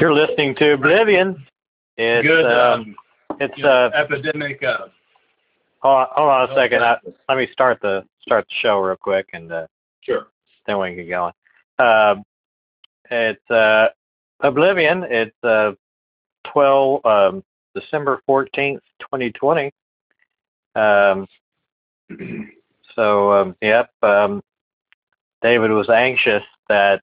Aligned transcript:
You're 0.00 0.14
listening 0.14 0.54
to 0.56 0.74
Oblivion. 0.74 1.44
It's 1.96 2.26
Good. 2.26 2.46
um, 2.46 2.80
Um, 2.80 2.96
it's 3.40 3.56
you 3.58 3.64
know, 3.64 3.70
uh 3.70 3.90
epidemic. 3.94 4.62
Uh, 4.62 4.86
hold 5.80 5.96
on, 5.96 6.06
hold 6.12 6.28
on 6.30 6.50
a 6.50 6.54
second. 6.54 6.84
I, 6.84 6.98
let 7.28 7.38
me 7.38 7.48
start 7.52 7.80
the 7.82 8.04
start 8.22 8.46
the 8.48 8.54
show 8.60 8.78
real 8.78 8.94
quick 8.96 9.30
and 9.32 9.50
uh, 9.50 9.66
sure. 10.02 10.28
then 10.66 10.78
we 10.78 10.88
can 10.88 10.96
get 10.96 11.08
going. 11.08 11.32
Um, 11.80 12.22
it's 13.10 13.50
uh, 13.50 13.88
Oblivion. 14.40 15.04
It's 15.04 15.34
uh, 15.42 15.72
12 16.52 17.04
um, 17.04 17.44
December 17.74 18.22
14th, 18.28 18.80
2020. 19.00 19.72
Um, 20.76 21.26
so 22.94 23.32
um, 23.32 23.56
yep, 23.60 23.90
um, 24.02 24.42
David 25.42 25.72
was 25.72 25.88
anxious 25.88 26.44
that 26.68 27.02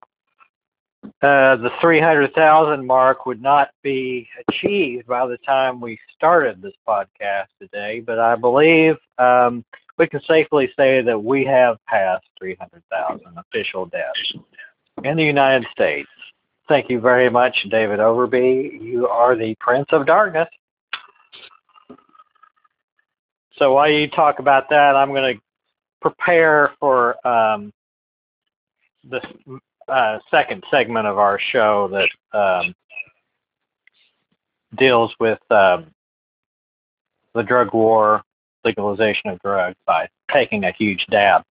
uh, 1.21 1.55
the 1.57 1.71
300,000 1.81 2.85
mark 2.85 3.25
would 3.25 3.41
not 3.41 3.69
be 3.83 4.27
achieved 4.47 5.07
by 5.07 5.25
the 5.27 5.37
time 5.39 5.81
we 5.81 5.99
started 6.15 6.61
this 6.61 6.73
podcast 6.87 7.47
today, 7.59 7.99
but 7.99 8.19
I 8.19 8.35
believe 8.35 8.95
um, 9.17 9.63
we 9.97 10.07
can 10.07 10.21
safely 10.27 10.69
say 10.77 11.01
that 11.01 11.21
we 11.21 11.45
have 11.45 11.77
passed 11.85 12.25
300,000 12.39 13.21
official 13.37 13.85
deaths 13.85 14.33
in 15.03 15.17
the 15.17 15.23
United 15.23 15.67
States. 15.71 16.09
Thank 16.67 16.89
you 16.89 16.99
very 16.99 17.29
much, 17.29 17.55
David 17.69 17.99
Overby. 17.99 18.81
You 18.81 19.07
are 19.07 19.35
the 19.35 19.55
Prince 19.59 19.87
of 19.91 20.05
Darkness. 20.05 20.49
So 23.57 23.73
while 23.73 23.89
you 23.89 24.09
talk 24.09 24.39
about 24.39 24.69
that, 24.69 24.95
I'm 24.95 25.09
going 25.09 25.35
to 25.35 25.41
prepare 26.01 26.73
for 26.79 27.15
um, 27.25 27.71
second 30.31 30.63
segment 30.71 31.07
of 31.07 31.17
our 31.17 31.39
show 31.39 31.87
that 31.89 32.37
um, 32.37 32.73
deals 34.77 35.13
with 35.19 35.39
um, 35.51 35.87
the 37.33 37.43
drug 37.43 37.73
war, 37.73 38.23
legalization 38.63 39.29
of 39.29 39.39
drugs 39.39 39.75
by 39.85 40.07
taking 40.31 40.63
a 40.63 40.71
huge 40.71 41.05
dab. 41.09 41.43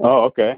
Oh, 0.00 0.24
okay. 0.24 0.56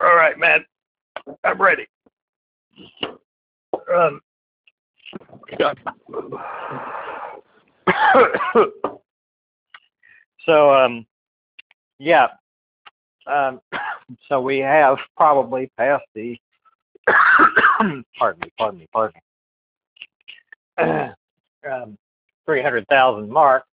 All 0.00 0.14
right, 0.14 0.38
man. 0.38 0.64
I'm 1.44 1.60
ready. 1.60 1.86
Um, 3.94 4.20
so, 10.46 10.74
um, 10.74 11.06
yeah. 11.98 12.28
Um, 13.26 13.60
so 14.28 14.40
we 14.40 14.58
have 14.58 14.98
probably 15.16 15.70
passed 15.76 16.04
the, 16.14 16.38
pardon 18.18 18.40
me, 18.40 18.52
pardon 18.58 18.80
me, 18.80 18.88
pardon 18.92 19.20
me, 20.78 20.84
um, 21.70 21.96
300,000 22.46 23.30
mark. 23.30 23.64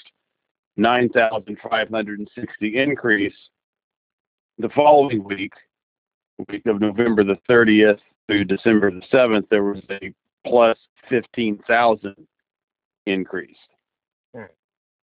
9,560 0.77 2.77
increase. 2.77 3.35
The 4.59 4.69
following 4.71 5.23
week, 5.25 5.53
week 6.49 6.65
of 6.67 6.81
November 6.81 7.25
the 7.25 7.39
30th 7.49 7.99
through 8.27 8.45
December 8.45 8.91
the 8.91 9.03
7th, 9.13 9.49
there 9.51 9.65
was 9.65 9.83
a 9.91 10.13
plus 10.47 10.79
15,000 11.09 12.15
increase. 13.07 13.57
Hmm. 14.35 14.43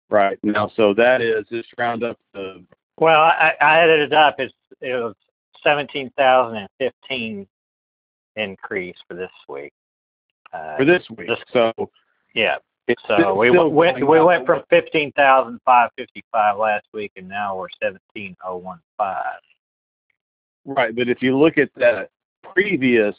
Right. 0.09 0.37
Now, 0.43 0.71
so 0.75 0.93
that 0.95 1.21
is, 1.21 1.45
just 1.49 1.69
round 1.77 2.03
up 2.03 2.19
the, 2.33 2.63
Well, 2.97 3.21
I, 3.21 3.53
I 3.61 3.79
added 3.79 4.01
it 4.01 4.13
up. 4.13 4.39
It's, 4.39 4.53
it 4.81 4.93
was 4.93 5.15
17,015 5.63 7.47
increase 8.35 8.97
for 9.07 9.13
this 9.13 9.31
week. 9.47 9.71
Uh, 10.53 10.77
for 10.77 10.85
this 10.85 11.03
week. 11.09 11.27
This- 11.27 11.39
So 11.51 11.73
yeah. 12.35 12.57
it's 12.87 13.01
So 13.07 13.33
we 13.35 13.49
went 13.49 14.07
we 14.07 14.19
went 14.21 14.45
from 14.45 14.63
fifteen 14.69 15.11
thousand 15.13 15.59
five 15.65 15.89
fifty 15.97 16.23
five 16.31 16.57
last 16.57 16.85
week, 16.93 17.11
and 17.15 17.27
now 17.27 17.57
we're 17.57 17.67
seventeen 17.81 18.35
oh 18.45 18.57
one 18.57 18.79
five. 18.97 19.39
Right, 20.65 20.95
but 20.95 21.09
if 21.09 21.21
you 21.21 21.37
look 21.37 21.57
at 21.57 21.69
that 21.75 22.09
previous 22.53 23.15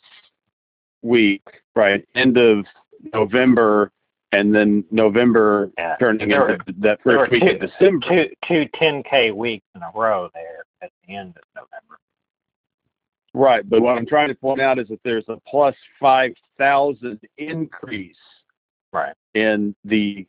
week, 1.03 1.43
right, 1.75 2.07
end 2.15 2.39
of 2.39 2.65
November, 3.13 3.91
and 4.33 4.55
then 4.55 4.85
November 4.91 5.71
Yeah. 5.77 5.97
turning 5.99 6.29
There 6.29 6.53
into 6.55 6.73
that 6.79 7.03
first 7.03 7.19
were 7.19 7.29
week 7.31 7.43
of 7.43 7.61
two, 7.61 7.67
December. 7.67 8.07
two 8.09 8.35
two 8.47 8.69
ten 8.75 9.03
k 9.03 9.31
weeks 9.31 9.67
in 9.75 9.83
a 9.83 9.91
row 9.95 10.31
there 10.35 10.65
at 10.83 10.91
the 11.07 11.15
end 11.17 11.37
of 11.37 11.43
November. 11.55 11.99
Right, 13.35 13.69
but 13.69 13.83
what 13.83 13.99
I'm 13.99 14.07
trying 14.07 14.29
to 14.29 14.35
point 14.37 14.61
out 14.61 14.79
is 14.79 14.87
that 14.89 15.01
there's 15.05 15.29
a 15.29 15.37
plus 15.47 15.75
5,000 16.59 17.21
increase 17.39 18.17
Right. 18.93 19.15
in 19.35 19.75
the 19.85 20.27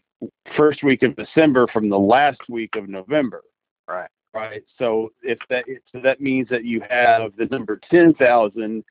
first 0.58 0.84
week 0.84 1.04
of 1.04 1.16
December 1.16 1.68
from 1.68 1.88
the 1.90 2.00
last 2.00 2.42
week 2.50 2.76
of 2.76 2.90
November. 2.90 3.44
Right. 3.88 4.10
Right. 4.34 4.64
So 4.78 5.12
if 5.22 5.38
that 5.50 5.66
so 5.92 6.00
that 6.02 6.20
means 6.20 6.50
that 6.50 6.66
you 6.66 6.82
have 6.90 7.36
the 7.38 7.46
number 7.46 7.80
10,000 7.90 8.84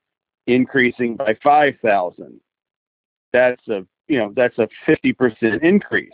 increasing 0.47 1.17
by 1.17 1.35
5,000. 1.43 2.41
That's 3.33 3.69
a 3.69 3.85
you 4.07 4.19
know 4.19 4.33
that's 4.37 4.59
a 4.59 4.69
50% 4.87 5.63
increase. 5.63 6.13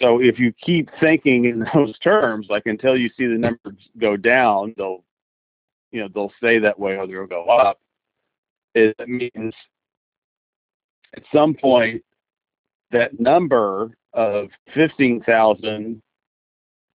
So 0.00 0.20
if 0.20 0.38
you 0.38 0.52
keep 0.52 0.90
thinking 1.00 1.46
in 1.46 1.66
those 1.74 1.98
terms, 1.98 2.46
like 2.50 2.66
until 2.66 2.96
you 2.96 3.08
see 3.16 3.26
the 3.26 3.38
numbers 3.38 3.88
go 3.98 4.16
down, 4.16 4.74
they'll 4.76 5.02
you 5.92 6.00
know 6.02 6.08
they'll 6.14 6.32
stay 6.36 6.58
that 6.58 6.78
way 6.78 6.96
or 6.96 7.06
they'll 7.06 7.26
go 7.26 7.44
up. 7.44 7.80
It 8.74 8.96
means 9.08 9.54
at 11.16 11.22
some 11.32 11.54
point 11.54 12.02
that 12.90 13.18
number 13.20 13.90
of 14.12 14.48
15,000 14.74 16.02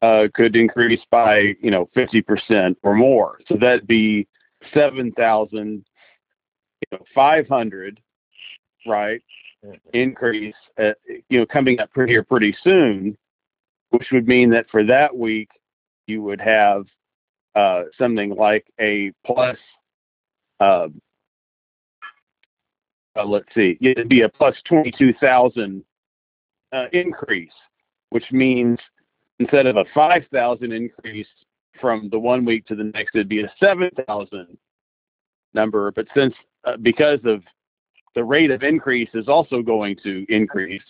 uh, 0.01 0.27
could 0.33 0.55
increase 0.55 0.99
by 1.09 1.55
you 1.61 1.71
know 1.71 1.89
50% 1.95 2.75
or 2.83 2.93
more. 2.93 3.39
So 3.47 3.55
that'd 3.55 3.87
be 3.87 4.27
7,000, 4.73 5.57
you 5.61 5.83
know, 6.91 7.05
500, 7.15 7.99
right? 8.85 9.21
Increase, 9.93 10.55
at, 10.77 10.97
you 11.29 11.39
know, 11.39 11.45
coming 11.45 11.79
up 11.79 11.91
pretty 11.91 12.13
here 12.13 12.23
pretty 12.23 12.55
soon, 12.63 13.17
which 13.91 14.07
would 14.11 14.27
mean 14.27 14.49
that 14.49 14.69
for 14.69 14.83
that 14.83 15.15
week 15.15 15.49
you 16.07 16.21
would 16.21 16.41
have 16.41 16.85
uh, 17.55 17.83
something 17.97 18.31
like 18.31 18.65
a 18.79 19.11
plus. 19.25 19.57
Uh, 20.59 20.87
uh, 23.15 23.25
let's 23.25 23.53
see, 23.53 23.77
it'd 23.81 24.09
be 24.09 24.21
a 24.21 24.29
plus 24.29 24.55
22,000 24.65 25.83
uh, 26.71 26.85
increase, 26.93 27.51
which 28.09 28.31
means 28.31 28.79
instead 29.39 29.65
of 29.65 29.77
a 29.77 29.85
5,000 29.93 30.71
increase 30.71 31.27
from 31.79 32.09
the 32.09 32.19
one 32.19 32.45
week 32.45 32.65
to 32.67 32.75
the 32.75 32.83
next, 32.83 33.15
it'd 33.15 33.29
be 33.29 33.43
a 33.43 33.53
7,000 33.59 34.57
number. 35.53 35.91
But 35.91 36.07
since 36.15 36.33
uh, 36.65 36.77
because 36.77 37.19
of 37.25 37.43
the 38.15 38.23
rate 38.23 38.51
of 38.51 38.63
increase 38.63 39.09
is 39.13 39.27
also 39.27 39.61
going 39.61 39.97
to 40.03 40.25
increase, 40.29 40.83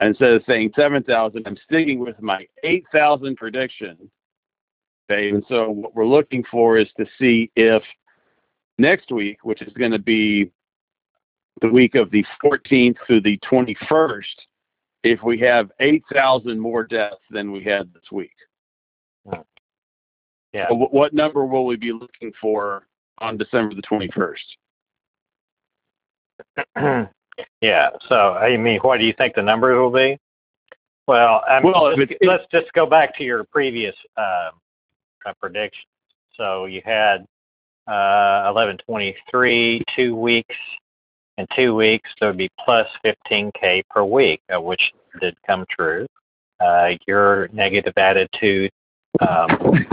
instead 0.00 0.32
of 0.32 0.42
saying 0.46 0.72
7,000, 0.76 1.46
I'm 1.46 1.58
sticking 1.64 1.98
with 1.98 2.20
my 2.20 2.46
8,000 2.62 3.36
prediction. 3.36 4.10
Okay, 5.10 5.30
and 5.30 5.42
so 5.48 5.70
what 5.70 5.94
we're 5.94 6.06
looking 6.06 6.44
for 6.50 6.76
is 6.76 6.88
to 6.98 7.06
see 7.18 7.50
if 7.56 7.82
next 8.76 9.10
week, 9.10 9.38
which 9.42 9.62
is 9.62 9.72
going 9.72 9.92
to 9.92 9.98
be 9.98 10.50
the 11.60 11.68
week 11.68 11.94
of 11.94 12.10
the 12.10 12.24
14th 12.44 12.96
through 13.06 13.20
the 13.22 13.38
21st, 13.38 14.24
if 15.04 15.22
we 15.22 15.38
have 15.40 15.70
8,000 15.80 16.58
more 16.58 16.84
deaths 16.84 17.16
than 17.30 17.52
we 17.52 17.62
had 17.62 17.92
this 17.94 18.10
week. 18.12 18.32
Yeah. 20.52 20.68
So 20.68 20.74
what 20.76 21.12
number 21.12 21.44
will 21.44 21.66
we 21.66 21.76
be 21.76 21.92
looking 21.92 22.32
for 22.40 22.86
on 23.18 23.36
December 23.36 23.74
the 23.74 23.82
21st? 23.82 24.38
yeah. 27.60 27.90
So, 28.08 28.32
I 28.32 28.56
mean, 28.56 28.80
what 28.80 28.98
do 28.98 29.04
you 29.04 29.12
think 29.12 29.34
the 29.34 29.42
numbers 29.42 29.76
will 29.76 29.90
be? 29.92 30.18
Well, 31.06 31.42
I 31.48 31.60
mean, 31.60 31.72
Well, 31.72 31.94
let's, 31.96 32.12
it- 32.12 32.18
let's 32.22 32.44
just 32.52 32.72
go 32.72 32.86
back 32.86 33.16
to 33.18 33.24
your 33.24 33.44
previous 33.44 33.94
uh, 34.16 34.50
uh, 35.26 35.32
predictions. 35.40 35.84
So 36.36 36.64
you 36.66 36.80
had 36.84 37.22
uh, 37.86 38.52
1123, 38.52 39.82
two 39.96 40.14
weeks. 40.16 40.54
In 41.38 41.46
two 41.54 41.76
weeks, 41.76 42.10
there 42.18 42.28
would 42.30 42.36
be 42.36 42.50
plus 42.64 42.88
15K 43.04 43.84
per 43.88 44.02
week, 44.02 44.42
which 44.50 44.92
did 45.20 45.36
come 45.46 45.64
true. 45.70 46.06
Uh, 46.58 46.90
your 47.06 47.48
negative 47.52 47.96
attitude 47.96 48.72
um, 49.20 49.86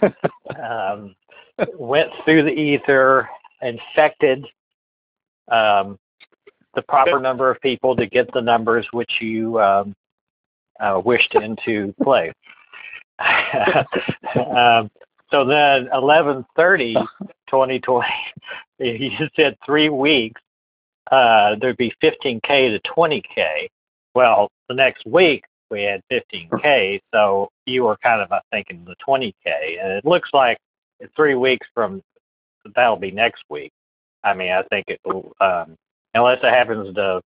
um, 0.62 1.16
went 1.76 2.08
through 2.24 2.44
the 2.44 2.52
ether, 2.52 3.28
infected 3.62 4.46
um, 5.50 5.98
the 6.76 6.82
proper 6.82 7.18
number 7.18 7.50
of 7.50 7.60
people 7.60 7.96
to 7.96 8.06
get 8.06 8.32
the 8.32 8.40
numbers 8.40 8.86
which 8.92 9.10
you 9.20 9.60
um, 9.60 9.96
uh, 10.78 11.02
wished 11.04 11.34
into 11.34 11.92
play. 12.00 12.32
um, 13.18 14.88
so 15.32 15.44
then 15.44 15.88
1130, 15.90 16.94
2020, 16.94 18.06
you 18.78 19.28
said 19.34 19.56
three 19.66 19.88
weeks, 19.88 20.40
uh, 21.12 21.56
there'd 21.60 21.76
be 21.76 21.92
15K 22.02 22.40
to 22.48 22.80
20K. 22.90 23.68
Well, 24.14 24.50
the 24.68 24.74
next 24.74 25.06
week 25.06 25.44
we 25.70 25.82
had 25.82 26.00
15K, 26.10 27.00
so 27.14 27.50
you 27.66 27.84
were 27.84 27.96
kind 27.98 28.22
of, 28.22 28.32
I 28.32 28.40
thinking, 28.50 28.84
the 28.84 28.96
20K. 29.06 29.82
And 29.82 29.92
it 29.92 30.04
looks 30.06 30.30
like 30.32 30.56
three 31.14 31.34
weeks 31.34 31.66
from 31.74 32.02
that'll 32.74 32.96
be 32.96 33.10
next 33.10 33.44
week. 33.50 33.72
I 34.24 34.34
mean, 34.34 34.52
I 34.52 34.62
think 34.64 34.86
it 34.88 35.00
um, 35.40 35.76
unless 36.14 36.38
it 36.42 36.52
happens 36.52 36.94
to 36.94 37.20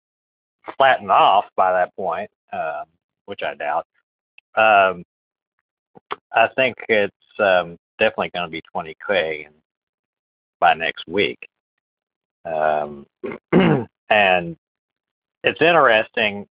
flatten 0.77 1.11
off 1.11 1.45
by 1.55 1.71
that 1.71 1.95
point, 1.95 2.29
um, 2.53 2.85
which 3.25 3.41
I 3.43 3.53
doubt. 3.53 3.85
Um, 4.55 5.03
I 6.33 6.47
think 6.55 6.75
it's 6.89 7.13
um, 7.39 7.77
definitely 7.99 8.31
going 8.33 8.47
to 8.47 8.51
be 8.51 8.61
20k 8.73 9.47
by 10.59 10.73
next 10.73 11.03
week. 11.07 11.37
Um, 12.45 13.05
and 14.09 14.55
it's 15.43 15.61
interesting. 15.61 16.47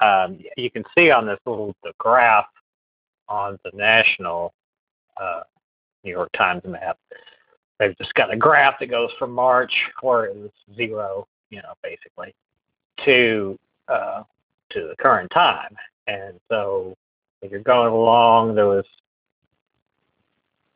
Um, 0.00 0.38
you 0.56 0.70
can 0.70 0.84
see 0.96 1.10
on 1.10 1.26
this 1.26 1.38
little 1.46 1.74
graph 1.98 2.46
on 3.28 3.58
the 3.64 3.70
national 3.74 4.52
uh, 5.20 5.42
New 6.04 6.10
York 6.10 6.30
Times 6.36 6.62
map. 6.64 6.98
They've 7.78 7.96
just 7.96 8.14
got 8.14 8.32
a 8.32 8.36
graph 8.36 8.78
that 8.80 8.90
goes 8.90 9.10
from 9.18 9.32
March, 9.32 9.72
where 10.02 10.26
it 10.26 10.36
was 10.36 10.50
zero, 10.76 11.26
you 11.50 11.62
know, 11.62 11.72
basically, 11.82 12.34
to 13.04 13.58
uh, 13.88 14.22
to 14.70 14.88
the 14.88 14.96
current 14.98 15.30
time. 15.30 15.76
And 16.06 16.38
so, 16.50 16.94
if 17.42 17.50
you're 17.50 17.60
going 17.60 17.92
along, 17.92 18.54
there 18.54 18.66
was, 18.66 18.84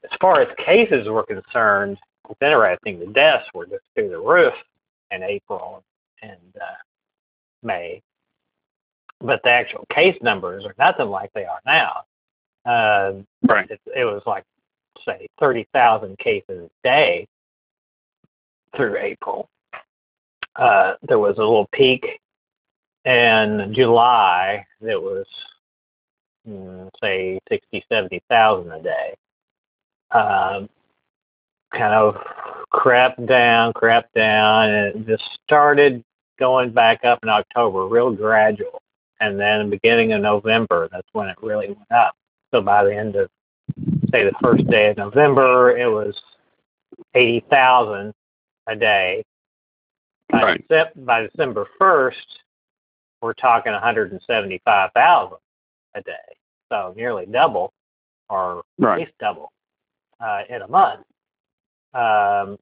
as 0.05 0.17
far 0.21 0.41
as 0.41 0.49
cases 0.65 1.09
were 1.09 1.25
concerned, 1.25 1.99
it's 2.31 2.43
interesting. 2.43 3.01
The 3.01 3.07
deaths 3.07 3.47
were 3.55 3.67
just 3.67 3.85
through 3.95 4.11
the 4.11 4.19
roof 4.19 4.55
in 5.11 5.23
April 5.23 5.83
and 6.23 6.39
uh, 6.61 6.75
May, 7.63 8.03
but 9.21 9.41
the 9.45 9.51
actual 9.51 9.87
case 9.93 10.17
numbers 10.23 10.65
are 10.65 10.75
nothing 10.79 11.09
like 11.09 11.33
they 11.35 11.45
are 11.45 11.61
now. 11.67 12.05
Uh, 12.65 13.23
Right. 13.47 13.71
it, 13.71 13.81
it 13.95 14.05
was 14.05 14.23
like 14.27 14.45
say 15.05 15.29
30,000 15.39 16.19
cases 16.19 16.71
a 16.71 16.89
day 16.89 17.29
through 18.77 18.97
April. 18.99 19.49
Uh, 20.57 20.95
there 21.03 21.19
was 21.19 21.37
a 21.37 21.41
little 21.41 21.69
peak 21.73 22.07
in 23.05 23.73
July 23.75 24.65
that 24.81 25.01
was, 25.01 25.27
mm, 26.49 26.89
say, 27.03 27.39
60, 27.49 27.85
70,000 27.91 28.73
a 28.73 28.83
day. 28.83 29.15
Um, 30.13 30.69
kind 31.75 31.95
of 31.95 32.17
crept 32.71 33.25
down, 33.27 33.73
crept 33.73 34.15
down, 34.15 34.71
and 34.71 34.87
it 34.87 35.07
just 35.07 35.25
started 35.45 36.03
going 36.39 36.71
back 36.71 37.05
up 37.05 37.19
in 37.23 37.29
October, 37.29 37.87
real 37.87 38.11
gradual. 38.11 38.81
And 39.21 39.39
then 39.39 39.71
beginning 39.71 40.13
of 40.13 40.23
November, 40.23 40.89
that's 40.91 41.07
when 41.13 41.29
it 41.29 41.37
really 41.41 41.69
went 41.69 41.93
up. 41.93 42.15
So 42.53 42.61
by 42.61 42.85
the 42.85 42.95
end 42.95 43.17
of 43.17 43.31
say 44.13 44.25
the 44.25 44.35
first 44.43 44.67
day 44.69 44.91
of 44.91 44.97
November, 44.97 45.77
it 45.77 45.89
was 45.89 46.21
eighty 47.15 47.45
thousand 47.51 48.13
a 48.67 48.77
day. 48.77 49.25
By, 50.31 50.43
Right. 50.43 51.07
By 51.07 51.27
December 51.27 51.67
first, 51.79 52.27
we're 53.23 53.35
talking 53.35 53.73
one 53.73 53.83
hundred 53.83 54.13
and 54.13 54.21
seventy-five 54.27 54.91
thousand 54.95 55.39
a 55.95 56.03
day. 56.03 56.13
So 56.71 56.93
nearly 56.97 57.27
double, 57.27 57.73
or 58.29 58.65
at 58.83 58.99
least 58.99 59.13
double, 59.21 59.53
uh, 60.21 60.43
in 60.49 60.63
a 60.63 60.69
month. 60.69 61.05
Um, 61.95 62.59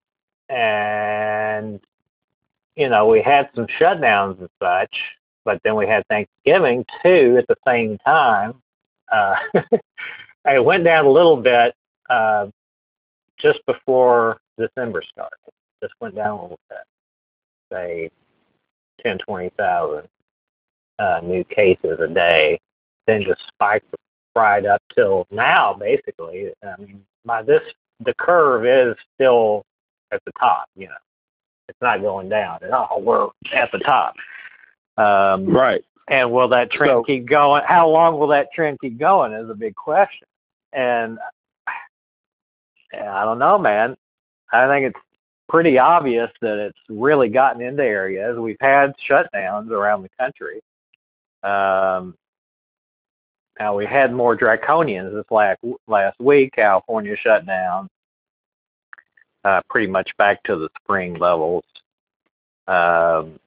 and 0.49 1.81
you 2.77 2.89
know, 2.89 3.07
we 3.07 3.23
had 3.23 3.51
some 3.55 3.67
shutdowns 3.67 4.39
and 4.41 4.49
such, 4.61 4.97
but 5.45 5.61
then 5.65 5.77
we 5.77 5.87
had 5.87 6.07
Thanksgiving 6.09 6.85
too 7.03 7.37
at 7.39 7.47
the 7.49 7.57
same 7.67 7.99
time. 7.99 8.55
Uh, 9.11 9.37
it 10.47 10.65
went 10.65 10.85
down 10.85 11.05
a 11.05 11.11
little 11.11 11.37
bit 11.37 11.75
uh, 12.09 12.47
just 13.39 13.65
before 13.67 14.39
December 14.59 15.03
started. 15.03 15.37
Just 15.83 15.95
went 16.01 16.15
down 16.15 16.39
a 16.39 16.43
little 16.43 16.61
bit, 16.71 16.79
say 17.71 18.11
10, 19.03 19.19
20,000 19.19 20.09
uh, 20.99 21.21
new 21.23 21.45
cases 21.45 21.99
a 22.01 22.09
day. 22.09 22.59
Then 23.07 23.25
just 23.25 23.41
spiked 23.49 23.93
right 24.37 24.65
up 24.65 24.81
till 24.95 25.27
now, 25.31 25.75
basically. 25.75 26.53
I 26.63 26.81
mean, 26.81 27.05
by 27.25 27.43
this, 27.43 27.63
the 28.05 28.15
curve 28.15 28.67
is 28.67 28.97
still 29.15 29.65
at 30.13 30.23
the 30.25 30.33
top. 30.39 30.67
You 30.77 30.87
know, 30.89 30.95
it's 31.69 31.81
not 31.81 32.01
going 32.03 32.29
down 32.29 32.59
at 32.63 32.71
all. 32.71 33.01
We're 33.05 33.29
at 33.55 33.71
the 33.73 33.79
top. 33.79 34.15
Um, 34.97 35.47
Right. 35.47 35.85
and 36.09 36.31
will 36.33 36.49
that 36.49 36.71
trend 36.71 36.91
So- 36.91 37.03
keep 37.05 37.27
going? 37.27 37.63
How 37.67 37.89
long 37.89 38.19
will 38.19 38.29
that 38.29 38.53
trend 38.53 38.79
keep 38.81 38.99
going 38.99 39.33
is 39.33 39.49
a 39.49 39.55
big 39.55 39.75
question. 39.75 40.27
And 40.73 41.19
and 42.93 43.09
I 43.09 43.25
don't 43.25 43.39
know, 43.39 43.59
man. 43.59 43.97
I 44.53 44.67
think 44.69 44.87
it's 44.95 45.05
pretty 45.49 45.79
obvious 45.79 46.31
that 46.43 46.59
it's 46.59 46.79
really 46.89 47.29
gotten 47.31 47.63
into 47.63 47.83
areas. 47.83 48.39
We've 48.39 48.57
had 48.61 48.95
shutdowns 49.09 49.71
around 49.71 50.03
the 50.03 50.11
country. 50.19 50.61
Um, 51.43 52.15
now 53.59 53.77
we 53.77 53.87
had 53.87 54.13
more 54.13 54.37
draconians 54.37 55.13
this 55.15 55.31
last 55.31 55.61
last 55.87 56.19
week. 56.21 56.53
California 56.55 57.17
shut 57.17 57.47
down, 57.47 57.89
uh, 59.45 59.61
pretty 59.69 59.87
much 59.87 60.17
back 60.17 60.43
to 60.45 60.57
the 60.57 60.69
spring 60.83 61.15
levels. 61.15 61.65
Um, 62.67 63.39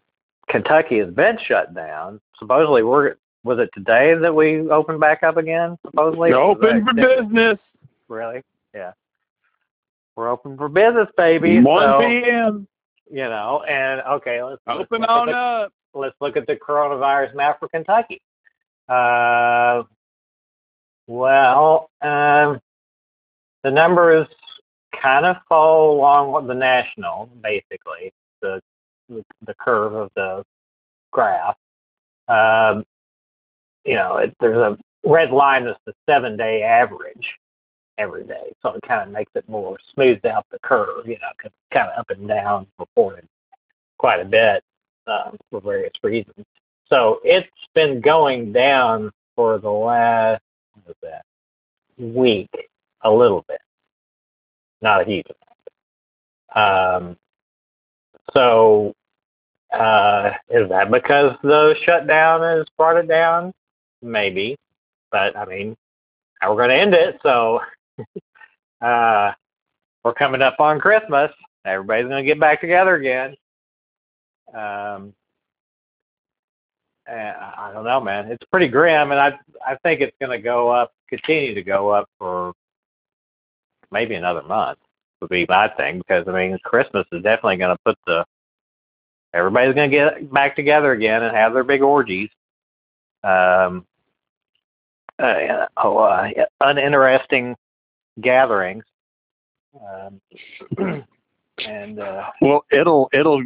Kentucky 0.47 0.99
has 0.99 1.09
been 1.13 1.37
shut 1.45 1.73
down. 1.73 2.19
Supposedly, 2.37 2.83
we're 2.83 3.15
was 3.43 3.59
it 3.59 3.69
today 3.73 4.13
that 4.15 4.33
we 4.33 4.69
opened 4.69 4.99
back 4.99 5.23
up 5.23 5.37
again? 5.37 5.77
Supposedly, 5.85 6.31
We're 6.31 6.37
open 6.41 6.85
for 6.85 6.93
business. 6.93 7.59
Really? 8.07 8.41
Yeah. 8.73 8.91
We're 10.15 10.29
open 10.29 10.57
for 10.57 10.69
business, 10.69 11.07
baby. 11.17 11.59
1 11.59 11.81
So, 11.83 11.99
p.m. 11.99 12.67
you 13.11 13.23
know, 13.23 13.63
and 13.67 14.01
okay, 14.01 14.41
let's 14.43 14.61
let's 14.65 14.79
Open 14.81 15.03
on 15.05 15.27
the, 15.27 15.33
up. 15.33 15.73
let's 15.93 16.15
look 16.21 16.37
at 16.37 16.47
the 16.47 16.55
coronavirus 16.55 17.35
map 17.35 17.59
for 17.59 17.67
Kentucky. 17.67 18.21
Uh, 18.87 19.83
well, 21.07 21.89
um, 22.01 22.59
the 23.63 23.71
numbers 23.71 24.27
kind 25.01 25.25
of 25.25 25.37
follow 25.49 25.91
along 25.91 26.31
with 26.33 26.47
the 26.47 26.53
national, 26.53 27.29
basically 27.41 28.11
the 28.41 28.61
the 29.09 29.53
curve 29.59 29.93
of 29.93 30.09
the 30.15 30.43
graph. 31.11 31.55
Um, 32.27 32.85
you 33.85 33.95
know, 33.95 34.17
it, 34.17 34.35
there's 34.39 34.57
a 34.57 34.77
red 35.07 35.31
line 35.31 35.65
that's 35.65 35.79
the 35.85 35.93
seven 36.09 36.37
day 36.37 36.63
average 36.63 37.37
every 37.97 38.23
day, 38.25 38.51
so 38.61 38.73
it 38.73 38.81
kind 38.87 39.03
of 39.03 39.09
makes 39.13 39.31
it 39.35 39.47
more 39.49 39.77
smooths 39.93 40.25
out 40.25 40.45
the 40.51 40.59
curve. 40.59 41.07
You 41.07 41.15
know, 41.19 41.29
'cause 41.37 41.51
it's 41.51 41.73
kind 41.73 41.89
of 41.91 41.99
up 41.99 42.09
and 42.09 42.27
down 42.27 42.67
reported 42.79 43.27
quite 43.97 44.19
a 44.21 44.25
bit 44.25 44.63
um, 45.07 45.37
for 45.51 45.61
various 45.61 45.93
reasons. 46.03 46.45
So 46.89 47.19
it's 47.23 47.47
been 47.73 48.01
going 48.01 48.53
down 48.53 49.11
for 49.35 49.57
the 49.59 49.71
last 49.71 50.41
that 51.01 51.23
week 51.97 52.49
a 53.03 53.11
little 53.11 53.43
bit, 53.47 53.61
not 54.81 55.01
a 55.01 55.05
huge 55.05 55.25
amount. 56.55 57.01
Um, 57.07 57.17
so 58.33 58.93
uh, 59.73 60.31
is 60.49 60.69
that 60.69 60.91
because 60.91 61.35
the 61.43 61.75
shutdown 61.85 62.41
has 62.41 62.65
brought 62.77 62.97
it 62.97 63.07
down? 63.07 63.53
Maybe, 64.01 64.57
but 65.11 65.35
I 65.35 65.45
mean, 65.45 65.75
we're 66.41 66.55
going 66.55 66.69
to 66.69 66.75
end 66.75 66.93
it? 66.93 67.19
So 67.23 67.61
uh, 68.81 69.31
we're 70.03 70.13
coming 70.13 70.41
up 70.41 70.59
on 70.59 70.79
Christmas. 70.79 71.31
Everybody's 71.65 72.07
going 72.07 72.23
to 72.23 72.27
get 72.27 72.39
back 72.39 72.61
together 72.61 72.95
again. 72.95 73.35
Um, 74.53 75.13
I 77.07 77.71
don't 77.73 77.85
know, 77.85 78.01
man. 78.01 78.31
It's 78.31 78.43
pretty 78.51 78.67
grim, 78.67 79.11
and 79.11 79.19
I 79.19 79.37
I 79.65 79.75
think 79.83 80.01
it's 80.01 80.15
going 80.19 80.31
to 80.37 80.41
go 80.41 80.69
up, 80.69 80.93
continue 81.09 81.53
to 81.53 81.63
go 81.63 81.89
up 81.89 82.09
for 82.17 82.53
maybe 83.91 84.15
another 84.15 84.43
month. 84.43 84.79
Would 85.21 85.29
be 85.29 85.45
my 85.47 85.69
thing 85.69 85.99
because 85.99 86.27
I 86.27 86.31
mean, 86.31 86.57
Christmas 86.63 87.05
is 87.11 87.23
definitely 87.23 87.57
going 87.57 87.75
to 87.75 87.83
put 87.85 87.97
the 88.05 88.25
everybody's 89.33 89.75
going 89.75 89.89
to 89.89 89.95
get 89.95 90.33
back 90.33 90.55
together 90.55 90.91
again 90.93 91.23
and 91.23 91.35
have 91.35 91.53
their 91.53 91.63
big 91.63 91.81
orgies. 91.81 92.29
Um, 93.23 93.85
uh, 95.19 95.67
oh, 95.77 95.97
uh, 95.97 96.29
uninteresting 96.61 97.55
gatherings. 98.21 98.83
Um, 99.79 100.21
and 101.65 101.99
uh, 101.99 102.29
Well, 102.41 102.65
it'll 102.71 103.09
it'll 103.13 103.43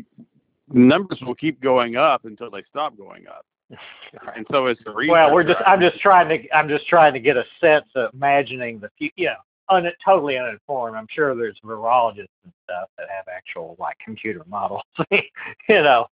numbers 0.72 1.20
will 1.22 1.36
keep 1.36 1.62
going 1.62 1.96
up 1.96 2.26
until 2.26 2.50
they 2.50 2.64
stop 2.70 2.98
going 2.98 3.26
up, 3.28 3.46
and 4.36 4.46
so 4.52 4.68
is 4.68 4.78
the 4.86 4.92
research. 4.92 5.12
well, 5.12 5.34
we're 5.34 5.44
just 5.44 5.60
I'm 5.66 5.80
just 5.80 6.00
trying 6.00 6.30
to 6.30 6.56
I'm 6.56 6.70
just 6.70 6.88
trying 6.88 7.14
to 7.14 7.20
get 7.20 7.38
a 7.38 7.44
sense 7.62 7.86
of 7.96 8.14
imagining 8.14 8.80
the 8.80 8.90
future. 8.98 9.14
You 9.16 9.26
know, 9.28 9.36
un, 9.70 9.92
totally 10.04 10.38
uninformed. 10.38 10.98
I'm 10.98 11.08
sure 11.10 11.36
there's 11.36 11.60
virologists 11.64 12.28
and 12.44 12.54
stuff 12.66 12.90
that 12.98 13.08
have 13.16 13.26
actual 13.28 13.76
like 13.80 13.98
computer 14.04 14.44
models, 14.48 14.82
you 15.12 15.22
know, 15.70 16.08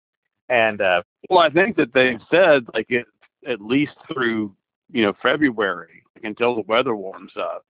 and 0.50 0.82
uh, 0.82 1.02
Well, 1.30 1.40
I 1.40 1.50
think 1.50 1.76
that 1.78 1.94
they've 1.94 2.22
said 2.32 2.66
like 2.74 2.88
it 2.90 3.06
at 3.48 3.62
least 3.62 3.94
through 4.12 4.56
you 4.92 5.04
know 5.04 5.14
February 5.22 6.04
until 6.24 6.56
the 6.56 6.62
weather 6.62 6.96
warms 6.96 7.34
up, 7.38 7.66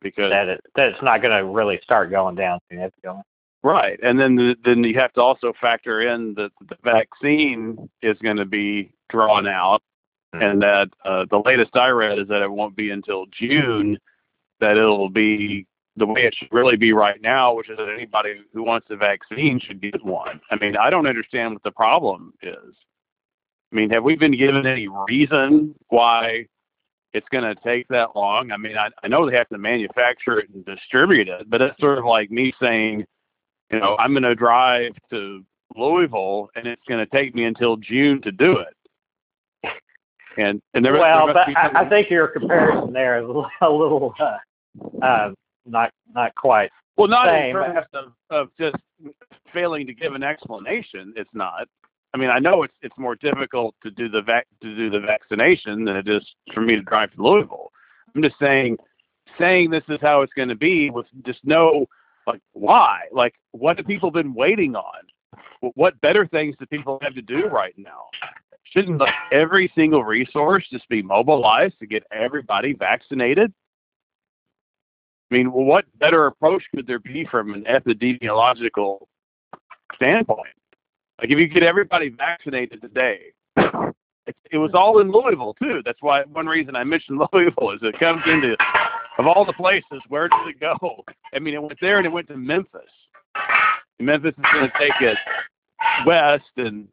because 0.00 0.30
that 0.30 0.48
it, 0.48 0.60
that 0.76 0.88
it's 0.90 1.02
not 1.02 1.22
going 1.22 1.36
to 1.36 1.44
really 1.44 1.80
start 1.82 2.10
going 2.10 2.34
down 2.34 2.60
significantly. 2.70 3.22
Right, 3.62 3.98
and 4.02 4.18
then 4.18 4.36
the, 4.36 4.56
then 4.64 4.84
you 4.84 4.98
have 4.98 5.12
to 5.14 5.20
also 5.20 5.52
factor 5.60 6.00
in 6.00 6.34
that 6.34 6.50
the 6.68 6.76
vaccine 6.82 7.88
is 8.02 8.16
going 8.18 8.36
to 8.36 8.44
be 8.44 8.90
drawn 9.08 9.46
out, 9.46 9.82
and 10.32 10.62
that 10.62 10.88
uh, 11.04 11.24
the 11.30 11.42
latest 11.44 11.76
I 11.76 11.88
read 11.88 12.18
is 12.18 12.28
that 12.28 12.42
it 12.42 12.50
won't 12.50 12.76
be 12.76 12.90
until 12.90 13.26
June 13.26 13.98
that 14.60 14.76
it'll 14.76 15.10
be 15.10 15.66
the 15.96 16.06
way 16.06 16.22
it 16.22 16.34
should 16.34 16.48
really 16.52 16.76
be 16.76 16.92
right 16.92 17.20
now, 17.20 17.54
which 17.54 17.68
is 17.68 17.76
that 17.76 17.88
anybody 17.88 18.34
who 18.52 18.62
wants 18.62 18.86
a 18.90 18.96
vaccine 18.96 19.58
should 19.60 19.80
get 19.80 20.04
one. 20.04 20.40
I 20.50 20.56
mean, 20.56 20.76
I 20.76 20.90
don't 20.90 21.06
understand 21.06 21.54
what 21.54 21.62
the 21.62 21.72
problem 21.72 22.32
is. 22.42 22.74
I 23.72 23.76
mean, 23.76 23.90
have 23.90 24.04
we 24.04 24.16
been 24.16 24.36
given 24.36 24.66
any 24.66 24.88
reason 24.88 25.74
why 25.88 26.46
it's 27.12 27.28
going 27.30 27.44
to 27.44 27.60
take 27.62 27.88
that 27.88 28.16
long? 28.16 28.50
I 28.50 28.56
mean, 28.56 28.78
I, 28.78 28.90
I 29.02 29.08
know 29.08 29.28
they 29.28 29.36
have 29.36 29.48
to 29.48 29.58
manufacture 29.58 30.38
it 30.38 30.48
and 30.54 30.64
distribute 30.64 31.28
it, 31.28 31.50
but 31.50 31.60
it's 31.60 31.78
sort 31.80 31.98
of 31.98 32.04
like 32.04 32.30
me 32.30 32.54
saying, 32.60 33.04
you 33.70 33.80
know, 33.80 33.96
I'm 33.98 34.12
going 34.12 34.22
to 34.22 34.34
drive 34.34 34.92
to 35.10 35.44
Louisville 35.76 36.50
and 36.54 36.66
it's 36.66 36.82
going 36.88 37.04
to 37.04 37.10
take 37.10 37.34
me 37.34 37.44
until 37.44 37.76
June 37.76 38.20
to 38.22 38.32
do 38.32 38.58
it. 38.58 38.74
And 40.36 40.62
and 40.72 40.84
there, 40.84 40.92
well, 40.92 41.26
there 41.26 41.34
but 41.34 41.56
I, 41.56 41.80
I 41.80 41.88
think 41.88 42.10
your 42.10 42.28
comparison 42.28 42.92
there 42.92 43.18
is 43.18 43.24
a 43.24 43.68
little 43.68 44.14
uh, 44.20 44.36
uh, 45.04 45.32
not 45.66 45.90
not 46.14 46.32
quite. 46.36 46.70
Well, 46.96 47.08
not 47.08 47.26
Same. 47.26 47.56
in 47.56 47.62
terms 47.62 47.86
of, 47.92 48.12
of 48.30 48.48
just 48.56 48.76
failing 49.52 49.84
to 49.88 49.92
give 49.92 50.14
an 50.14 50.22
explanation. 50.22 51.12
It's 51.16 51.30
not. 51.32 51.66
I 52.14 52.18
mean, 52.18 52.30
I 52.30 52.38
know 52.38 52.62
it's 52.62 52.74
it's 52.82 52.96
more 52.96 53.16
difficult 53.16 53.74
to 53.82 53.90
do 53.90 54.08
the 54.08 54.22
vac 54.22 54.46
to 54.62 54.76
do 54.76 54.88
the 54.88 55.00
vaccination 55.00 55.84
than 55.84 55.96
it 55.96 56.08
is 56.08 56.24
for 56.54 56.60
me 56.60 56.76
to 56.76 56.82
drive 56.82 57.12
to 57.14 57.22
Louisville. 57.22 57.72
I'm 58.14 58.22
just 58.22 58.38
saying, 58.38 58.78
saying 59.40 59.70
this 59.70 59.82
is 59.88 59.98
how 60.00 60.22
it's 60.22 60.32
going 60.34 60.50
to 60.50 60.54
be 60.54 60.90
with 60.90 61.06
just 61.26 61.40
no 61.42 61.86
like 62.28 62.42
why, 62.52 63.02
like 63.10 63.34
what 63.52 63.78
have 63.78 63.86
people 63.86 64.10
been 64.10 64.34
waiting 64.34 64.76
on? 64.76 65.72
What 65.74 66.00
better 66.00 66.26
things 66.26 66.54
do 66.58 66.66
people 66.66 66.98
have 67.02 67.14
to 67.14 67.22
do 67.22 67.46
right 67.46 67.74
now? 67.76 68.04
Shouldn't 68.64 68.98
like 68.98 69.14
every 69.32 69.72
single 69.74 70.04
resource 70.04 70.64
just 70.70 70.88
be 70.88 71.02
mobilized 71.02 71.78
to 71.80 71.86
get 71.86 72.04
everybody 72.12 72.74
vaccinated? 72.74 73.52
I 75.30 75.34
mean, 75.34 75.52
what 75.52 75.84
better 75.98 76.26
approach 76.26 76.62
could 76.74 76.86
there 76.86 76.98
be 76.98 77.24
from 77.24 77.54
an 77.54 77.64
epidemiological 77.64 79.06
standpoint? 79.94 80.48
Like, 81.20 81.30
if 81.30 81.38
you 81.38 81.48
get 81.48 81.62
everybody 81.62 82.08
vaccinated 82.10 82.80
today, 82.80 83.32
it, 83.56 84.36
it 84.50 84.58
was 84.58 84.70
all 84.74 85.00
in 85.00 85.10
Louisville 85.10 85.54
too. 85.60 85.82
That's 85.84 86.00
why 86.00 86.22
one 86.24 86.46
reason 86.46 86.76
I 86.76 86.84
mentioned 86.84 87.20
Louisville 87.32 87.70
is 87.72 87.80
it 87.82 87.98
comes 87.98 88.22
into 88.26 88.56
of 89.18 89.26
all 89.26 89.44
the 89.44 89.52
places. 89.52 90.00
Where 90.08 90.28
does 90.28 90.48
it 90.48 90.60
go? 90.60 91.04
I 91.34 91.38
mean, 91.38 91.54
it 91.54 91.62
went 91.62 91.78
there 91.80 91.98
and 91.98 92.06
it 92.06 92.10
went 92.10 92.28
to 92.28 92.36
Memphis. 92.36 92.80
And 93.98 94.06
Memphis 94.06 94.34
is 94.38 94.44
going 94.52 94.70
to 94.70 94.78
take 94.78 95.00
it 95.00 95.18
west, 96.06 96.44
and 96.56 96.88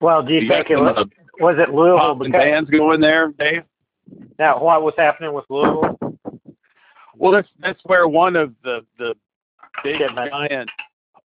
Well, 0.00 0.22
do 0.22 0.34
you, 0.34 0.40
you 0.40 0.48
think 0.48 0.70
it 0.70 0.76
was, 0.76 1.06
was 1.40 1.56
it 1.58 1.74
Louisville? 1.74 2.14
Because, 2.14 2.32
bands 2.32 2.70
going 2.70 3.00
there, 3.00 3.32
Dave. 3.38 3.62
now, 4.38 4.62
what 4.62 4.82
was 4.82 4.94
happening 4.96 5.32
with 5.32 5.44
Louisville? 5.48 5.98
Well, 7.16 7.32
that's 7.32 7.48
that's 7.60 7.80
where 7.84 8.08
one 8.08 8.36
of 8.36 8.54
the 8.62 8.84
the 8.98 9.14
big 9.82 9.98
Shipment. 9.98 10.30
giant, 10.30 10.70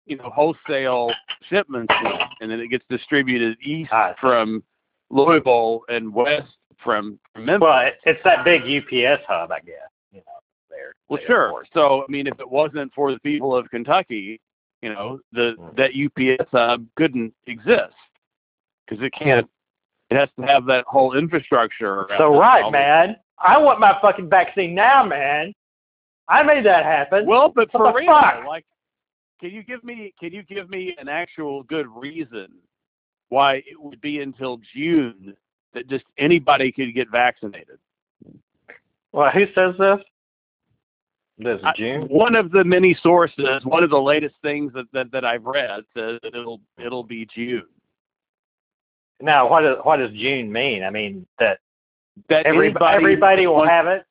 you 0.06 0.16
know, 0.16 0.30
wholesale 0.30 1.12
shipments, 1.48 1.92
went, 2.02 2.22
and 2.40 2.50
then 2.50 2.60
it 2.60 2.68
gets 2.68 2.84
distributed 2.88 3.58
east 3.62 3.92
from 4.20 4.62
Louisville 5.10 5.82
and 5.88 6.12
west 6.14 6.48
from 6.82 7.18
from 7.34 7.44
Memphis. 7.46 7.62
Well, 7.64 7.86
it, 7.86 7.94
it's 8.04 8.20
that 8.24 8.44
big 8.44 8.62
UPS 8.62 9.22
hub, 9.28 9.50
I 9.52 9.60
guess. 9.60 9.74
You 10.12 10.18
know, 10.20 10.32
there. 10.70 10.92
well, 11.08 11.20
the 11.20 11.26
sure. 11.26 11.42
airport. 11.46 11.68
So, 11.74 12.02
I 12.02 12.10
mean, 12.10 12.26
if 12.26 12.38
it 12.40 12.48
wasn't 12.50 12.92
for 12.94 13.12
the 13.12 13.20
people 13.20 13.54
of 13.56 13.68
Kentucky, 13.70 14.40
you 14.82 14.92
know, 14.92 15.20
the 15.32 15.54
Mm. 15.58 15.76
that 15.76 16.38
UPS 16.38 16.48
hub 16.52 16.86
couldn't 16.96 17.32
exist 17.46 17.94
because 18.86 19.04
it 19.04 19.12
can't. 19.12 19.48
It 20.10 20.16
has 20.16 20.28
to 20.38 20.46
have 20.46 20.66
that 20.66 20.84
whole 20.86 21.16
infrastructure. 21.16 22.06
So 22.18 22.38
right, 22.38 22.70
man. 22.70 23.16
I 23.38 23.58
want 23.58 23.80
my 23.80 23.98
fucking 24.00 24.30
vaccine 24.30 24.74
now, 24.74 25.04
man. 25.04 25.52
I 26.28 26.42
made 26.42 26.64
that 26.64 26.84
happen. 26.84 27.26
Well, 27.26 27.50
but 27.54 27.68
What 27.74 27.92
for 27.92 27.98
real, 27.98 28.06
fuck? 28.06 28.46
like, 28.46 28.64
can 29.40 29.50
you 29.50 29.62
give 29.62 29.84
me 29.84 30.14
can 30.18 30.32
you 30.32 30.42
give 30.44 30.70
me 30.70 30.94
an 30.98 31.08
actual 31.08 31.62
good 31.64 31.86
reason 31.88 32.48
why 33.28 33.56
it 33.56 33.78
would 33.78 34.00
be 34.00 34.20
until 34.20 34.58
June 34.74 35.36
that 35.76 35.88
just 35.88 36.04
anybody 36.18 36.72
could 36.72 36.92
get 36.94 37.08
vaccinated? 37.10 37.78
well, 39.12 39.30
who 39.30 39.46
says 39.54 39.74
this? 39.78 39.98
This 41.38 41.58
is 41.58 41.64
I- 41.64 41.72
June. 41.76 42.02
one 42.08 42.34
of 42.34 42.50
the 42.50 42.64
many 42.64 42.94
sources, 43.02 43.64
one 43.64 43.84
of 43.84 43.90
the 43.90 44.00
latest 44.00 44.34
things 44.42 44.72
that, 44.72 44.86
that, 44.92 45.12
that 45.12 45.24
I've 45.24 45.44
read 45.44 45.84
says 45.96 46.18
that 46.22 46.34
it'll 46.34 46.60
it'll 46.84 47.04
be 47.04 47.26
June. 47.26 47.66
Now, 49.20 49.48
what 49.48 49.60
does 49.62 49.76
what 49.82 49.98
does 49.98 50.10
June 50.12 50.50
mean? 50.52 50.82
I 50.82 50.90
mean 50.90 51.26
that 51.38 51.58
That 52.28 52.46
every, 52.46 52.66
anybody 52.68 52.96
everybody 52.96 53.46
will 53.46 53.54
wants- 53.56 53.70
have 53.70 53.86
it. 53.86 54.02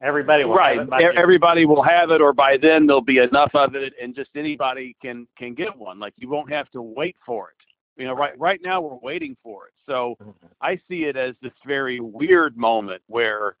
Everybody 0.00 0.44
will 0.44 0.54
right. 0.54 0.78
have 0.78 0.86
it. 0.86 0.90
by 0.90 1.00
e- 1.00 1.02
June. 1.04 1.18
Everybody 1.18 1.64
will 1.66 1.82
have 1.82 2.10
it, 2.12 2.20
or 2.20 2.32
by 2.32 2.56
then 2.56 2.86
there'll 2.86 3.00
be 3.02 3.18
enough 3.18 3.50
of 3.54 3.74
it, 3.74 3.94
and 4.00 4.14
just 4.14 4.30
anybody 4.36 4.94
can 5.02 5.26
can 5.36 5.54
get 5.54 5.76
one. 5.76 5.98
Like 5.98 6.12
you 6.18 6.28
won't 6.28 6.52
have 6.52 6.70
to 6.70 6.82
wait 6.82 7.16
for 7.26 7.48
it. 7.50 7.56
You 7.98 8.06
know, 8.06 8.14
right 8.14 8.38
right 8.38 8.60
now 8.62 8.80
we're 8.80 8.98
waiting 9.02 9.36
for 9.42 9.66
it. 9.66 9.74
So 9.86 10.16
mm-hmm. 10.22 10.30
I 10.60 10.80
see 10.88 11.04
it 11.04 11.16
as 11.16 11.34
this 11.42 11.52
very 11.66 12.00
weird 12.00 12.56
moment 12.56 13.02
where 13.08 13.56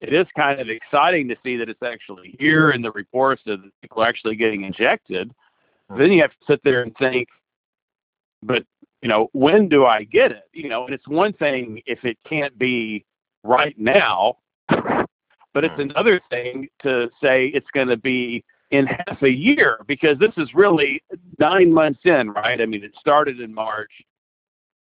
it 0.00 0.12
is 0.12 0.26
kind 0.36 0.60
of 0.60 0.68
exciting 0.68 1.28
to 1.28 1.36
see 1.42 1.56
that 1.56 1.68
it's 1.68 1.82
actually 1.82 2.36
here 2.38 2.70
and 2.70 2.84
the 2.84 2.92
reports 2.92 3.42
that 3.46 3.58
people 3.80 4.02
are 4.02 4.06
actually 4.06 4.36
getting 4.36 4.64
injected. 4.64 5.28
Mm-hmm. 5.90 6.00
Then 6.00 6.12
you 6.12 6.20
have 6.22 6.32
to 6.32 6.36
sit 6.46 6.60
there 6.64 6.82
and 6.82 6.94
think, 6.96 7.28
but 8.42 8.64
you 9.02 9.08
know, 9.08 9.28
when 9.32 9.68
do 9.68 9.86
I 9.86 10.04
get 10.04 10.32
it? 10.32 10.44
You 10.52 10.68
know, 10.68 10.84
and 10.84 10.94
it's 10.94 11.06
one 11.06 11.32
thing 11.32 11.80
if 11.86 12.04
it 12.04 12.18
can't 12.28 12.56
be 12.58 13.04
right 13.44 13.78
now, 13.78 14.38
but 14.68 15.64
it's 15.64 15.72
mm-hmm. 15.74 15.90
another 15.90 16.20
thing 16.28 16.68
to 16.82 17.08
say 17.22 17.46
it's 17.46 17.70
going 17.72 17.88
to 17.88 17.96
be 17.96 18.44
in 18.70 18.86
half 18.86 19.22
a 19.22 19.30
year 19.30 19.80
because 19.86 20.18
this 20.18 20.32
is 20.36 20.54
really 20.54 21.02
nine 21.38 21.72
months 21.72 22.00
in, 22.04 22.30
right? 22.30 22.60
I 22.60 22.66
mean, 22.66 22.82
it 22.82 22.92
started 22.98 23.40
in 23.40 23.54
March, 23.54 23.90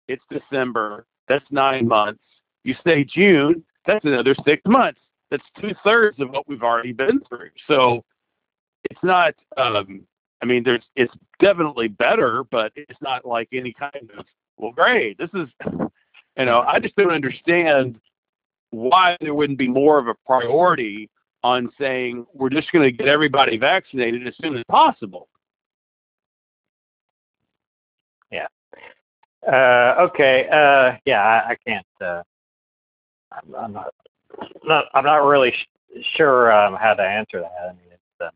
it's 0.09 0.23
December, 0.31 1.07
That's 1.29 1.45
nine 1.51 1.87
months. 1.87 2.23
You 2.65 2.75
say 2.85 3.05
June, 3.05 3.65
that's 3.87 4.05
another 4.05 4.35
six 4.45 4.63
months. 4.67 5.01
That's 5.31 5.45
two 5.61 5.75
thirds 5.85 6.21
of 6.21 6.31
what 6.31 6.49
we've 6.49 6.63
already 6.63 6.93
been 6.93 7.21
through. 7.29 7.51
So 7.67 8.05
it's 8.91 9.03
not. 9.03 9.35
Um, 9.57 10.03
I 10.43 10.47
mean, 10.47 10.63
there's 10.63 10.85
it's 10.95 11.15
definitely 11.41 11.89
better, 11.89 12.45
but 12.45 12.73
it's 12.77 13.01
not 13.01 13.25
like 13.25 13.49
any 13.53 13.73
kind 13.73 14.11
of 14.17 14.25
well, 14.57 14.73
great. 14.73 15.19
This 15.19 15.31
is, 15.35 15.49
you 15.65 16.45
know, 16.45 16.61
I 16.67 16.79
just 16.79 16.97
don't 16.97 17.11
understand 17.11 18.01
why 18.71 19.17
there 19.21 19.35
wouldn't 19.35 19.59
be 19.59 19.69
more 19.69 19.99
of 19.99 20.09
a 20.09 20.15
priority 20.27 21.11
on 21.47 21.71
saying 21.79 22.27
we're 22.35 22.51
just 22.51 22.73
going 22.73 22.85
to 22.85 22.91
get 22.91 23.07
everybody 23.07 23.57
vaccinated 23.57 24.27
as 24.27 24.35
soon 24.43 24.57
as 24.57 24.65
possible. 24.69 25.29
Yeah. 28.33 28.47
Uh, 29.47 30.09
okay. 30.09 30.49
Uh, 30.51 30.97
yeah, 31.05 31.23
I, 31.23 31.51
I 31.51 31.57
can't. 31.65 31.87
Uh, 32.01 32.23
I'm, 33.31 33.55
I'm, 33.55 33.73
not. 33.73 33.95
Not. 34.65 34.87
I'm 34.93 35.05
not 35.05 35.25
really 35.25 35.55
sure 36.17 36.53
um, 36.53 36.75
how 36.75 36.95
to 36.95 37.03
answer 37.03 37.41
that. 37.41 37.53
I 37.63 37.73
mean. 37.73 37.79
Uh, 38.21 38.31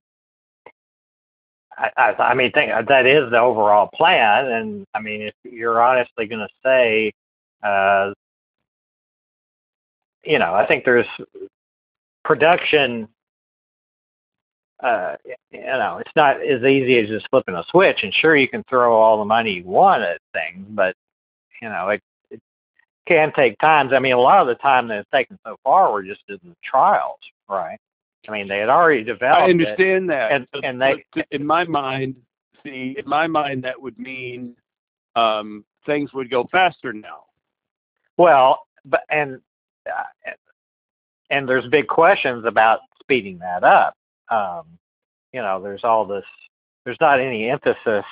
I, 1.76 1.90
I, 1.96 2.22
I 2.30 2.34
mean, 2.34 2.52
think 2.52 2.70
that 2.88 3.06
is 3.06 3.28
the 3.30 3.40
overall 3.40 3.88
plan, 3.92 4.46
and 4.52 4.86
I 4.94 5.00
mean, 5.00 5.22
if 5.22 5.34
you're 5.42 5.82
honestly 5.82 6.26
going 6.26 6.46
to 6.46 6.48
say, 6.62 7.10
uh, 7.62 8.12
you 10.22 10.38
know, 10.38 10.54
I 10.54 10.66
think 10.66 10.84
there's 10.84 11.06
production 12.30 13.08
uh, 14.82 15.16
you 15.50 15.60
know, 15.60 15.98
it's 15.98 16.12
not 16.16 16.40
as 16.40 16.62
easy 16.62 16.98
as 16.98 17.08
just 17.08 17.28
flipping 17.28 17.54
a 17.54 17.64
switch. 17.70 17.98
And 18.02 18.14
sure, 18.14 18.36
you 18.36 18.48
can 18.48 18.64
throw 18.64 18.94
all 18.94 19.18
the 19.18 19.24
money 19.24 19.52
you 19.52 19.64
want 19.64 20.02
at 20.02 20.20
things, 20.32 20.66
but 20.70 20.94
you 21.60 21.68
know, 21.68 21.88
it, 21.88 22.02
it 22.30 22.40
can 23.06 23.32
take 23.34 23.58
times. 23.58 23.92
I 23.92 23.98
mean, 23.98 24.12
a 24.12 24.18
lot 24.20 24.40
of 24.40 24.46
the 24.46 24.54
time 24.54 24.88
that 24.88 25.00
it's 25.00 25.10
taken 25.10 25.38
so 25.44 25.56
far 25.64 25.92
were 25.92 26.02
just 26.02 26.22
in 26.28 26.38
the 26.42 26.56
trials, 26.64 27.18
right? 27.48 27.78
I 28.28 28.32
mean, 28.32 28.48
they 28.48 28.58
had 28.58 28.68
already 28.68 29.04
developed. 29.04 29.42
I 29.42 29.50
understand 29.50 30.04
it, 30.04 30.08
that, 30.08 30.32
and, 30.32 30.46
and 30.64 30.80
they, 30.80 31.04
in 31.30 31.44
my 31.44 31.64
mind, 31.64 32.16
see, 32.62 32.96
in 32.98 33.08
my 33.08 33.26
mind, 33.26 33.64
that 33.64 33.80
would 33.80 33.98
mean 33.98 34.54
um, 35.16 35.64
things 35.84 36.12
would 36.14 36.30
go 36.30 36.48
faster 36.50 36.92
now. 36.92 37.24
Well, 38.16 38.60
but 38.86 39.02
and 39.10 39.40
uh, 39.86 40.30
and 41.30 41.48
there's 41.48 41.66
big 41.68 41.86
questions 41.86 42.44
about 42.44 42.80
speeding 43.00 43.38
that 43.38 43.64
up 43.64 43.94
um, 44.30 44.62
you 45.32 45.40
know, 45.42 45.60
there's 45.62 45.84
all 45.84 46.04
this, 46.04 46.24
there's 46.84 47.00
not 47.00 47.20
any 47.20 47.50
emphasis 47.50 48.04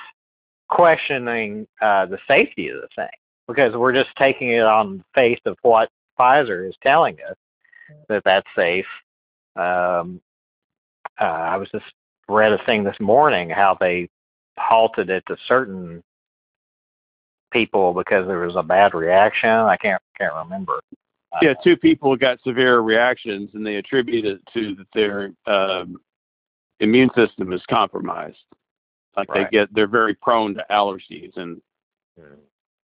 questioning 0.69 1.67
uh, 1.81 2.07
the 2.07 2.19
safety 2.29 2.69
of 2.69 2.81
the 2.81 2.89
thing 2.95 3.09
because 3.47 3.75
we're 3.75 3.93
just 3.93 4.11
taking 4.17 4.51
it 4.51 4.65
on 4.65 5.03
face 5.15 5.41
of 5.47 5.57
what 5.63 5.89
Pfizer 6.19 6.69
is 6.69 6.75
telling 6.83 7.17
us 7.29 7.37
that 8.09 8.23
that's 8.25 8.47
safe. 8.55 8.87
Um, 9.57 10.21
uh, 11.21 11.25
I 11.25 11.57
was 11.57 11.69
just 11.71 11.87
read 12.29 12.53
a 12.53 12.63
thing 12.65 12.85
this 12.85 13.01
morning 13.01 13.49
how 13.49 13.77
they 13.81 14.09
halted 14.59 15.09
it 15.09 15.25
to 15.29 15.37
certain 15.47 16.03
people 17.51 17.95
because 17.95 18.27
there 18.27 18.41
was 18.41 18.57
a 18.57 18.63
bad 18.63 18.93
reaction. 18.93 19.49
I 19.49 19.77
can't 19.77 20.03
can't 20.19 20.35
remember. 20.35 20.81
Yeah, 21.43 21.55
two 21.63 21.77
people 21.77 22.17
got 22.17 22.41
severe 22.43 22.81
reactions, 22.81 23.51
and 23.53 23.67
they 23.67 23.77
attribute 23.77 24.25
it 24.25 24.41
to 24.55 24.75
that 24.77 24.87
their 24.95 25.33
um, 25.47 26.01
immune 26.81 27.11
system 27.15 27.53
is 27.53 27.63
compromised. 27.69 28.39
Like 29.17 29.29
right. 29.31 29.51
they 29.51 29.59
get, 29.59 29.75
they're 29.75 29.89
very 29.89 30.15
prone 30.15 30.55
to 30.55 30.65
allergies 30.71 31.37
and 31.37 31.61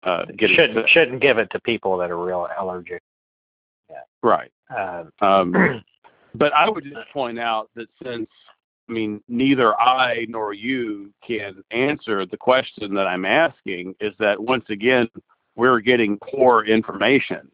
uh, 0.02 0.24
shouldn't 0.38 0.88
shouldn't 0.88 1.22
give 1.22 1.38
it 1.38 1.50
to 1.50 1.60
people 1.60 1.96
that 1.98 2.10
are 2.10 2.22
real 2.22 2.46
allergic. 2.58 3.02
Yeah. 3.88 4.02
Right. 4.22 4.52
Uh, 4.74 5.04
um, 5.20 5.82
but 6.34 6.52
I 6.52 6.68
would 6.68 6.84
just 6.84 7.08
point 7.12 7.38
out 7.38 7.70
that 7.74 7.88
since 8.02 8.28
I 8.88 8.92
mean 8.92 9.22
neither 9.28 9.78
I 9.80 10.26
nor 10.28 10.52
you 10.52 11.12
can 11.26 11.62
answer 11.70 12.26
the 12.26 12.36
question 12.36 12.94
that 12.94 13.06
I'm 13.06 13.24
asking, 13.24 13.94
is 14.00 14.12
that 14.18 14.38
once 14.38 14.64
again 14.68 15.08
we're 15.56 15.80
getting 15.80 16.18
poor 16.18 16.64
information. 16.64 17.50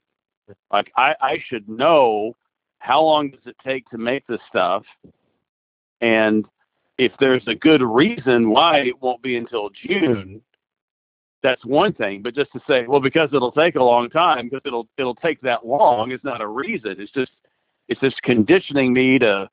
Like 0.73 0.93
I, 0.97 1.15
I 1.21 1.43
should 1.47 1.69
know 1.69 2.37
how 2.79 3.03
long 3.03 3.31
does 3.31 3.41
it 3.47 3.57
take 3.65 3.89
to 3.91 3.99
make 3.99 4.27
this 4.27 4.41
stuff 4.49 4.85
and 6.01 6.45
if 7.01 7.13
there's 7.19 7.47
a 7.47 7.55
good 7.55 7.83
reason 7.83 8.51
why 8.51 8.81
it 8.81 9.01
won't 9.01 9.23
be 9.23 9.37
until 9.37 9.71
June, 9.71 10.43
that's 11.43 11.65
one 11.65 11.95
thing. 11.95 12.21
But 12.21 12.35
just 12.35 12.53
to 12.53 12.61
say, 12.69 12.87
well, 12.87 13.01
because 13.01 13.31
it'll 13.33 13.53
take 13.53 13.77
a 13.77 13.83
long 13.83 14.11
time, 14.11 14.51
because 14.51 14.61
it'll 14.67 14.87
it'll 14.99 15.15
take 15.15 15.41
that 15.41 15.67
long, 15.67 16.13
is 16.13 16.21
not 16.23 16.43
a 16.43 16.47
reason. 16.47 16.97
It's 16.99 17.13
just 17.13 17.33
it's 17.89 18.01
just 18.01 18.21
conditioning 18.23 18.93
me 18.93 19.19
to 19.19 19.49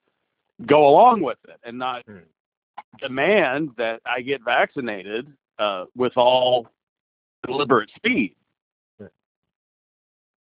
go 0.65 0.89
along 0.89 1.21
with 1.21 1.37
it 1.47 1.57
and 1.63 1.77
not 1.77 2.03
hmm. 2.05 2.17
demand 2.99 3.71
that 3.77 4.01
I 4.05 4.21
get 4.21 4.43
vaccinated 4.43 5.31
uh, 5.57 5.85
with 5.95 6.17
all 6.17 6.67
deliberate 7.45 7.91
speed. 7.95 8.35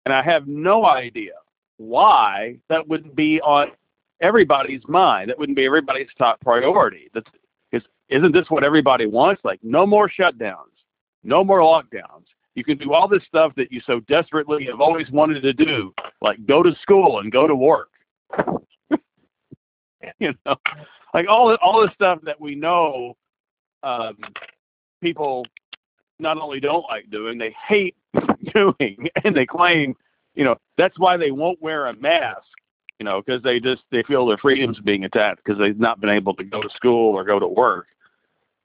And 0.08 0.14
I 0.14 0.24
have 0.24 0.48
no 0.48 0.86
idea 0.86 1.34
why 1.76 2.56
that 2.70 2.88
wouldn't 2.88 3.14
be 3.14 3.42
on 3.42 3.72
everybody's 4.22 4.80
mind. 4.88 5.30
That 5.30 5.38
wouldn't 5.38 5.58
be 5.58 5.66
everybody's 5.66 6.08
top 6.18 6.40
priority. 6.40 7.10
That's 7.14 7.28
is 7.74 7.82
isn't 8.08 8.32
this 8.32 8.46
what 8.48 8.64
everybody 8.64 9.06
wants? 9.06 9.44
Like 9.44 9.60
no 9.64 9.86
more 9.86 10.10
shutdowns, 10.10 10.72
no 11.26 11.44
more 11.44 11.60
lockdowns. 11.60 12.24
You 12.56 12.64
can 12.64 12.78
do 12.78 12.94
all 12.94 13.10
this 13.10 13.22
stuff 13.28 13.52
that 13.58 13.70
you 13.70 13.82
so 13.86 14.00
desperately 14.08 14.64
have 14.68 14.80
always 14.80 15.12
wanted 15.12 15.42
to 15.42 15.52
do, 15.52 15.94
like 16.22 16.38
go 16.46 16.64
to 16.64 16.74
school 16.82 17.20
and 17.20 17.30
go 17.30 17.46
to 17.46 17.54
work. 17.54 17.90
you 20.20 20.34
know, 20.46 20.56
like 21.14 21.28
all 21.28 21.54
all 21.56 21.82
the 21.82 21.92
stuff 21.96 22.20
that 22.24 22.40
we 22.40 22.56
know 22.56 23.18
um, 23.84 24.16
people 25.02 25.46
not 26.18 26.38
only 26.38 26.62
don't 26.62 26.86
like 26.90 27.10
doing, 27.10 27.38
they 27.38 27.54
hate 27.68 27.98
doing, 28.54 29.10
and 29.24 29.36
they 29.36 29.46
claim, 29.46 29.96
you 30.36 30.44
know, 30.44 30.56
that's 30.78 30.98
why 31.00 31.18
they 31.18 31.32
won't 31.32 31.62
wear 31.62 31.88
a 31.88 31.96
mask 31.96 32.44
you 33.00 33.04
know, 33.04 33.22
because 33.22 33.44
they 33.44 33.60
just 33.60 33.84
they 33.92 34.04
feel 34.04 34.26
their 34.26 34.38
freedoms 34.38 34.80
being 34.80 35.04
attacked 35.04 35.42
because 35.44 35.60
they've 35.60 35.80
not 35.80 36.00
been 36.02 36.10
able 36.10 36.34
to 36.36 36.44
go 36.44 36.62
to 36.62 36.70
school 36.76 37.14
or 37.14 37.24
go 37.24 37.40
to 37.40 37.48
work. 37.48 37.88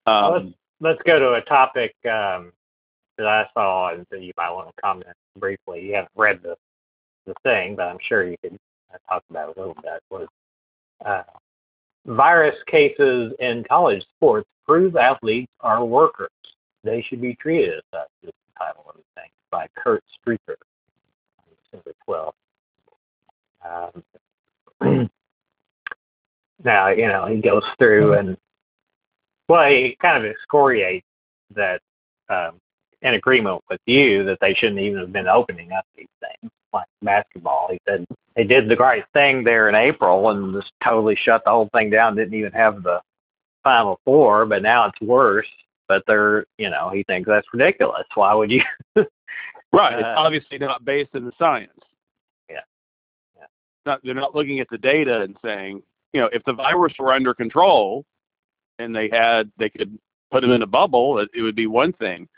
Um, 0.06 0.32
let's 0.32 0.54
let's 0.80 1.02
go 1.06 1.18
to 1.18 1.34
a 1.34 1.42
topic 1.42 1.94
um, 2.06 2.52
that 3.18 3.26
I 3.26 3.46
saw 3.54 3.92
and 3.92 4.06
that 4.10 4.22
you 4.22 4.32
might 4.36 4.50
want 4.50 4.68
to 4.68 4.82
comment 4.82 5.06
briefly. 5.38 5.86
You 5.86 5.94
haven't 5.94 6.12
read 6.16 6.40
the 6.42 6.56
the 7.26 7.34
thing, 7.42 7.76
but 7.76 7.88
I'm 7.88 7.98
sure 8.00 8.24
you 8.24 8.36
could 8.42 8.58
uh, 8.92 8.98
talk 9.08 9.22
about 9.30 9.50
it 9.50 9.56
a 9.56 9.60
little 9.60 9.76
bit. 9.82 10.02
Was 10.10 10.28
uh, 11.04 11.22
virus 12.06 12.56
cases 12.66 13.32
in 13.38 13.64
college 13.68 14.04
sports 14.16 14.48
prove 14.66 14.96
athletes 14.96 15.52
are 15.60 15.84
workers? 15.84 16.30
They 16.84 17.02
should 17.02 17.20
be 17.20 17.34
treated 17.34 17.74
as 17.74 17.82
such. 17.92 18.08
Is 18.24 18.32
title 18.62 18.84
of 18.88 18.96
the 18.96 19.20
thing 19.20 19.30
by 19.50 19.66
Kurt 19.76 20.02
Streeter, 20.20 20.58
December 21.70 21.94
12th. 22.08 22.32
Um, 24.80 25.10
now, 26.64 26.88
you 26.88 27.08
know, 27.08 27.26
he 27.26 27.40
goes 27.40 27.64
through 27.78 28.14
and, 28.14 28.36
well, 29.48 29.68
he 29.68 29.96
kind 30.00 30.22
of 30.22 30.30
excoriates 30.30 31.06
that 31.54 31.80
um, 32.28 32.60
in 33.02 33.14
agreement 33.14 33.62
with 33.68 33.80
you 33.86 34.24
that 34.24 34.38
they 34.40 34.54
shouldn't 34.54 34.80
even 34.80 35.00
have 35.00 35.12
been 35.12 35.28
opening 35.28 35.72
up 35.72 35.84
these 35.96 36.06
things 36.20 36.52
like 36.72 36.86
basketball. 37.02 37.68
He 37.70 37.80
said 37.86 38.06
they 38.36 38.44
did 38.44 38.68
the 38.68 38.76
right 38.76 39.04
thing 39.12 39.44
there 39.44 39.68
in 39.68 39.74
April 39.74 40.30
and 40.30 40.54
just 40.54 40.72
totally 40.82 41.16
shut 41.16 41.42
the 41.44 41.50
whole 41.50 41.68
thing 41.74 41.90
down, 41.90 42.16
didn't 42.16 42.38
even 42.38 42.52
have 42.52 42.82
the 42.82 43.00
Final 43.62 44.00
Four, 44.04 44.46
but 44.46 44.62
now 44.62 44.86
it's 44.86 45.00
worse. 45.00 45.48
But 45.92 46.04
they're, 46.06 46.46
you 46.56 46.70
know, 46.70 46.88
he 46.88 47.02
thinks 47.02 47.28
that's 47.28 47.46
ridiculous. 47.52 48.06
Why 48.14 48.32
would 48.32 48.50
you? 48.50 48.62
right. 48.96 49.92
It's 49.92 50.04
uh, 50.04 50.14
obviously 50.16 50.56
not 50.56 50.84
based 50.84 51.14
in 51.14 51.26
the 51.26 51.32
science 51.38 51.70
not 53.86 54.00
they're 54.04 54.14
not 54.14 54.34
looking 54.34 54.60
at 54.60 54.68
the 54.70 54.78
data 54.78 55.22
and 55.22 55.36
saying, 55.44 55.82
you 56.12 56.20
know, 56.20 56.28
if 56.32 56.44
the 56.44 56.52
virus 56.52 56.92
were 56.98 57.12
under 57.12 57.34
control 57.34 58.04
and 58.78 58.94
they 58.94 59.08
had 59.10 59.50
they 59.58 59.68
could 59.70 59.98
put 60.30 60.42
them 60.42 60.50
in 60.50 60.62
a 60.62 60.66
bubble, 60.66 61.18
it, 61.18 61.30
it 61.34 61.42
would 61.42 61.56
be 61.56 61.66
one 61.66 61.92
thing. 61.92 62.28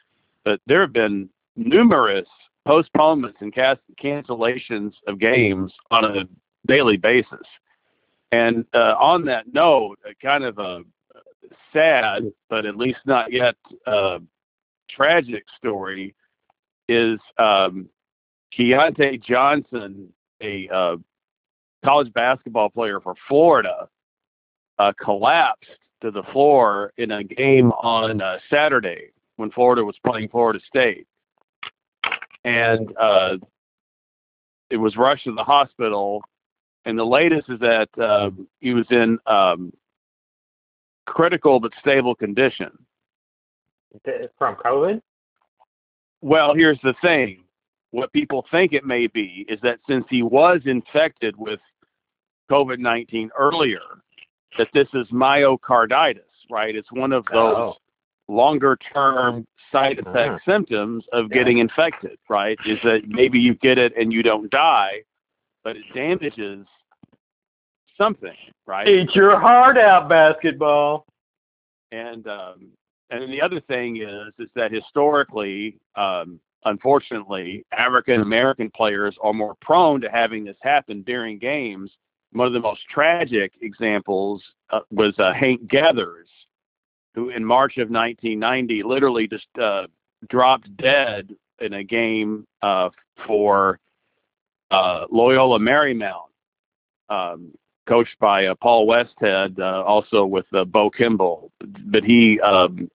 But 0.44 0.60
there 0.66 0.80
have 0.80 0.92
been 0.92 1.28
numerous 1.56 2.26
postponements 2.66 3.38
and 3.40 3.54
cancellations 3.54 4.92
of 5.06 5.18
games 5.18 5.72
on 5.90 6.04
a 6.04 6.24
daily 6.66 6.96
basis. 6.96 7.46
And 8.32 8.64
uh, 8.74 8.94
on 8.98 9.24
that 9.26 9.52
note, 9.52 9.98
kind 10.20 10.44
of 10.44 10.58
a 10.58 10.82
sad, 11.72 12.24
but 12.48 12.66
at 12.66 12.76
least 12.76 12.98
not 13.06 13.32
yet 13.32 13.56
uh, 13.86 14.18
tragic 14.88 15.44
story 15.56 16.14
is 16.88 17.18
um, 17.38 17.88
Keyontae 18.56 19.22
Johnson, 19.22 20.12
a 20.40 20.68
uh, 20.68 20.96
college 21.84 22.12
basketball 22.12 22.68
player 22.70 23.00
for 23.00 23.14
Florida 23.28 23.88
uh, 24.78 24.92
collapsed 25.02 25.68
to 26.02 26.10
the 26.10 26.22
floor 26.32 26.92
in 26.96 27.10
a 27.12 27.24
game 27.24 27.72
on 27.72 28.20
uh, 28.20 28.38
Saturday 28.50 29.10
when 29.36 29.50
Florida 29.50 29.84
was 29.84 29.96
playing 30.04 30.28
Florida 30.28 30.60
State. 30.66 31.06
and 32.44 32.94
uh, 32.98 33.36
it 34.70 34.76
was 34.76 34.96
rushed 34.96 35.24
to 35.24 35.34
the 35.34 35.44
hospital. 35.44 36.22
And 36.84 36.98
the 36.98 37.04
latest 37.04 37.48
is 37.48 37.60
that 37.60 37.88
uh, 37.98 38.30
he 38.60 38.74
was 38.74 38.86
in 38.90 39.18
um, 39.26 39.72
critical 41.06 41.60
but 41.60 41.72
stable 41.80 42.14
condition. 42.14 42.70
From 44.38 44.56
COVID? 44.56 45.00
Well, 46.20 46.54
here's 46.54 46.80
the 46.82 46.94
thing. 47.00 47.44
What 47.90 48.12
people 48.12 48.44
think 48.50 48.72
it 48.72 48.84
may 48.84 49.06
be 49.06 49.46
is 49.48 49.60
that 49.62 49.78
since 49.88 50.04
he 50.10 50.22
was 50.22 50.60
infected 50.64 51.36
with 51.36 51.60
COVID 52.50 52.78
19 52.78 53.30
earlier, 53.38 53.80
that 54.58 54.68
this 54.74 54.88
is 54.94 55.06
myocarditis, 55.08 56.20
right? 56.50 56.74
It's 56.74 56.90
one 56.90 57.12
of 57.12 57.24
those 57.32 57.56
oh. 57.56 57.76
longer 58.28 58.76
term 58.92 59.46
side 59.70 59.98
effect 59.98 60.30
uh-huh. 60.30 60.38
symptoms 60.46 61.04
of 61.12 61.26
yeah. 61.30 61.34
getting 61.38 61.58
infected, 61.58 62.18
right? 62.28 62.58
Is 62.66 62.78
that 62.84 63.02
maybe 63.06 63.38
you 63.38 63.54
get 63.54 63.78
it 63.78 63.92
and 63.96 64.12
you 64.12 64.22
don't 64.22 64.50
die, 64.50 65.02
but 65.62 65.76
it 65.76 65.84
damages 65.94 66.66
something, 67.96 68.36
right? 68.66 68.88
Eat 68.88 69.14
your 69.14 69.38
heart 69.38 69.76
out, 69.76 70.08
basketball. 70.08 71.06
And 71.92 72.26
um, 72.26 72.68
and 73.10 73.22
then 73.22 73.30
the 73.30 73.42
other 73.42 73.60
thing 73.60 73.98
is 73.98 74.32
is 74.38 74.48
that 74.54 74.72
historically, 74.72 75.78
um, 75.96 76.40
unfortunately, 76.64 77.64
African 77.72 78.20
American 78.20 78.70
players 78.70 79.16
are 79.22 79.32
more 79.32 79.54
prone 79.60 80.00
to 80.00 80.10
having 80.10 80.44
this 80.44 80.56
happen 80.62 81.02
during 81.02 81.38
games. 81.38 81.90
One 82.32 82.46
of 82.48 82.52
the 82.52 82.60
most 82.60 82.80
tragic 82.90 83.52
examples 83.60 84.42
uh, 84.70 84.80
was 84.90 85.14
uh, 85.18 85.32
Hank 85.32 85.68
Gathers, 85.68 86.28
who 87.14 87.28
in 87.28 87.44
March 87.44 87.76
of 87.76 87.90
1990 87.90 88.82
literally 88.82 89.28
just 89.28 89.46
uh, 89.60 89.86
dropped 90.28 90.76
dead 90.76 91.32
in 91.60 91.74
a 91.74 91.84
game 91.84 92.46
uh, 92.62 92.90
for 93.26 93.78
uh, 94.70 95.06
Loyola 95.10 95.60
Marymount. 95.60 96.28
Um, 97.08 97.52
coached 97.86 98.18
by 98.18 98.46
uh, 98.46 98.54
Paul 98.54 98.86
Westhead, 98.86 99.58
uh, 99.58 99.82
also 99.82 100.24
with 100.24 100.46
uh, 100.52 100.64
Bo 100.64 100.90
Kimble. 100.90 101.50
But 101.60 102.04
he 102.04 102.40
um, 102.40 102.88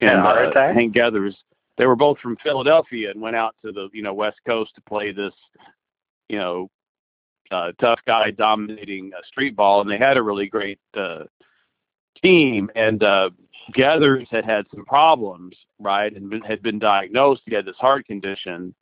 and 0.00 0.20
uh, 0.20 0.50
Hank 0.54 0.94
Gathers, 0.94 1.36
they 1.78 1.86
were 1.86 1.96
both 1.96 2.18
from 2.18 2.36
Philadelphia 2.42 3.10
and 3.10 3.20
went 3.20 3.36
out 3.36 3.54
to 3.64 3.72
the 3.72 3.88
you 3.92 4.02
know 4.02 4.14
West 4.14 4.38
Coast 4.46 4.74
to 4.74 4.80
play 4.82 5.12
this, 5.12 5.34
you 6.28 6.38
know, 6.38 6.70
uh, 7.50 7.72
tough 7.80 8.00
guy 8.06 8.30
dominating 8.30 9.12
uh, 9.16 9.20
street 9.26 9.56
ball, 9.56 9.80
and 9.80 9.90
they 9.90 9.98
had 9.98 10.16
a 10.16 10.22
really 10.22 10.48
great 10.48 10.78
uh, 10.94 11.24
team. 12.22 12.70
And 12.74 13.02
uh, 13.02 13.30
Gathers 13.72 14.28
had 14.30 14.44
had 14.44 14.66
some 14.74 14.84
problems, 14.84 15.56
right, 15.78 16.14
and 16.14 16.30
been, 16.30 16.42
had 16.42 16.62
been 16.62 16.78
diagnosed. 16.78 17.42
He 17.46 17.54
had 17.54 17.64
this 17.64 17.76
heart 17.76 18.06
condition, 18.06 18.74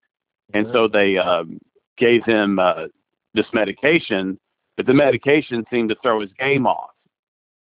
and 0.52 0.66
so 0.72 0.88
they 0.88 1.16
um, 1.16 1.58
gave 1.96 2.24
him 2.24 2.58
uh, 2.58 2.86
this 3.34 3.46
medication 3.52 4.38
but 4.76 4.86
the 4.86 4.94
medication 4.94 5.64
seemed 5.70 5.88
to 5.90 5.96
throw 6.02 6.20
his 6.20 6.30
game 6.38 6.66
off. 6.66 6.90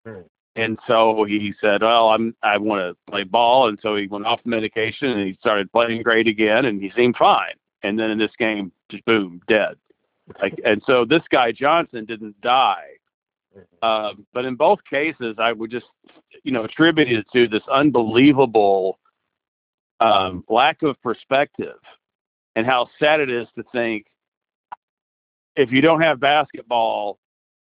Hmm. 0.05 0.21
And 0.57 0.79
so 0.87 1.25
he 1.25 1.53
said, 1.59 1.81
"Well, 1.81 2.09
I'm 2.09 2.35
I 2.41 2.57
want 2.57 2.81
to 2.81 3.11
play 3.11 3.23
ball," 3.23 3.67
and 3.67 3.77
so 3.81 3.95
he 3.95 4.07
went 4.07 4.25
off 4.25 4.43
the 4.43 4.49
medication 4.49 5.09
and 5.09 5.27
he 5.27 5.37
started 5.39 5.71
playing 5.71 6.03
great 6.03 6.27
again, 6.27 6.65
and 6.65 6.81
he 6.81 6.91
seemed 6.95 7.17
fine. 7.17 7.55
And 7.83 7.99
then 7.99 8.09
in 8.09 8.17
this 8.17 8.31
game, 8.39 8.71
just 8.89 9.03
boom, 9.05 9.41
dead. 9.47 9.75
Like, 10.41 10.59
and 10.65 10.81
so 10.87 11.05
this 11.05 11.21
guy 11.29 11.51
Johnson 11.51 12.05
didn't 12.05 12.39
die, 12.41 12.85
uh, 13.81 14.13
but 14.33 14.45
in 14.45 14.55
both 14.55 14.79
cases, 14.89 15.35
I 15.37 15.51
would 15.51 15.71
just, 15.71 15.85
you 16.43 16.51
know, 16.51 16.63
attribute 16.63 17.11
it 17.11 17.25
to 17.33 17.47
this 17.47 17.61
unbelievable 17.71 18.97
um, 19.99 20.43
lack 20.49 20.81
of 20.83 21.01
perspective, 21.01 21.77
and 22.55 22.65
how 22.65 22.89
sad 22.97 23.19
it 23.19 23.29
is 23.29 23.47
to 23.57 23.63
think 23.71 24.07
if 25.55 25.71
you 25.71 25.81
don't 25.81 26.01
have 26.01 26.19
basketball, 26.19 27.19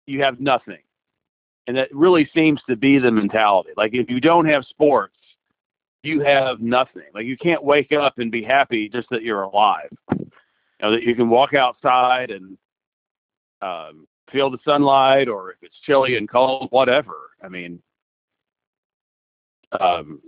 you 0.05 0.21
have 0.21 0.39
nothing. 0.39 0.79
And 1.67 1.75
that 1.77 1.93
really 1.93 2.29
seems 2.33 2.61
to 2.69 2.75
be 2.75 2.99
the 2.99 3.11
mentality. 3.11 3.71
Like 3.75 3.93
if 3.93 4.09
you 4.09 4.21
don't 4.21 4.45
have 4.45 4.65
sports, 4.65 5.15
you 6.03 6.21
have 6.21 6.61
nothing. 6.61 7.09
Like 7.13 7.25
you 7.25 7.37
can't 7.37 7.63
wake 7.63 7.91
up 7.91 8.19
and 8.19 8.31
be 8.31 8.43
happy 8.43 8.87
just 8.87 9.09
that 9.09 9.23
you're 9.23 9.43
alive. 9.43 9.89
You 10.11 10.27
know, 10.81 10.91
that 10.91 11.03
you 11.03 11.15
can 11.15 11.29
walk 11.29 11.53
outside 11.53 12.29
and 12.29 12.57
um, 13.61 14.07
feel 14.31 14.51
the 14.51 14.59
sunlight, 14.65 15.27
or 15.27 15.51
if 15.51 15.57
it's 15.61 15.75
chilly 15.85 16.17
and 16.17 16.29
cold, 16.29 16.67
whatever. 16.71 17.15
I 17.41 17.47
mean, 17.47 17.81
um, 19.79 20.21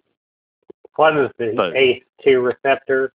what 0.95 1.15
is 1.17 1.29
the 1.37 1.53
but, 1.55 1.73
ACE2 1.73 2.43
receptor 2.43 3.13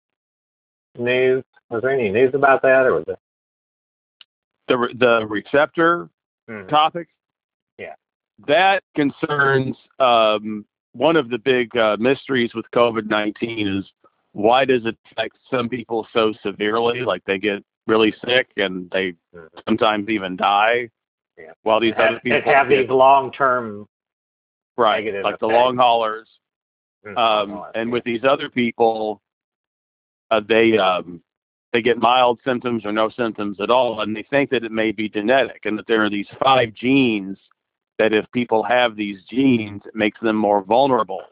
news? 0.98 1.44
Was 1.70 1.82
there 1.82 1.90
any 1.90 2.08
news 2.08 2.34
about 2.34 2.62
that, 2.62 2.86
or 2.86 2.94
was 2.94 3.04
it? 3.06 3.18
The 4.68 4.88
the 4.98 5.26
receptor 5.26 6.08
mm-hmm. 6.48 6.68
topic. 6.68 7.08
Yeah, 7.78 7.94
that 8.46 8.82
concerns 8.94 9.76
um, 9.98 10.64
one 10.92 11.16
of 11.16 11.30
the 11.30 11.38
big 11.38 11.76
uh, 11.76 11.96
mysteries 11.98 12.54
with 12.54 12.66
COVID 12.74 13.08
nineteen 13.08 13.66
is 13.66 13.84
why 14.32 14.64
does 14.64 14.84
it 14.84 14.96
affect 15.10 15.36
some 15.50 15.68
people 15.68 16.06
so 16.12 16.32
severely? 16.42 17.00
Like 17.00 17.24
they 17.24 17.38
get 17.38 17.64
really 17.86 18.14
sick 18.24 18.48
and 18.56 18.90
they 18.90 19.12
mm-hmm. 19.34 19.46
sometimes 19.66 20.08
even 20.08 20.36
die. 20.36 20.90
Yeah. 21.36 21.52
While 21.62 21.80
these 21.80 21.94
other 21.96 22.20
people 22.20 22.40
have 22.52 22.68
these 22.68 22.88
long 22.88 23.32
term 23.32 23.86
right, 24.76 25.04
like 25.04 25.14
effects. 25.14 25.40
the 25.40 25.46
long 25.46 25.76
haulers. 25.76 26.28
Mm-hmm. 27.06 27.16
Um, 27.16 27.64
and 27.74 27.92
with 27.92 28.04
these 28.04 28.24
other 28.24 28.50
people, 28.50 29.22
uh, 30.30 30.40
they 30.46 30.76
um, 30.78 31.22
they 31.72 31.82
get 31.82 31.98
mild 31.98 32.40
symptoms 32.44 32.84
or 32.84 32.92
no 32.92 33.10
symptoms 33.10 33.58
at 33.60 33.70
all, 33.70 34.00
and 34.00 34.16
they 34.16 34.24
think 34.30 34.50
that 34.50 34.64
it 34.64 34.72
may 34.72 34.92
be 34.92 35.08
genetic 35.08 35.62
and 35.64 35.78
that 35.78 35.86
there 35.86 36.02
are 36.02 36.10
these 36.10 36.28
five 36.42 36.72
genes 36.74 37.36
that 37.98 38.12
if 38.12 38.24
people 38.32 38.62
have 38.62 38.96
these 38.96 39.18
genes, 39.28 39.82
it 39.84 39.94
makes 39.94 40.18
them 40.20 40.36
more 40.36 40.62
vulnerable. 40.62 41.22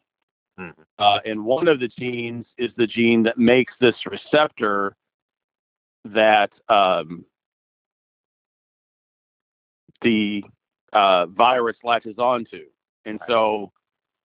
Mm-hmm. 0.59 0.83
Uh, 0.99 1.19
and 1.25 1.45
one 1.45 1.69
of 1.69 1.81
the 1.81 1.89
genes 1.89 2.45
is 2.59 2.71
the 2.77 2.87
gene 2.87 3.23
that 3.23 3.39
makes 3.39 3.73
this 3.81 3.95
receptor 4.07 4.97
that 6.05 6.51
um, 6.69 7.25
the 10.03 10.43
uh, 10.93 11.27
virus 11.27 11.77
latches 11.83 12.19
onto. 12.19 12.65
And 13.05 13.21
so 13.29 13.73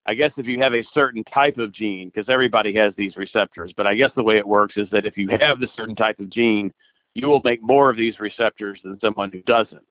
I 0.05 0.15
guess 0.15 0.31
if 0.37 0.47
you 0.47 0.59
have 0.59 0.73
a 0.73 0.83
certain 0.93 1.23
type 1.25 1.57
of 1.57 1.71
gene, 1.71 2.11
because 2.13 2.27
everybody 2.27 2.73
has 2.75 2.93
these 2.97 3.15
receptors, 3.15 3.71
but 3.75 3.85
I 3.85 3.95
guess 3.95 4.11
the 4.15 4.23
way 4.23 4.37
it 4.37 4.47
works 4.47 4.75
is 4.77 4.89
that 4.91 5.05
if 5.05 5.17
you 5.17 5.29
have 5.39 5.59
the 5.59 5.69
certain 5.75 5.95
type 5.95 6.19
of 6.19 6.29
gene, 6.29 6.73
you 7.13 7.27
will 7.27 7.41
make 7.43 7.61
more 7.61 7.89
of 7.89 7.97
these 7.97 8.19
receptors 8.19 8.79
than 8.83 8.99
someone 8.99 9.31
who 9.31 9.41
doesn't. 9.43 9.85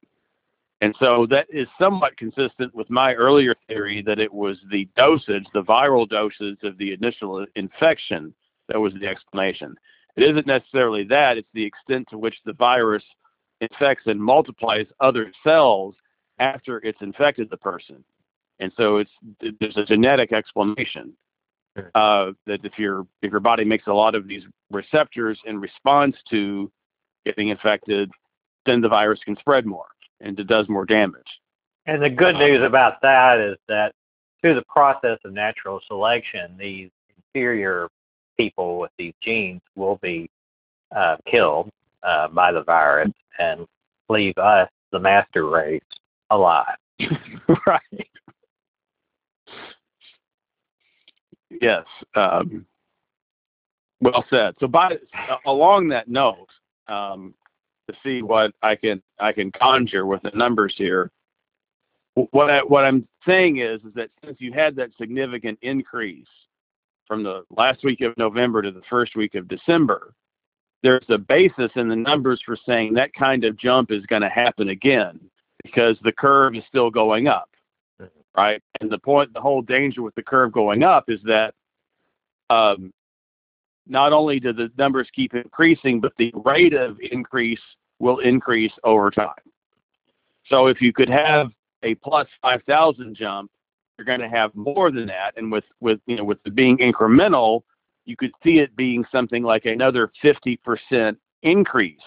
And 0.81 0.95
so 0.99 1.27
that 1.27 1.47
is 1.51 1.69
somewhat 1.79 2.17
consistent 2.17 2.75
with 2.75 2.89
my 2.89 3.15
earlier 3.15 3.55
theory 3.69 4.03
that 4.03 4.19
it 4.19 4.33
was 4.33 4.57
the 4.71 4.89
dosage, 4.97 5.45
the 5.53 5.63
viral 5.63 6.09
dosage 6.09 6.63
of 6.63 6.79
the 6.79 6.93
initial 6.95 7.47
infection 7.55 8.35
that 8.69 8.81
was 8.81 8.95
the 8.95 9.07
explanation. 9.07 9.77
It 10.17 10.23
isn't 10.23 10.47
necessarily 10.47 11.05
that, 11.05 11.37
it's 11.37 11.49
the 11.53 11.65
extent 11.65 12.09
to 12.11 12.19
which 12.19 12.37
the 12.45 12.55
virus 12.55 13.05
infects 13.61 14.05
and 14.07 14.21
multiplies 14.21 14.87
other 15.01 15.31
cells 15.45 15.95
after 16.39 16.79
it's 16.79 17.03
infected 17.03 17.51
the 17.51 17.59
person. 17.59 18.03
And 18.61 18.73
so 18.77 18.99
it's 18.99 19.11
there's 19.61 19.77
a 19.77 19.85
genetic 19.85 20.33
explanation 20.33 21.15
uh, 21.95 22.33
that 22.47 22.65
if 22.65 22.79
your 22.79 23.07
if 23.23 23.31
your 23.31 23.41
body 23.41 23.65
makes 23.65 23.87
a 23.87 23.93
lot 23.93 24.15
of 24.15 24.29
these 24.29 24.43
receptors 24.71 25.39
in 25.47 25.59
response 25.61 26.17
to 26.31 26.71
getting 27.25 27.49
infected, 27.49 28.11
then 28.67 28.81
the 28.81 28.89
virus 28.89 29.21
can 29.25 29.37
spread 29.39 29.67
more 29.67 29.87
and 30.21 30.39
it 30.39 30.47
does 30.47 30.69
more 30.69 30.85
damage. 30.85 31.41
And 31.87 32.03
the 32.03 32.11
good 32.11 32.37
news 32.37 32.63
about 32.63 33.01
that 33.03 33.39
is 33.39 33.57
that 33.69 33.95
through 34.41 34.55
the 34.55 34.65
process 34.69 35.19
of 35.25 35.33
natural 35.33 35.81
selection, 35.87 36.57
these 36.59 36.91
inferior 37.17 37.89
people 38.37 38.79
with 38.79 38.91
these 38.99 39.15
genes 39.23 39.61
will 39.77 39.97
be 40.03 40.31
uh, 40.95 41.17
killed 41.27 41.71
uh, 42.03 42.29
by 42.29 42.53
the 42.53 42.63
virus 42.63 43.13
and 43.39 43.67
leave 44.09 44.37
us, 44.39 44.69
the 44.93 44.99
master 44.99 45.47
race, 45.47 45.83
alive. 46.31 46.77
right. 47.67 48.10
Yes. 51.61 51.85
Um, 52.15 52.67
well 54.01 54.25
said. 54.31 54.55
So, 54.61 54.67
by 54.67 54.97
along 55.47 55.89
that 55.89 56.09
note, 56.09 56.49
um, 56.89 57.35
to 57.91 57.97
see 58.03 58.23
what 58.23 58.53
I 58.63 58.77
can 58.77 59.03
I 59.19 59.33
can 59.33 59.53
conjure 59.53 60.07
with 60.07 60.23
the 60.23 60.31
numbers 60.31 60.75
here. 60.77 61.11
What 62.15 62.51
I, 62.51 62.61
what 62.63 62.85
I'm 62.85 63.07
saying 63.27 63.59
is 63.59 63.81
is 63.83 63.95
that 63.95 64.11
since 64.25 64.37
you 64.41 64.53
had 64.53 64.75
that 64.77 64.91
significant 64.99 65.59
increase 65.63 66.27
from 67.07 67.23
the 67.23 67.45
last 67.57 67.85
week 67.85 68.01
of 68.01 68.17
November 68.17 68.63
to 68.63 68.71
the 68.71 68.83
first 68.91 69.17
week 69.17 69.35
of 69.35 69.49
December, 69.49 70.15
there's 70.83 71.05
a 71.09 71.19
basis 71.19 71.71
in 71.77 71.89
the 71.89 71.97
numbers 71.97 72.41
for 72.45 72.57
saying 72.67 72.95
that 72.95 73.13
kind 73.15 73.45
of 73.45 73.57
jump 73.57 73.91
is 73.91 74.05
going 74.07 74.23
to 74.23 74.29
happen 74.29 74.71
again 74.71 75.21
because 75.63 75.97
the 76.03 76.13
curve 76.13 76.55
is 76.55 76.65
still 76.69 76.91
going 76.91 77.29
up 77.29 77.50
right? 78.37 78.63
And 78.81 78.91
the 78.91 78.99
point, 78.99 79.33
the 79.33 79.41
whole 79.41 79.63
danger 79.63 80.03
with 80.03 80.15
the 80.15 80.23
curve 80.23 80.53
going 80.53 80.83
up 80.83 81.05
is 81.09 81.21
that 81.25 81.55
um, 82.49 82.93
not 83.87 84.13
only 84.13 84.41
do 84.41 84.53
the 84.53 84.71
numbers 84.79 85.09
keep 85.15 85.35
increasing, 85.35 86.01
but 86.01 86.13
the 86.17 86.33
rate 86.45 86.75
of 86.75 86.99
increase 87.11 87.61
will 87.99 88.19
increase 88.19 88.73
over 88.85 89.11
time. 89.11 89.35
So 90.49 90.67
if 90.67 90.81
you 90.81 90.93
could 90.93 91.09
have 91.09 91.51
a 91.83 91.95
plus 91.97 92.27
5,000 92.43 93.15
jump, 93.15 93.51
you're 93.97 94.05
going 94.05 94.21
to 94.21 94.29
have 94.29 94.55
more 94.55 94.91
than 94.91 95.07
that. 95.07 95.35
And 95.37 95.53
with, 95.53 95.65
with, 95.81 96.01
you 96.07 96.17
know, 96.17 96.25
with 96.25 96.43
the 96.43 96.51
being 96.51 96.79
incremental, 96.79 97.63
you 98.07 98.17
could 98.17 98.33
see 98.43 98.59
it 98.59 98.75
being 98.77 99.05
something 99.13 99.43
like 99.43 99.67
another 99.67 100.11
50% 100.25 101.17
increase, 101.43 101.99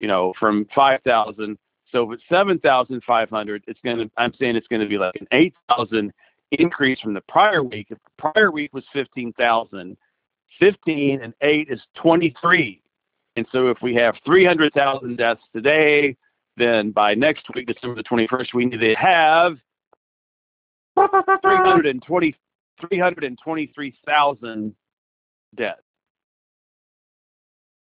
you 0.00 0.08
know, 0.08 0.34
from 0.38 0.66
5,000. 0.74 1.56
So 1.96 2.04
with 2.04 2.20
7,500, 2.28 3.64
it's 3.66 3.80
going 3.82 3.96
to, 3.96 4.10
I'm 4.18 4.34
saying 4.38 4.54
it's 4.54 4.66
going 4.66 4.82
to 4.82 4.88
be 4.88 4.98
like 4.98 5.16
an 5.18 5.26
8,000 5.32 6.12
increase 6.52 7.00
from 7.00 7.14
the 7.14 7.22
prior 7.22 7.62
week. 7.62 7.86
If 7.88 7.96
the 8.04 8.10
prior 8.18 8.50
week 8.50 8.74
was 8.74 8.84
15,000, 8.92 9.96
15 10.60 11.22
and 11.22 11.32
8 11.40 11.68
is 11.70 11.80
23. 11.94 12.82
And 13.36 13.46
so 13.50 13.68
if 13.68 13.78
we 13.80 13.94
have 13.94 14.14
300,000 14.26 15.16
deaths 15.16 15.40
today, 15.54 16.18
then 16.58 16.90
by 16.90 17.14
next 17.14 17.46
week, 17.54 17.66
December 17.66 17.94
the 17.94 18.02
21st, 18.02 18.52
we 18.52 18.66
need 18.66 18.78
to 18.78 18.94
have 18.96 19.56
320, 20.96 22.36
323,000 22.78 24.76
deaths. 25.54 25.80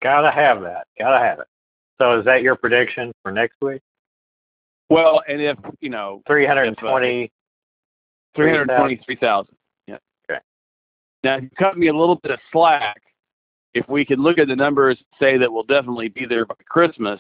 Gotta 0.04 0.30
have 0.30 0.62
that. 0.62 0.86
Gotta 1.00 1.18
have 1.18 1.40
it. 1.40 1.48
So 2.00 2.20
is 2.20 2.26
that 2.26 2.42
your 2.42 2.56
prediction 2.56 3.12
for 3.24 3.32
next 3.32 3.56
week? 3.62 3.82
Well, 4.90 5.22
and 5.28 5.42
if, 5.42 5.58
you 5.82 5.90
know, 5.90 6.22
320. 6.28 7.32
323,000. 8.36 9.56
Yeah. 9.88 9.98
Okay. 10.30 10.40
Now, 11.24 11.38
you 11.38 11.50
cut 11.58 11.78
me 11.78 11.88
a 11.88 11.94
little 11.94 12.16
bit 12.16 12.32
of 12.32 12.40
slack. 12.52 13.02
If 13.74 13.88
we 13.90 14.06
could 14.06 14.20
look 14.20 14.38
at 14.38 14.48
the 14.48 14.56
numbers, 14.56 14.98
say 15.20 15.38
that 15.38 15.52
we'll 15.52 15.64
definitely 15.64 16.10
be 16.10 16.26
there 16.26 16.46
by 16.46 16.56
Christmas, 16.70 17.20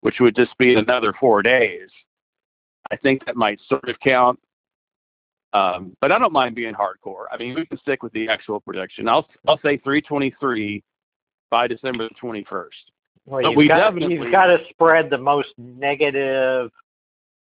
which 0.00 0.20
would 0.20 0.34
just 0.34 0.56
be 0.58 0.74
another 0.74 1.14
four 1.20 1.42
days, 1.42 1.88
I 2.90 2.96
think 2.96 3.24
that 3.26 3.36
might 3.36 3.60
sort 3.68 3.88
of 3.88 3.98
count. 4.00 4.38
Um, 5.52 5.96
but 6.00 6.12
I 6.12 6.18
don't 6.18 6.32
mind 6.32 6.54
being 6.54 6.74
hardcore. 6.74 7.24
I 7.30 7.36
mean, 7.36 7.54
we 7.54 7.66
can 7.66 7.78
stick 7.78 8.02
with 8.02 8.12
the 8.12 8.28
actual 8.28 8.60
prediction. 8.60 9.08
I'll 9.08 9.26
I'll 9.48 9.58
say 9.58 9.78
323 9.78 10.82
by 11.50 11.66
December 11.66 12.08
the 12.08 12.14
21st. 12.22 12.66
Well, 13.30 13.42
But 13.42 13.48
you've 13.50 13.56
we 13.56 13.68
got, 13.68 13.78
definitely- 13.78 14.14
you've 14.16 14.32
got 14.32 14.46
to 14.46 14.58
spread 14.70 15.08
the 15.08 15.18
most 15.18 15.50
negative. 15.56 16.70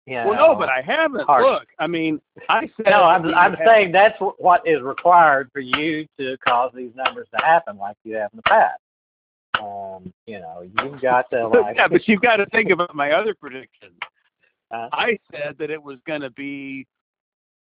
You 0.07 0.15
know, 0.15 0.29
Well, 0.29 0.53
no, 0.53 0.55
but 0.55 0.69
I 0.69 0.81
haven't. 0.83 1.27
hard. 1.27 1.43
Look, 1.45 1.67
I 1.81 1.87
mean, 1.89 2.21
I 2.49 2.71
said. 2.77 2.87
No, 2.87 3.03
I'm 3.03 3.27
I'm 3.35 3.57
saying 3.65 3.91
that's 3.93 4.17
what 4.39 4.67
is 4.67 4.81
required 4.81 5.51
for 5.53 5.59
you 5.61 6.07
to 6.19 6.37
cause 6.39 6.71
these 6.75 6.93
numbers 6.95 7.27
to 7.37 7.45
happen 7.45 7.77
like 7.77 7.97
you 8.05 8.15
have 8.17 8.31
in 8.33 8.37
the 8.37 8.43
past. 8.45 8.81
Um, 9.61 10.13
you 10.27 10.39
know, 10.39 10.63
you've 10.63 11.01
got 11.03 11.29
to 11.31 11.49
like. 11.49 11.77
yeah, 11.77 11.89
but 11.89 12.07
you've 12.07 12.21
got 12.23 12.37
to 12.37 12.47
think 12.47 12.71
about 12.71 12.95
my 12.95 13.11
other 13.13 13.35
prediction. 13.35 13.91
Uh, 14.71 14.89
I 14.93 15.19
said 15.33 15.57
that 15.59 15.71
it 15.71 15.83
was 15.83 15.99
going 16.07 16.21
to 16.21 16.31
be 16.31 16.87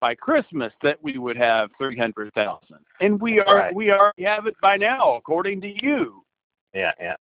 by 0.02 0.13
Christmas 0.13 0.73
that 0.82 1.02
we 1.02 1.17
would 1.17 1.38
have 1.38 1.69
300,000. 1.78 2.60
And 2.99 3.21
we 3.21 3.39
are 3.39 3.56
Right. 3.58 3.73
we 3.76 3.91
already 3.91 4.23
have 4.23 4.47
it 4.47 4.56
by 4.62 4.76
now 4.76 5.15
according 5.15 5.62
to 5.62 5.69
you. 5.86 6.23
yeah, 6.73 6.91
yeah. 6.99 7.15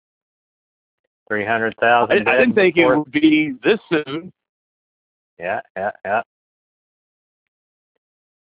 Three 1.31 1.45
hundred 1.45 1.77
I. 1.79 2.09
I 2.11 2.17
didn't 2.17 2.55
think 2.55 2.75
it 2.75 2.85
would 2.85 3.09
be 3.09 3.53
this 3.63 3.79
soon. 3.89 4.33
Yeah, 5.39 5.61
yeah, 5.77 5.91
yeah. 6.03 6.21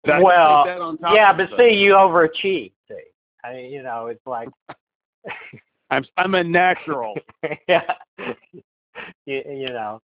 But 0.05 0.23
Well, 0.23 0.97
Yeah, 1.13 1.33
but 1.33 1.49
see, 1.59 1.75
you 1.75 1.95
overachieve. 1.95 2.71
See, 2.87 2.95
I 3.43 3.55
mean, 3.55 3.73
you 3.73 3.83
know, 3.83 4.07
it's 4.07 4.25
like, 4.25 4.49
I'm 5.91 6.05
I'm 6.17 6.37
a 6.37 6.45
natural. 6.45 7.17
yeah, 7.69 7.93
you, 9.27 9.43
you 9.49 9.69
know, 9.71 10.01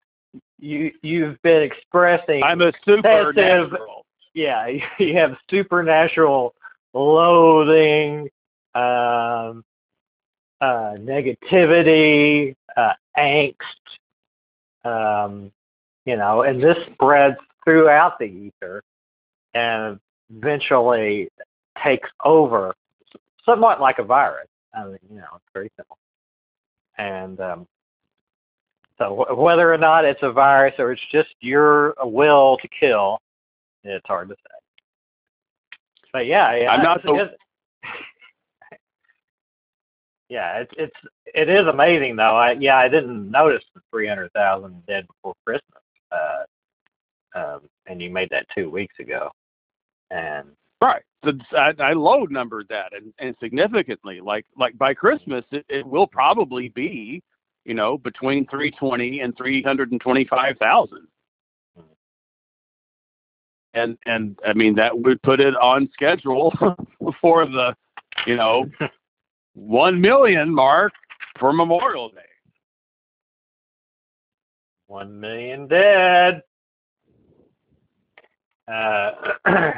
you 0.59 0.91
you've 1.01 1.41
been 1.41 1.63
expressing. 1.63 2.43
I'm 2.43 2.61
a 2.61 2.71
supernatural. 2.85 4.05
yeah, 4.35 4.67
you 4.99 5.17
have 5.17 5.35
supernatural 5.49 6.53
loathing, 6.93 8.29
um, 8.75 9.63
uh, 10.61 10.93
negativity, 10.99 12.55
uh, 12.77 12.93
angst, 13.17 13.53
um, 14.85 15.51
you 16.05 16.15
know, 16.15 16.43
and 16.43 16.63
this 16.63 16.77
spreads 16.93 17.37
throughout 17.65 18.17
the 18.19 18.25
ether 18.25 18.83
and 19.53 19.99
eventually 20.37 21.29
takes 21.83 22.09
over, 22.23 22.73
somewhat 23.45 23.81
like 23.81 23.99
a 23.99 24.03
virus. 24.03 24.47
I 24.73 24.85
mean, 24.85 24.99
you 25.09 25.17
know, 25.17 25.27
it's 25.35 25.45
very 25.53 25.71
simple. 25.75 25.97
And 26.97 27.39
um, 27.41 27.67
so, 28.97 29.25
wh- 29.29 29.37
whether 29.37 29.73
or 29.73 29.77
not 29.77 30.05
it's 30.05 30.21
a 30.23 30.31
virus 30.31 30.75
or 30.79 30.91
it's 30.91 31.01
just 31.11 31.29
your 31.41 31.95
will 32.03 32.57
to 32.61 32.67
kill, 32.67 33.19
it's 33.83 34.05
hard 34.07 34.29
to 34.29 34.35
say. 34.35 34.57
But 36.13 36.25
yeah, 36.25 36.55
yeah 36.55 36.71
I'm 36.71 36.83
not 36.83 37.03
it's- 37.03 37.35
yeah, 40.29 40.59
it's 40.59 40.73
it's 40.77 40.95
it 41.33 41.49
is 41.49 41.67
amazing 41.67 42.15
though. 42.15 42.35
I 42.35 42.51
yeah, 42.53 42.77
I 42.77 42.87
didn't 42.87 43.29
notice 43.31 43.63
the 43.73 43.81
three 43.91 44.07
hundred 44.07 44.31
thousand 44.33 44.85
dead 44.85 45.07
before 45.07 45.35
Christmas. 45.45 45.81
Uh, 46.11 46.43
um, 47.35 47.61
and 47.85 48.01
you 48.01 48.09
made 48.09 48.29
that 48.31 48.47
two 48.55 48.69
weeks 48.69 48.95
ago, 48.99 49.31
and 50.11 50.47
Right. 50.81 51.01
So 51.25 51.33
I, 51.57 51.73
I 51.79 51.93
low 51.93 52.25
numbered 52.25 52.67
that 52.69 52.93
and, 52.93 53.11
and 53.19 53.35
significantly. 53.41 54.19
Like 54.19 54.45
like 54.55 54.77
by 54.77 54.93
Christmas, 54.93 55.43
it, 55.51 55.65
it 55.69 55.85
will 55.85 56.07
probably 56.07 56.69
be, 56.69 57.23
you 57.65 57.73
know, 57.73 57.97
between 57.97 58.45
320 58.45 59.21
and 59.21 59.35
325,000. 59.35 61.07
And 63.73 63.97
and 64.05 64.37
I 64.45 64.53
mean 64.53 64.75
that 64.75 64.97
would 64.97 65.21
put 65.23 65.39
it 65.39 65.55
on 65.57 65.89
schedule 65.93 66.53
for 67.21 67.45
the, 67.45 67.75
you 68.27 68.35
know, 68.35 68.69
one 69.57 69.99
million 69.99 70.53
mark 70.53 70.93
for 71.39 71.51
Memorial 71.51 72.09
Day. 72.09 72.21
one 74.85 75.19
million 75.19 75.67
dead. 75.67 76.41
Uh, 78.67 79.11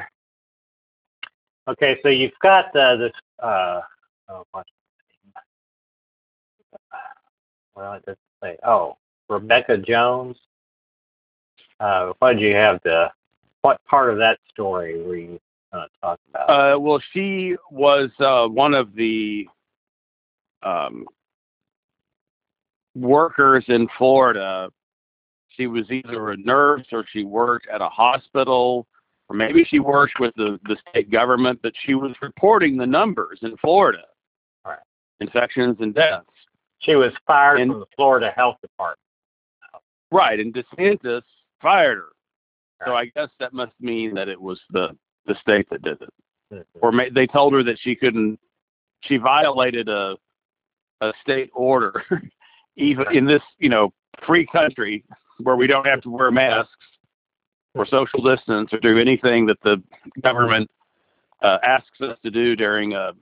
okay, 1.69 1.97
so 2.03 2.09
you've 2.09 2.37
got 2.41 2.75
uh, 2.75 2.97
this. 2.97 3.13
Uh, 3.41 3.81
oh? 4.27 4.43
Well, 7.75 7.93
it 7.93 8.05
doesn't 8.05 8.19
say. 8.43 8.57
Oh, 8.63 8.97
Rebekah 9.29 9.77
Jones. 9.77 10.35
Uh, 11.79 12.11
what 12.19 12.33
did 12.33 12.41
you 12.41 12.55
have 12.55 12.81
the? 12.83 13.09
What 13.61 13.83
part 13.85 14.11
of 14.11 14.17
that 14.17 14.39
story 14.49 15.01
were 15.01 15.15
you 15.15 15.39
going 15.71 15.85
to 15.85 15.89
talk 16.01 16.19
about? 16.29 16.49
Uh, 16.49 16.79
well, 16.79 17.01
she 17.13 17.55
was 17.71 18.09
uh, 18.19 18.47
one 18.47 18.73
of 18.73 18.93
the 18.95 19.47
um, 20.63 21.05
workers 22.95 23.65
in 23.67 23.87
Florida. 23.97 24.69
She 25.49 25.67
was 25.67 25.89
either 25.91 26.31
a 26.31 26.37
nurse 26.37 26.85
or 26.91 27.05
she 27.11 27.23
worked 27.23 27.67
at 27.67 27.81
a 27.81 27.89
hospital, 27.89 28.87
or 29.27 29.35
maybe 29.35 29.63
she 29.63 29.79
worked 29.79 30.19
with 30.19 30.33
the, 30.35 30.59
the 30.65 30.77
state 30.89 31.09
government, 31.11 31.59
but 31.61 31.73
she 31.85 31.95
was 31.95 32.13
reporting 32.21 32.77
the 32.77 32.87
numbers 32.87 33.39
in 33.41 33.57
Florida 33.57 34.03
Right. 34.65 34.79
infections 35.19 35.77
and 35.81 35.93
deaths. 35.93 36.25
she 36.79 36.95
was 36.95 37.11
fired 37.27 37.59
and- 37.59 37.71
from 37.71 37.79
the 37.81 37.85
Florida 37.95 38.31
Health 38.35 38.57
Department. 38.61 38.99
Right, 40.11 40.39
and 40.39 40.51
DeSantis 40.53 41.21
fired 41.61 41.97
her. 41.99 42.85
So 42.87 42.95
I 42.95 43.05
guess 43.15 43.29
that 43.39 43.53
must 43.53 43.73
mean 43.79 44.15
that 44.15 44.27
it 44.29 44.41
was 44.41 44.59
the, 44.71 44.95
the 45.27 45.35
state 45.41 45.69
that 45.69 45.81
did 45.83 46.01
it. 46.01 46.65
or 46.81 46.91
may, 46.91 47.09
they 47.09 47.27
told 47.27 47.53
her 47.53 47.61
that 47.63 47.77
she 47.79 47.95
couldn't 47.95 48.39
she 49.01 49.17
violated 49.17 49.87
a 49.87 50.17
a 51.01 51.13
state 51.21 51.49
order 51.53 52.03
even 52.75 53.05
in 53.15 53.25
this 53.25 53.41
you 53.57 53.69
know 53.69 53.91
free 54.25 54.45
country 54.47 55.03
where 55.43 55.55
we 55.55 55.67
don't 55.67 55.85
have 55.87 56.01
to 56.01 56.09
wear 56.09 56.31
masks 56.31 56.71
or 57.75 57.85
social 57.85 58.21
distance 58.21 58.71
or 58.73 58.79
do 58.79 58.97
anything 58.97 59.45
that 59.45 59.59
the 59.61 59.81
government 60.21 60.69
uh, 61.41 61.57
asks 61.63 62.01
us 62.01 62.17
to 62.23 62.29
do 62.31 62.55
during 62.55 62.93
a 62.93 63.13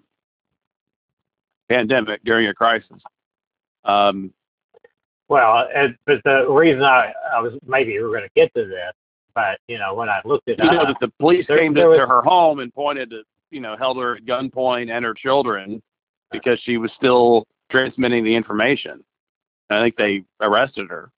pandemic 1.70 2.24
during 2.24 2.48
a 2.48 2.54
crisis. 2.54 2.98
Um, 3.86 4.32
Well, 5.28 5.68
it, 5.74 5.96
but 6.06 6.22
the 6.24 6.48
reason 6.50 6.82
I, 6.84 7.14
I 7.36 7.40
was 7.42 7.54
maybe 7.68 7.94
we 7.94 8.04
were 8.04 8.10
going 8.10 8.24
to 8.24 8.30
get 8.36 8.54
to 8.56 8.66
this, 8.66 8.94
but 9.36 9.60
you 9.68 9.78
know 9.78 9.94
when 9.94 10.10
I 10.10 10.22
looked 10.26 10.50
at 10.50 10.60
it 10.60 10.64
you 10.66 10.72
know 10.72 10.86
that 10.86 10.98
the 11.02 11.12
police 11.20 11.46
there- 11.48 11.60
came 11.60 11.76
to, 11.76 11.86
was- 11.88 12.00
to 12.00 12.08
her 12.08 12.22
home 12.22 12.60
and 12.60 12.74
pointed 12.74 13.10
to 13.12 13.24
you 13.52 13.60
know 13.60 13.76
held 13.78 13.98
her 13.98 14.16
at 14.16 14.26
gunpoint 14.26 14.90
and 14.90 15.04
her 15.06 15.14
children 15.14 15.82
because 16.32 16.60
she 16.62 16.78
was 16.78 16.92
still 16.98 17.46
transmitting 17.70 18.24
the 18.24 18.36
information 18.36 19.04
i 19.70 19.82
think 19.82 19.96
they 19.96 20.24
arrested 20.42 20.88
her 20.90 21.12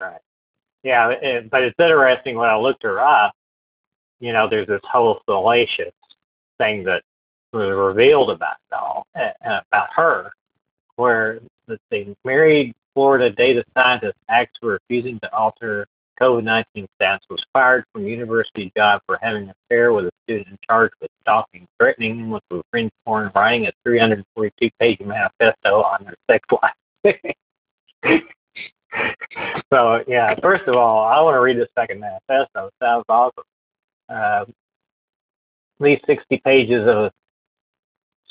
right. 0.00 0.20
yeah, 0.82 1.10
it, 1.10 1.50
but 1.50 1.62
it's 1.62 1.78
interesting 1.78 2.36
when 2.36 2.48
I 2.48 2.56
looked 2.56 2.82
her 2.82 3.00
up. 3.00 3.34
You 4.20 4.32
know, 4.32 4.48
there's 4.48 4.66
this 4.66 4.80
whole 4.84 5.20
salacious 5.28 5.92
thing 6.58 6.84
that 6.84 7.02
was 7.52 7.68
revealed 7.70 8.30
about 8.30 8.56
it 8.70 8.74
all 8.74 9.06
about 9.14 9.88
her, 9.94 10.32
where 10.96 11.40
the, 11.66 11.78
the 11.90 12.14
married 12.24 12.74
Florida 12.94 13.30
data 13.30 13.64
scientist 13.76 14.16
acts 14.28 14.58
for 14.60 14.78
refusing 14.88 15.18
to 15.20 15.34
alter 15.34 15.86
COVID-19 16.20 16.86
status 16.96 17.24
was 17.28 17.44
fired 17.52 17.84
from 17.92 18.06
university 18.06 18.72
job 18.76 19.00
for 19.06 19.18
having 19.20 19.44
an 19.44 19.54
affair 19.66 19.92
with 19.92 20.06
a 20.06 20.10
student 20.24 20.58
charged 20.68 20.94
with 21.00 21.10
stalking, 21.22 21.66
threatening 21.78 22.18
him 22.18 22.30
with 22.30 22.42
revenge 22.50 22.92
porn, 23.04 23.30
writing 23.34 23.66
a 23.66 23.72
342-page 23.88 25.00
manifesto 25.00 25.82
on 25.82 26.04
their 26.04 26.16
sex 26.30 26.46
life. 26.62 27.16
so 29.72 30.04
yeah, 30.06 30.34
first 30.40 30.64
of 30.66 30.76
all, 30.76 31.04
I 31.04 31.20
want 31.20 31.34
to 31.34 31.40
read 31.40 31.58
the 31.58 31.68
second 31.76 32.00
manifesto. 32.00 32.66
It 32.66 32.74
sounds 32.80 33.04
awesome. 33.08 33.44
Uh, 34.08 34.44
least 35.80 36.04
60 36.06 36.40
pages 36.44 36.82
of 36.82 36.96
a 36.96 37.12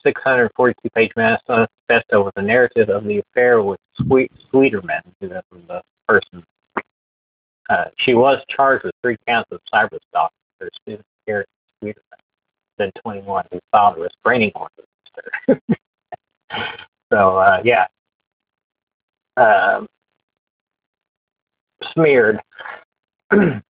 642 0.03 0.89
page 0.89 1.11
manifesto 1.15 2.23
with 2.23 2.33
a 2.35 2.41
narrative 2.41 2.89
of 2.89 3.03
the 3.05 3.19
affair 3.19 3.61
with 3.61 3.79
Sweet 3.97 4.31
Sweeterman, 4.51 5.01
who 5.19 5.29
was 5.29 5.43
the 5.67 5.81
person. 6.07 6.43
Uh, 7.73 7.85
she 7.97 8.13
was 8.13 8.37
charged 8.49 8.85
with 8.85 8.93
three 9.01 9.17
counts 9.27 9.49
of 9.51 9.59
cyber 9.73 9.97
stalking. 10.09 10.37
Student 10.83 11.05
Garrett 11.27 11.49
Sweeterman, 11.83 11.95
then 12.77 12.91
21, 13.01 13.45
who 13.51 13.59
filed 13.71 13.97
a 13.97 14.01
restraining 14.01 14.51
order 14.55 14.71
against 15.47 15.65
her. 15.69 16.65
so 17.11 17.37
uh, 17.37 17.61
yeah, 17.65 17.87
um, 19.35 19.87
smeared. 21.93 22.39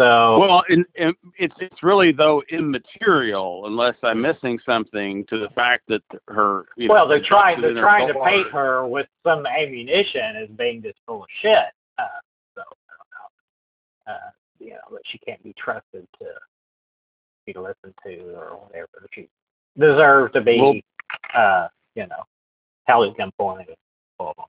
So 0.00 0.38
well, 0.38 0.64
and, 0.70 0.86
and 0.96 1.14
it's 1.38 1.54
it's 1.60 1.82
really 1.82 2.10
though 2.10 2.42
immaterial 2.50 3.66
unless 3.66 3.96
I'm 4.02 4.22
missing 4.22 4.58
something 4.64 5.26
to 5.26 5.38
the 5.38 5.50
fact 5.50 5.82
that 5.88 6.00
her. 6.26 6.64
You 6.78 6.88
well, 6.88 7.04
know, 7.04 7.10
they're 7.10 7.22
trying 7.22 7.60
they're 7.60 7.74
trying 7.74 8.08
to 8.08 8.14
paint 8.24 8.50
her 8.50 8.86
with 8.86 9.08
some 9.26 9.44
ammunition 9.44 10.36
as 10.36 10.48
being 10.56 10.80
just 10.80 10.96
full 11.06 11.24
of 11.24 11.28
shit. 11.42 11.66
Uh, 11.98 12.04
so 12.54 12.62
I 12.62 12.94
don't 12.96 14.06
know. 14.06 14.14
Uh, 14.14 14.30
you 14.58 14.70
know, 14.70 14.78
that 14.90 15.02
she 15.04 15.18
can't 15.18 15.42
be 15.42 15.54
trusted 15.58 16.06
to 16.18 16.26
be 17.44 17.52
listened 17.52 17.92
to 18.06 18.34
or 18.36 18.58
whatever. 18.64 19.06
She 19.12 19.28
deserves 19.78 20.32
to 20.32 20.40
be, 20.40 20.62
well, 20.62 20.80
uh, 21.36 21.68
you 21.94 22.06
know, 22.06 22.22
held 22.84 23.10
at 23.10 23.18
gunpoint. 23.18 23.66
Blah, 24.18 24.32
blah, 24.32 24.32
blah. 24.34 24.46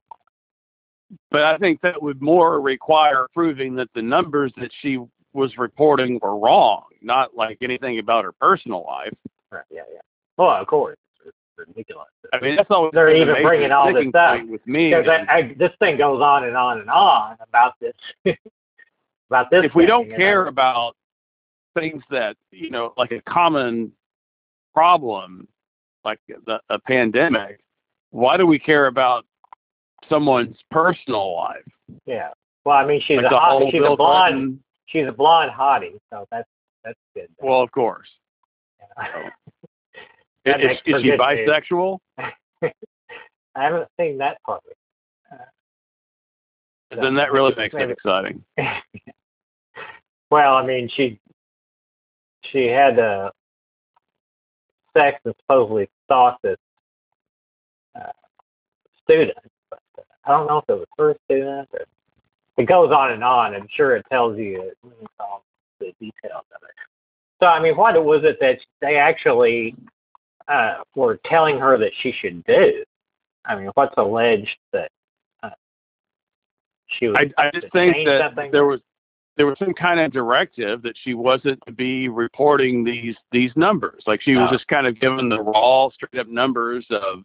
But 1.30 1.42
I 1.44 1.58
think 1.58 1.82
that 1.82 2.02
would 2.02 2.22
more 2.22 2.62
require 2.62 3.26
proving 3.34 3.74
that 3.74 3.90
the 3.94 4.00
numbers 4.00 4.50
that 4.56 4.70
she 4.80 4.98
was 5.32 5.56
reporting 5.58 6.18
were 6.22 6.38
wrong, 6.38 6.84
not 7.00 7.36
like 7.36 7.58
anything 7.62 7.98
about 7.98 8.24
her 8.24 8.32
personal 8.32 8.84
life. 8.86 9.14
Right. 9.50 9.64
Yeah. 9.70 9.82
Yeah. 9.92 10.00
Well, 10.36 10.50
of 10.50 10.66
course. 10.66 10.96
It's 11.24 11.36
ridiculous. 11.56 12.08
I 12.32 12.40
mean, 12.40 12.56
that's 12.56 12.70
always 12.70 12.92
they're 12.92 13.14
even 13.14 13.42
bringing 13.42 13.72
all 13.72 13.92
this 13.92 14.06
up 14.14 14.46
with 14.46 14.66
me. 14.66 14.90
Because 14.90 15.08
I, 15.08 15.32
I, 15.32 15.54
this 15.58 15.72
thing 15.78 15.98
goes 15.98 16.20
on 16.22 16.44
and 16.44 16.56
on 16.56 16.80
and 16.80 16.90
on 16.90 17.36
about 17.40 17.74
this. 17.80 17.94
about 19.30 19.50
this. 19.50 19.64
If 19.64 19.74
we 19.74 19.82
thing, 19.82 19.88
don't 19.88 20.10
care 20.16 20.44
know? 20.44 20.48
about 20.48 20.96
things 21.78 22.02
that 22.10 22.36
you 22.50 22.70
know, 22.70 22.92
like 22.96 23.12
a 23.12 23.22
common 23.22 23.92
problem, 24.74 25.46
like 26.04 26.18
the, 26.46 26.60
a 26.70 26.78
pandemic, 26.78 27.60
why 28.10 28.36
do 28.36 28.46
we 28.46 28.58
care 28.58 28.86
about 28.86 29.24
someone's 30.08 30.56
personal 30.70 31.36
life? 31.36 31.64
Yeah. 32.06 32.30
Well, 32.64 32.76
I 32.76 32.86
mean, 32.86 33.02
she's 33.04 33.20
like 33.20 33.32
a 33.32 33.70
she's 33.70 33.82
a 33.84 33.96
blonde. 33.96 34.60
She's 34.92 35.06
a 35.08 35.12
blonde 35.12 35.50
hottie, 35.50 35.98
so 36.12 36.26
that's 36.30 36.48
that's 36.84 36.98
good. 37.14 37.28
Well, 37.40 37.62
of 37.62 37.72
course. 37.72 38.08
Yeah. 38.98 39.30
Is, 40.44 40.54
is, 40.56 40.96
is 40.96 41.02
she 41.02 41.10
bisexual? 41.12 41.98
I 42.18 42.72
haven't 43.54 43.86
seen 43.96 44.18
that 44.18 44.42
part. 44.44 44.60
Uh, 45.30 45.36
then 47.00 47.14
that 47.14 47.30
really 47.30 47.54
makes 47.56 47.72
maybe. 47.72 47.90
it 47.90 47.92
exciting. 47.92 48.42
well, 50.32 50.54
I 50.54 50.66
mean, 50.66 50.90
she 50.96 51.20
she 52.50 52.66
had 52.66 52.98
uh, 52.98 53.30
sex 54.96 55.20
and 55.24 55.32
supposedly 55.42 55.88
stalked 56.06 56.42
this 56.42 56.58
uh, 57.94 58.10
student, 59.04 59.38
but 59.70 59.78
uh, 59.96 60.02
I 60.24 60.30
don't 60.30 60.48
know 60.48 60.58
if 60.58 60.64
it 60.68 60.72
was 60.72 60.86
her 60.98 61.16
student 61.26 61.68
or 61.72 61.86
it 62.56 62.66
goes 62.66 62.92
on 62.92 63.12
and 63.12 63.24
on. 63.24 63.54
I'm 63.54 63.68
sure 63.74 63.96
it 63.96 64.04
tells 64.10 64.38
you 64.38 64.72
all 65.18 65.44
the 65.80 65.92
details 66.00 66.44
of 66.54 66.62
it. 66.62 66.74
So, 67.40 67.46
I 67.46 67.60
mean, 67.60 67.76
what 67.76 68.02
was 68.04 68.22
it 68.24 68.38
that 68.40 68.58
they 68.80 68.96
actually 68.96 69.74
uh, 70.48 70.76
were 70.94 71.18
telling 71.24 71.58
her 71.58 71.76
that 71.78 71.92
she 72.00 72.12
should 72.12 72.44
do? 72.44 72.84
I 73.44 73.56
mean, 73.56 73.70
what's 73.74 73.94
alleged 73.96 74.56
that 74.72 74.90
uh, 75.42 75.50
she 76.86 77.08
was? 77.08 77.16
I, 77.18 77.42
I 77.46 77.50
just 77.52 77.72
think 77.72 77.96
that 78.06 78.20
something? 78.28 78.52
there 78.52 78.66
was 78.66 78.80
there 79.36 79.46
was 79.46 79.58
some 79.58 79.72
kind 79.74 79.98
of 79.98 80.12
directive 80.12 80.82
that 80.82 80.94
she 81.02 81.14
wasn't 81.14 81.58
to 81.66 81.72
be 81.72 82.08
reporting 82.08 82.84
these 82.84 83.16
these 83.32 83.50
numbers. 83.56 84.04
Like 84.06 84.20
she 84.20 84.36
was 84.36 84.48
Oh. 84.50 84.52
just 84.52 84.68
kind 84.68 84.86
of 84.86 85.00
given 85.00 85.28
the 85.28 85.40
raw, 85.40 85.88
straight 85.90 86.20
up 86.20 86.28
numbers 86.28 86.86
of 86.90 87.24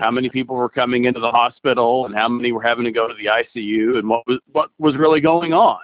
how 0.00 0.10
many 0.10 0.28
mm-hmm. 0.28 0.32
people 0.32 0.56
were 0.56 0.68
coming 0.68 1.04
into 1.04 1.20
the 1.20 1.30
hospital 1.30 2.06
and 2.06 2.14
how 2.14 2.28
many 2.28 2.52
were 2.52 2.62
having 2.62 2.84
to 2.84 2.92
go 2.92 3.06
to 3.08 3.14
the 3.14 3.26
ICU 3.26 3.98
and 3.98 4.08
what 4.08 4.26
was 4.26 4.38
what 4.52 4.70
was 4.78 4.96
really 4.96 5.20
going 5.20 5.52
on, 5.52 5.80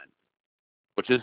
which 0.95 1.11
is 1.11 1.21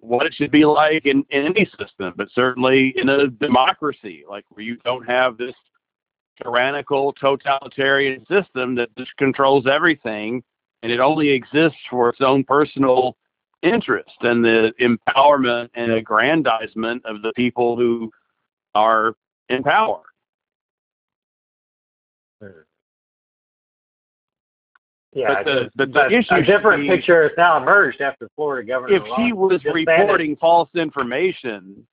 what 0.00 0.26
it 0.26 0.34
should 0.34 0.50
be 0.50 0.64
like 0.64 1.06
in, 1.06 1.24
in 1.30 1.46
any 1.46 1.68
system, 1.78 2.12
but 2.16 2.28
certainly 2.34 2.92
in 2.96 3.08
a 3.08 3.28
democracy, 3.28 4.24
like 4.28 4.44
where 4.50 4.64
you 4.64 4.76
don't 4.84 5.06
have 5.06 5.38
this 5.38 5.54
tyrannical 6.42 7.14
totalitarian 7.14 8.26
system 8.26 8.74
that 8.74 8.94
just 8.96 9.16
controls 9.16 9.66
everything 9.66 10.42
and 10.82 10.92
it 10.92 11.00
only 11.00 11.30
exists 11.30 11.78
for 11.90 12.10
its 12.10 12.20
own 12.20 12.44
personal 12.44 13.16
interest 13.62 14.12
and 14.20 14.44
the 14.44 14.72
empowerment 14.80 15.70
and 15.74 15.92
aggrandizement 15.92 17.04
of 17.06 17.22
the 17.22 17.32
people 17.34 17.76
who 17.76 18.10
are 18.74 19.14
in 19.48 19.62
power. 19.62 20.02
Mm. 22.42 22.52
Yeah, 25.12 25.42
But 25.42 25.72
the- 25.76 25.86
the 25.86 26.10
issue 26.10 26.34
a 26.34 26.42
different 26.42 26.82
be- 26.82 26.88
picture 26.88 27.22
has 27.22 27.32
now 27.38 27.56
emerged 27.56 28.02
after 28.02 28.28
Florida 28.36 28.66
Governor. 28.66 28.96
If 28.96 29.02
she 29.16 29.32
was 29.32 29.64
reporting 29.64 30.36
false 30.36 30.68
information, 30.74 31.86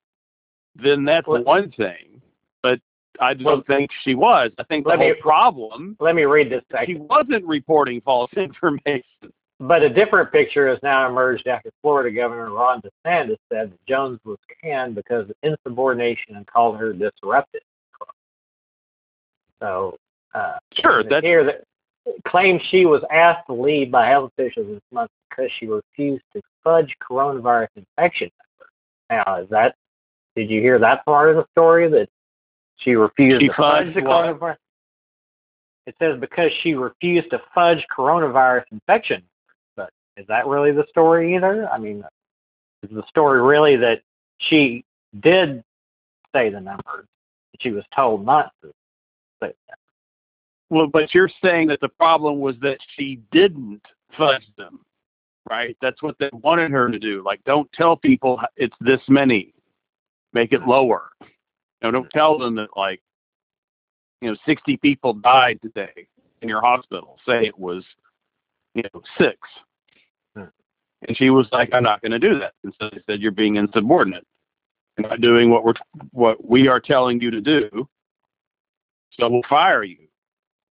then 0.75 1.05
that's 1.05 1.25
Well- 1.27 1.43
one 1.43 1.71
thing. 1.71 2.21
But 2.61 2.81
I 3.19 3.33
don't 3.33 3.45
Well- 3.45 3.61
think 3.61 3.91
she 4.01 4.15
was. 4.15 4.51
I 4.57 4.63
think 4.63 4.83
the 4.83 4.89
Let 4.89 4.99
me- 4.99 5.13
problem 5.13 5.95
Let 6.01 6.15
me 6.15 6.25
read 6.25 6.49
this 6.49 6.63
she 6.85 6.95
wasn't 6.95 7.45
reporting 7.45 8.01
false 8.01 8.31
information. 8.37 9.31
But 9.59 9.83
a 9.83 9.89
different 9.89 10.31
picture 10.33 10.67
has 10.67 10.79
now 10.83 11.07
emerged 11.07 11.47
after 11.47 11.71
Florida 11.81 12.11
Governor 12.13 12.49
Ron 12.51 12.81
DeSantis 12.81 13.37
said 13.49 13.71
that 13.71 13.85
Jones 13.85 14.19
was 14.25 14.39
canned 14.61 14.95
because 14.95 15.29
of 15.29 15.35
insubordination 15.43 16.35
and 16.35 16.45
called 16.45 16.77
her 16.77 16.91
disruptive. 16.91 17.61
So, 19.61 19.97
uh, 20.33 20.57
Sure, 20.73 21.03
that's 21.03 21.25
here 21.25 21.43
that 21.43 21.63
claims 22.27 22.61
she 22.69 22.85
was 22.85 23.01
asked 23.11 23.47
to 23.47 23.53
leave 23.53 23.91
by 23.91 24.07
health 24.07 24.31
officials 24.37 24.67
this 24.67 24.81
month 24.91 25.11
because 25.29 25.51
she 25.59 25.67
refused 25.67 26.23
to 26.33 26.41
fudge 26.63 26.95
coronavirus 27.01 27.67
infection 27.75 28.29
numbers. 29.09 29.25
Now, 29.27 29.41
is 29.41 29.49
that? 29.49 29.75
Did 30.35 30.49
you 30.49 30.61
hear 30.61 30.79
that 30.79 31.05
part 31.05 31.29
of 31.29 31.35
the 31.35 31.45
story 31.51 31.87
that 31.89 32.09
she 32.77 32.95
refused 32.95 33.41
She 33.41 33.47
to 33.49 33.53
fudge 33.53 33.93
the 33.93 34.01
what? 34.01 34.25
coronavirus? 34.39 34.57
It 35.85 35.95
says 35.99 36.19
because 36.19 36.51
she 36.61 36.73
refused 36.75 37.29
to 37.31 37.41
fudge 37.53 37.85
coronavirus 37.95 38.63
infection. 38.71 39.21
But 39.75 39.91
is 40.17 40.25
that 40.27 40.47
really 40.47 40.71
the 40.71 40.85
story 40.89 41.35
either? 41.35 41.69
I 41.69 41.77
mean, 41.77 42.03
is 42.83 42.89
the 42.89 43.03
story 43.07 43.41
really 43.41 43.75
that 43.77 44.01
she 44.39 44.83
did 45.19 45.63
say 46.33 46.49
the 46.49 46.59
numbers, 46.59 47.05
she 47.59 47.71
was 47.71 47.83
told 47.95 48.25
not 48.25 48.51
to 48.61 48.71
say? 49.41 49.53
Well, 50.73 50.87
but 50.87 51.13
you're 51.13 51.29
saying 51.43 51.67
that 51.67 51.79
the 51.81 51.89
problem 51.89 52.39
was 52.39 52.55
that 52.61 52.79
she 52.97 53.19
didn't 53.31 53.81
fudge 54.17 54.47
them, 54.57 54.79
right? 55.49 55.77
That's 55.81 56.01
what 56.01 56.17
they 56.19 56.31
wanted 56.33 56.71
her 56.71 56.89
to 56.89 56.97
do. 56.97 57.21
Like, 57.23 57.43
don't 57.43 57.71
tell 57.73 57.95
people 57.95 58.41
it's 58.57 58.75
this 58.81 59.01
many, 59.07 59.53
make 60.33 60.51
it 60.51 60.67
lower. 60.67 61.11
No, 61.83 61.91
don't 61.91 62.09
tell 62.09 62.39
them 62.39 62.55
that 62.55 62.69
like, 62.75 63.01
you 64.21 64.31
know, 64.31 64.37
60 64.47 64.77
people 64.77 65.13
died 65.13 65.59
today 65.61 66.07
in 66.41 66.49
your 66.49 66.61
hospital. 66.61 67.19
Say 67.27 67.45
it 67.45 67.57
was, 67.59 67.83
you 68.73 68.81
know, 68.81 69.01
six. 69.19 69.37
Hmm. 70.35 70.45
And 71.07 71.15
she 71.15 71.29
was 71.29 71.47
like, 71.51 71.69
I'm 71.71 71.83
not 71.83 72.01
going 72.01 72.13
to 72.13 72.19
do 72.19 72.39
that. 72.39 72.53
And 72.63 72.73
so 72.79 72.89
they 72.89 73.01
said, 73.05 73.21
you're 73.21 73.31
being 73.31 73.57
insubordinate. 73.57 74.25
You're 74.97 75.09
not 75.09 75.21
doing 75.21 75.51
what 75.51 75.63
we're 75.65 75.73
what 76.11 76.47
we 76.47 76.67
are 76.67 76.79
telling 76.79 77.21
you 77.21 77.29
to 77.31 77.41
do. 77.41 77.87
So 79.19 79.29
we'll 79.29 79.41
fire 79.47 79.83
you, 79.83 80.07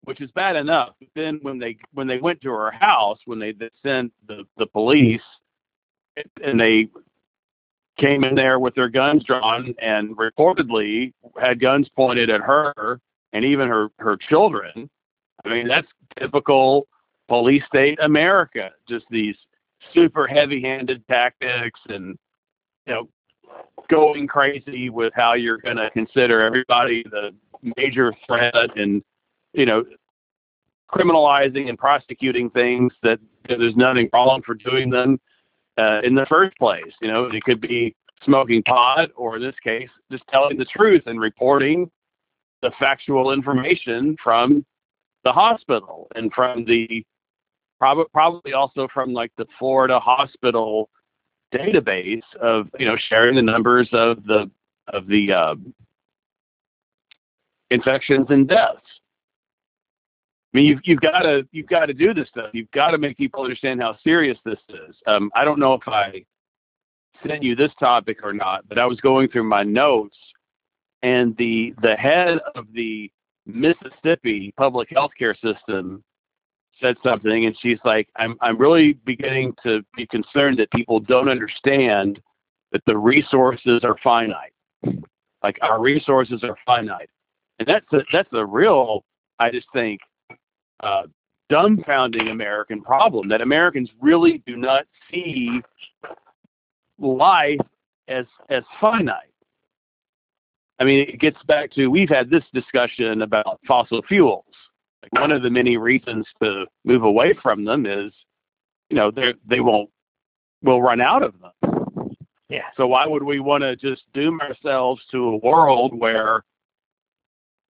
which 0.05 0.21
is 0.21 0.31
bad 0.33 0.57
enough. 0.57 0.95
But 0.99 1.09
then 1.15 1.39
when 1.43 1.59
they 1.59 1.77
when 1.93 2.07
they 2.07 2.19
went 2.19 2.41
to 2.43 2.51
her 2.51 2.71
house, 2.71 3.19
when 3.25 3.39
they 3.39 3.55
sent 3.83 4.13
the 4.27 4.45
the 4.57 4.67
police, 4.67 5.21
and 6.43 6.59
they 6.59 6.89
came 7.99 8.25
in 8.25 8.35
there 8.35 8.59
with 8.59 8.75
their 8.75 8.89
guns 8.89 9.25
drawn 9.25 9.75
and 9.81 10.17
reportedly 10.17 11.13
had 11.41 11.61
guns 11.61 11.89
pointed 11.97 12.31
at 12.31 12.41
her 12.41 13.01
and 13.33 13.45
even 13.45 13.69
her 13.69 13.89
her 13.99 14.17
children. 14.17 14.89
I 15.45 15.49
mean, 15.49 15.69
that's 15.69 15.89
typical 16.19 16.87
police 17.29 17.65
state 17.67 17.99
America. 18.03 18.71
Just 18.89 19.07
these 19.11 19.37
super 19.93 20.27
heavy-handed 20.27 21.07
tactics 21.07 21.81
and 21.89 22.19
you 22.87 22.95
know 22.95 23.09
going 23.89 24.27
crazy 24.27 24.91
with 24.91 25.13
how 25.15 25.35
you're 25.35 25.59
going 25.59 25.77
to 25.77 25.91
consider 25.91 26.41
everybody 26.43 27.03
the 27.05 27.35
major 27.77 28.13
threat 28.27 28.77
and 28.77 29.03
you 29.53 29.67
know 29.67 29.85
criminalizing 30.91 31.69
and 31.69 31.79
prosecuting 31.79 32.51
things 32.51 32.93
that 33.03 33.19
there's 33.49 33.77
nothing 33.77 34.09
wrong 34.13 34.43
for 34.45 34.55
doing 34.55 34.91
them 34.91 35.21
uh, 35.77 36.01
in 36.03 36.15
the 36.15 36.27
first 36.27 36.57
place. 36.57 36.93
You 37.01 37.09
know, 37.09 37.25
it 37.25 37.43
could 37.45 37.61
be 37.61 37.95
smoking 38.25 38.63
pot, 38.63 39.11
or 39.17 39.37
in 39.37 39.43
this 39.43 39.55
case, 39.63 39.89
just 40.11 40.25
telling 40.29 40.59
the 40.59 40.65
truth 40.65 41.03
and 41.07 41.21
reporting 41.21 41.91
the 42.63 42.73
factual 42.79 43.33
information 43.33 44.17
from 44.23 44.65
the 45.25 45.33
hospital 45.33 46.09
and 46.17 46.33
from 46.33 46.65
the 46.65 47.05
probably 47.79 48.07
probably 48.13 48.53
also 48.53 48.89
from 48.93 49.13
like 49.13 49.33
the 49.37 49.47
Florida 49.59 50.01
hospital 50.01 50.91
database 51.55 52.23
of 52.41 52.69
you 52.79 52.87
know 52.87 52.97
sharing 53.09 53.37
the 53.37 53.43
numbers 53.43 53.89
of 53.93 54.25
the 54.25 54.51
of 54.89 55.07
the 55.07 55.33
uh, 55.33 55.55
infections 57.71 58.27
and 58.31 58.49
deaths. 58.49 58.81
Mean, 60.59 60.67
you've 60.67 60.81
you've 60.83 61.01
got 61.01 61.21
to 61.21 61.47
you've 61.53 61.69
got 61.69 61.87
to 61.87 61.95
do 61.95 62.13
this 62.13 62.27
stuff. 62.31 62.51
You've 62.53 62.71
got 62.73 62.91
to 62.91 62.99
make 62.99 63.17
people 63.17 63.45
understand 63.45 63.81
how 63.81 63.97
serious 64.03 64.37
this 64.45 64.59
is. 64.71 64.97
Um, 65.07 65.31
I 65.37 65.45
don't 65.45 65.61
know 65.61 65.75
if 65.75 65.87
I 65.87 66.25
sent 67.25 67.45
you 67.45 67.55
this 67.55 67.71
topic 67.79 68.25
or 68.25 68.33
not, 68.33 68.69
but 68.69 68.77
I 68.77 68.85
was 68.85 69.01
going 69.01 69.29
through 69.29 69.45
my 69.45 69.63
notes, 69.63 70.17
and 71.05 71.37
the 71.37 71.75
the 71.81 71.95
head 71.95 72.41
of 72.57 72.67
the 72.73 73.09
Mississippi 73.47 74.53
public 74.57 74.89
health 74.91 75.13
care 75.17 75.37
system 75.37 76.03
said 76.81 76.97
something, 77.05 77.45
and 77.47 77.57
she's 77.61 77.79
like, 77.85 78.09
"I'm 78.17 78.37
I'm 78.41 78.59
really 78.59 78.95
beginning 79.05 79.55
to 79.63 79.85
be 79.97 80.09
concerned 80.09 80.59
that 80.59 80.73
people 80.73 80.99
don't 80.99 81.29
understand 81.29 82.21
that 82.73 82.83
the 82.85 82.99
resources 82.99 83.85
are 83.85 83.97
finite. 84.03 84.55
Like 85.41 85.57
our 85.63 85.81
resources 85.81 86.43
are 86.43 86.57
finite, 86.67 87.11
and 87.61 87.69
that's 87.69 87.87
a, 87.93 88.01
that's 88.13 88.29
a 88.33 88.45
real, 88.45 89.05
I 89.39 89.53
just 89.53 89.69
think, 89.73 90.01
uh, 90.81 91.03
dumbfounding 91.51 92.31
American 92.31 92.83
problem 92.83 93.29
that 93.29 93.41
Americans 93.41 93.91
really 94.01 94.43
do 94.47 94.57
not 94.57 94.85
see 95.11 95.61
life 96.99 97.61
as 98.09 98.27
as 98.51 98.63
finite. 98.81 99.25
I 100.81 100.85
mean, 100.85 101.09
it 101.09 101.19
gets 101.21 101.43
back 101.45 101.73
to 101.73 101.89
we've 101.89 102.09
had 102.09 102.31
this 102.31 102.45
discussion 102.53 103.23
about 103.23 103.61
fossil 103.67 104.03
fuels. 104.03 104.45
Like 105.03 105.21
one 105.21 105.33
of 105.33 105.43
the 105.43 105.51
many 105.51 105.77
reasons 105.77 106.27
to 106.43 106.67
move 106.85 107.03
away 107.03 107.35
from 107.43 107.65
them 107.65 107.87
is, 107.87 108.13
you 108.91 108.97
know, 108.97 109.11
they 109.11 109.35
they 109.49 109.61
won't 109.61 109.91
will 110.63 110.83
run 110.83 111.01
out 111.01 111.23
of 111.23 111.35
them. 111.41 112.15
Yeah. 112.49 112.65
So 112.77 112.87
why 112.87 113.07
would 113.07 113.23
we 113.23 113.41
want 113.41 113.63
to 113.63 113.77
just 113.77 114.03
doom 114.15 114.41
ourselves 114.41 115.03
to 115.11 115.29
a 115.29 115.37
world 115.37 115.99
where 115.99 116.45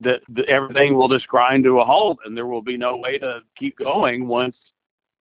that 0.00 0.20
everything 0.46 0.94
will 0.94 1.08
just 1.08 1.26
grind 1.26 1.64
to 1.64 1.80
a 1.80 1.84
halt 1.84 2.18
and 2.24 2.36
there 2.36 2.46
will 2.46 2.62
be 2.62 2.76
no 2.76 2.96
way 2.96 3.18
to 3.18 3.40
keep 3.56 3.76
going 3.78 4.28
once 4.28 4.56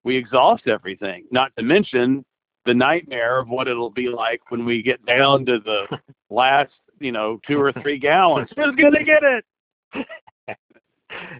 we 0.04 0.16
exhaust 0.16 0.66
everything. 0.68 1.24
Not 1.30 1.54
to 1.56 1.62
mention 1.64 2.24
the 2.64 2.74
nightmare 2.74 3.38
of 3.38 3.48
what 3.48 3.66
it'll 3.66 3.90
be 3.90 4.08
like 4.08 4.40
when 4.50 4.64
we 4.64 4.82
get 4.82 5.04
down 5.04 5.44
to 5.46 5.58
the 5.58 5.86
last, 6.30 6.72
you 7.00 7.12
know, 7.12 7.40
two 7.46 7.60
or 7.60 7.72
three 7.72 7.98
gallons. 7.98 8.48
Who's 8.54 8.76
gonna 8.76 9.04
get 9.04 9.22
it? 9.22 9.44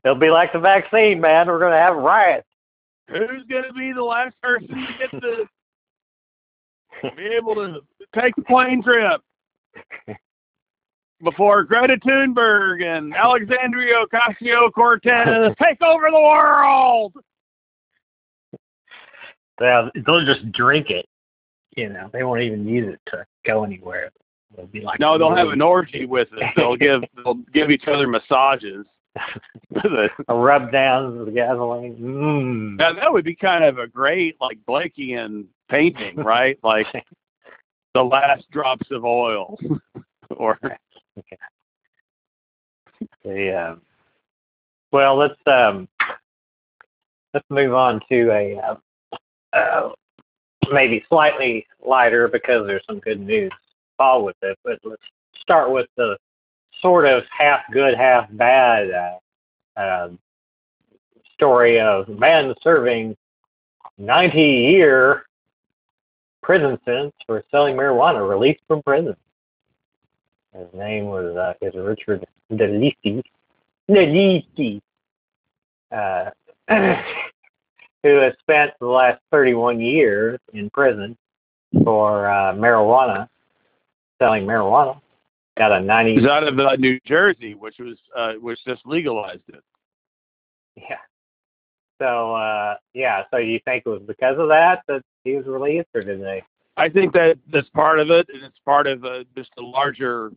It'll 0.04 0.16
be 0.16 0.30
like 0.30 0.52
the 0.52 0.58
vaccine, 0.58 1.20
man. 1.20 1.46
We're 1.46 1.60
gonna 1.60 1.76
have 1.76 1.96
riots. 1.96 2.46
Who's 3.08 3.44
gonna 3.48 3.72
be 3.72 3.92
the 3.92 4.02
last 4.02 4.34
person 4.42 4.68
to 4.68 4.86
get 4.98 5.10
the 5.12 5.46
be 7.16 7.26
able 7.26 7.54
to 7.54 7.80
take 8.18 8.34
the 8.36 8.42
plane 8.42 8.82
trip? 8.82 9.20
before 11.22 11.64
Greta 11.64 11.96
Thunberg 12.06 12.82
and 12.84 13.14
Alexandria 13.14 14.04
Ocasio 14.04 14.72
Cortez 14.72 15.54
take 15.62 15.80
over 15.82 16.10
the 16.10 16.20
world. 16.20 17.14
Yeah, 19.60 19.88
they'll 20.06 20.24
just 20.24 20.50
drink 20.52 20.90
it. 20.90 21.06
You 21.76 21.88
know, 21.88 22.10
they 22.12 22.22
won't 22.22 22.42
even 22.42 22.66
use 22.66 22.94
it 22.94 23.00
to 23.10 23.24
go 23.44 23.64
anywhere. 23.64 24.10
They'll 24.56 24.66
be 24.66 24.80
like 24.80 25.00
no, 25.00 25.18
they'll 25.18 25.34
have 25.34 25.48
an 25.48 25.60
orgy 25.60 26.06
with 26.06 26.28
it. 26.32 26.52
They'll 26.56 26.76
give 26.76 27.02
they'll 27.16 27.34
give 27.52 27.70
each 27.70 27.86
other 27.86 28.06
massages. 28.06 28.86
a 30.28 30.34
rub 30.34 30.72
down 30.72 31.24
the 31.24 31.30
gasoline. 31.30 31.96
Mm. 31.96 32.76
Now 32.78 32.92
that 32.94 33.12
would 33.12 33.24
be 33.24 33.34
kind 33.34 33.64
of 33.64 33.78
a 33.78 33.86
great 33.86 34.36
like 34.40 34.58
Blakean 34.66 35.46
painting, 35.68 36.16
right? 36.16 36.58
Like 36.62 36.86
the 37.94 38.02
last 38.02 38.50
drops 38.50 38.90
of 38.90 39.04
oil, 39.04 39.58
or 40.30 40.58
Okay. 41.18 41.36
The 43.24 43.52
uh, 43.52 43.76
well, 44.90 45.16
let's 45.16 45.38
um, 45.46 45.86
let's 47.32 47.46
move 47.48 47.74
on 47.74 48.00
to 48.10 48.30
a 48.32 48.58
uh, 48.58 49.56
uh, 49.56 49.90
maybe 50.72 51.04
slightly 51.08 51.66
lighter 51.84 52.26
because 52.26 52.66
there's 52.66 52.82
some 52.88 52.98
good 52.98 53.20
news 53.20 53.52
fall 53.96 54.24
with 54.24 54.36
it. 54.42 54.58
But 54.64 54.80
let's 54.82 55.02
start 55.40 55.70
with 55.70 55.86
the 55.96 56.16
sort 56.80 57.06
of 57.06 57.22
half 57.36 57.60
good, 57.72 57.96
half 57.96 58.26
bad 58.32 58.90
uh, 58.90 59.80
uh, 59.80 60.08
story 61.34 61.80
of 61.80 62.08
man 62.08 62.54
serving 62.62 63.16
90 63.98 64.40
year 64.40 65.24
prison 66.42 66.78
sentence 66.84 67.14
for 67.26 67.44
selling 67.50 67.76
marijuana 67.76 68.28
released 68.28 68.60
from 68.66 68.82
prison. 68.82 69.16
His 70.54 70.66
name 70.72 71.06
was 71.06 71.36
uh, 71.36 71.54
is 71.60 71.74
Richard 71.74 72.26
DeLisi. 72.52 73.22
DeLisi, 73.90 74.80
uh, 75.92 76.30
who 78.02 78.16
has 78.16 78.34
spent 78.40 78.72
the 78.80 78.86
last 78.86 79.20
31 79.30 79.80
years 79.80 80.38
in 80.52 80.70
prison 80.70 81.16
for 81.84 82.26
uh, 82.30 82.52
marijuana, 82.54 83.28
selling 84.18 84.46
marijuana. 84.46 85.00
Got 85.56 85.72
a 85.72 85.80
90. 85.80 86.14
He's 86.14 86.26
out 86.26 86.44
of 86.44 86.58
uh, 86.58 86.76
New 86.76 87.00
Jersey, 87.04 87.54
which 87.54 87.78
was 87.78 87.98
uh, 88.16 88.34
which 88.34 88.64
just 88.64 88.86
legalized 88.86 89.42
it. 89.48 89.62
Yeah. 90.76 90.98
So 92.00 92.34
uh, 92.34 92.76
yeah. 92.94 93.24
So 93.30 93.38
you 93.38 93.58
think 93.64 93.82
it 93.84 93.88
was 93.88 94.02
because 94.06 94.38
of 94.38 94.48
that 94.48 94.82
that 94.86 95.02
he 95.24 95.34
was 95.34 95.46
released, 95.46 95.88
or 95.94 96.02
did 96.02 96.22
they? 96.22 96.42
I 96.78 96.88
think 96.88 97.12
that 97.14 97.38
that's 97.52 97.68
part 97.70 97.98
of 97.98 98.10
it, 98.10 98.28
and 98.32 98.42
it's 98.44 98.58
part 98.64 98.86
of 98.86 99.04
uh, 99.04 99.24
just 99.36 99.50
a 99.58 99.62
larger 99.62 100.32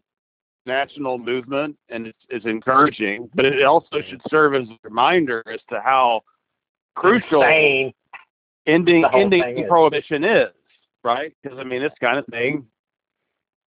national 0.65 1.17
movement, 1.17 1.77
and 1.89 2.07
it's, 2.07 2.19
it's 2.29 2.45
encouraging. 2.45 3.29
But 3.33 3.45
it 3.45 3.63
also 3.63 4.01
should 4.07 4.21
serve 4.29 4.55
as 4.55 4.67
a 4.69 4.77
reminder 4.83 5.43
as 5.51 5.59
to 5.69 5.79
how 5.81 6.21
crucial 6.95 7.41
Insane. 7.43 7.93
ending 8.67 9.05
ending 9.13 9.59
is. 9.59 9.67
prohibition 9.67 10.23
is, 10.23 10.49
right? 11.03 11.33
Because 11.41 11.57
I 11.59 11.63
mean, 11.63 11.81
this 11.81 11.93
kind 12.01 12.17
of 12.17 12.25
thing 12.27 12.65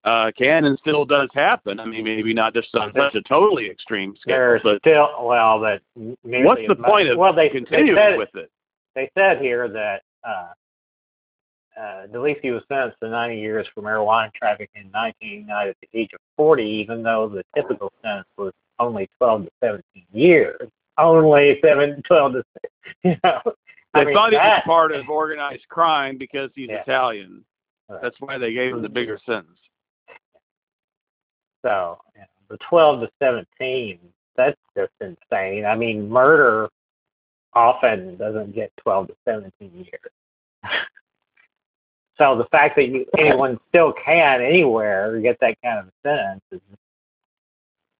uh, 0.03 0.31
can 0.37 0.65
and 0.65 0.77
still 0.79 1.05
does 1.05 1.29
happen. 1.33 1.79
I 1.79 1.85
mean, 1.85 2.03
maybe 2.03 2.33
not 2.33 2.53
just 2.53 2.73
on 2.75 2.91
such 2.95 3.15
a 3.15 3.21
totally 3.23 3.69
extreme 3.69 4.15
scale, 4.19 4.35
There's 4.35 4.61
but 4.63 4.79
still 4.79 5.07
well 5.23 5.59
that 5.61 5.81
what's 6.23 6.61
the 6.67 6.75
much- 6.75 6.89
point 6.89 7.07
of 7.09 7.17
well 7.17 7.33
they 7.33 7.49
continuing 7.49 7.95
they 7.95 8.01
said, 8.01 8.17
with 8.17 8.35
it? 8.35 8.51
they 8.95 9.09
said 9.17 9.39
here 9.41 9.67
that 9.69 10.03
uh, 10.27 10.49
uh, 11.77 12.07
DeLisi 12.07 12.53
was 12.53 12.63
sentenced 12.67 12.97
to 13.01 13.09
90 13.09 13.37
years 13.39 13.67
for 13.73 13.81
marijuana 13.81 14.31
trafficking 14.33 14.83
in 14.83 14.91
1989 14.91 15.67
at 15.69 15.75
the 15.81 15.99
age 15.99 16.09
of 16.13 16.19
40, 16.37 16.63
even 16.63 17.03
though 17.03 17.27
the 17.27 17.43
typical 17.55 17.91
sentence 18.01 18.27
was 18.37 18.53
only 18.79 19.09
12 19.17 19.45
to 19.45 19.49
17 19.63 19.83
years. 20.13 20.69
Only 20.97 21.59
7, 21.63 22.01
12 22.07 22.33
to, 22.33 22.43
you 23.03 23.15
know. 23.23 23.41
They 23.93 24.01
I 24.01 24.05
mean, 24.05 24.13
thought 24.13 24.31
he 24.31 24.37
was 24.37 24.61
part 24.65 24.91
of 24.91 25.09
organized 25.09 25.67
crime 25.69 26.17
because 26.17 26.49
he's 26.55 26.69
Yeah. 26.69 26.81
Italian. 26.81 27.45
Right. 27.89 28.01
That's 28.01 28.15
why 28.19 28.37
they 28.37 28.53
gave 28.53 28.73
him 28.73 28.81
the 28.81 28.89
bigger 28.89 29.19
sentence. 29.25 29.57
So, 31.63 31.97
you 32.13 32.21
know, 32.21 32.27
the 32.49 32.57
12 32.69 33.01
to 33.01 33.09
17, 33.21 33.99
that's 34.35 34.57
just 34.77 34.91
insane. 35.01 35.65
I 35.65 35.75
mean, 35.75 36.09
murder 36.09 36.69
often 37.53 38.17
doesn't 38.17 38.53
get 38.53 38.71
12 38.77 39.07
to 39.07 39.15
17 39.25 39.71
years. 39.73 40.11
so 42.17 42.37
the 42.37 42.45
fact 42.45 42.75
that 42.77 42.87
you, 42.87 43.05
anyone 43.17 43.59
still 43.69 43.93
can 44.03 44.41
anywhere 44.41 45.19
get 45.19 45.37
that 45.41 45.57
kind 45.63 45.79
of 45.79 45.85
sentence 46.03 46.41
is 46.51 46.61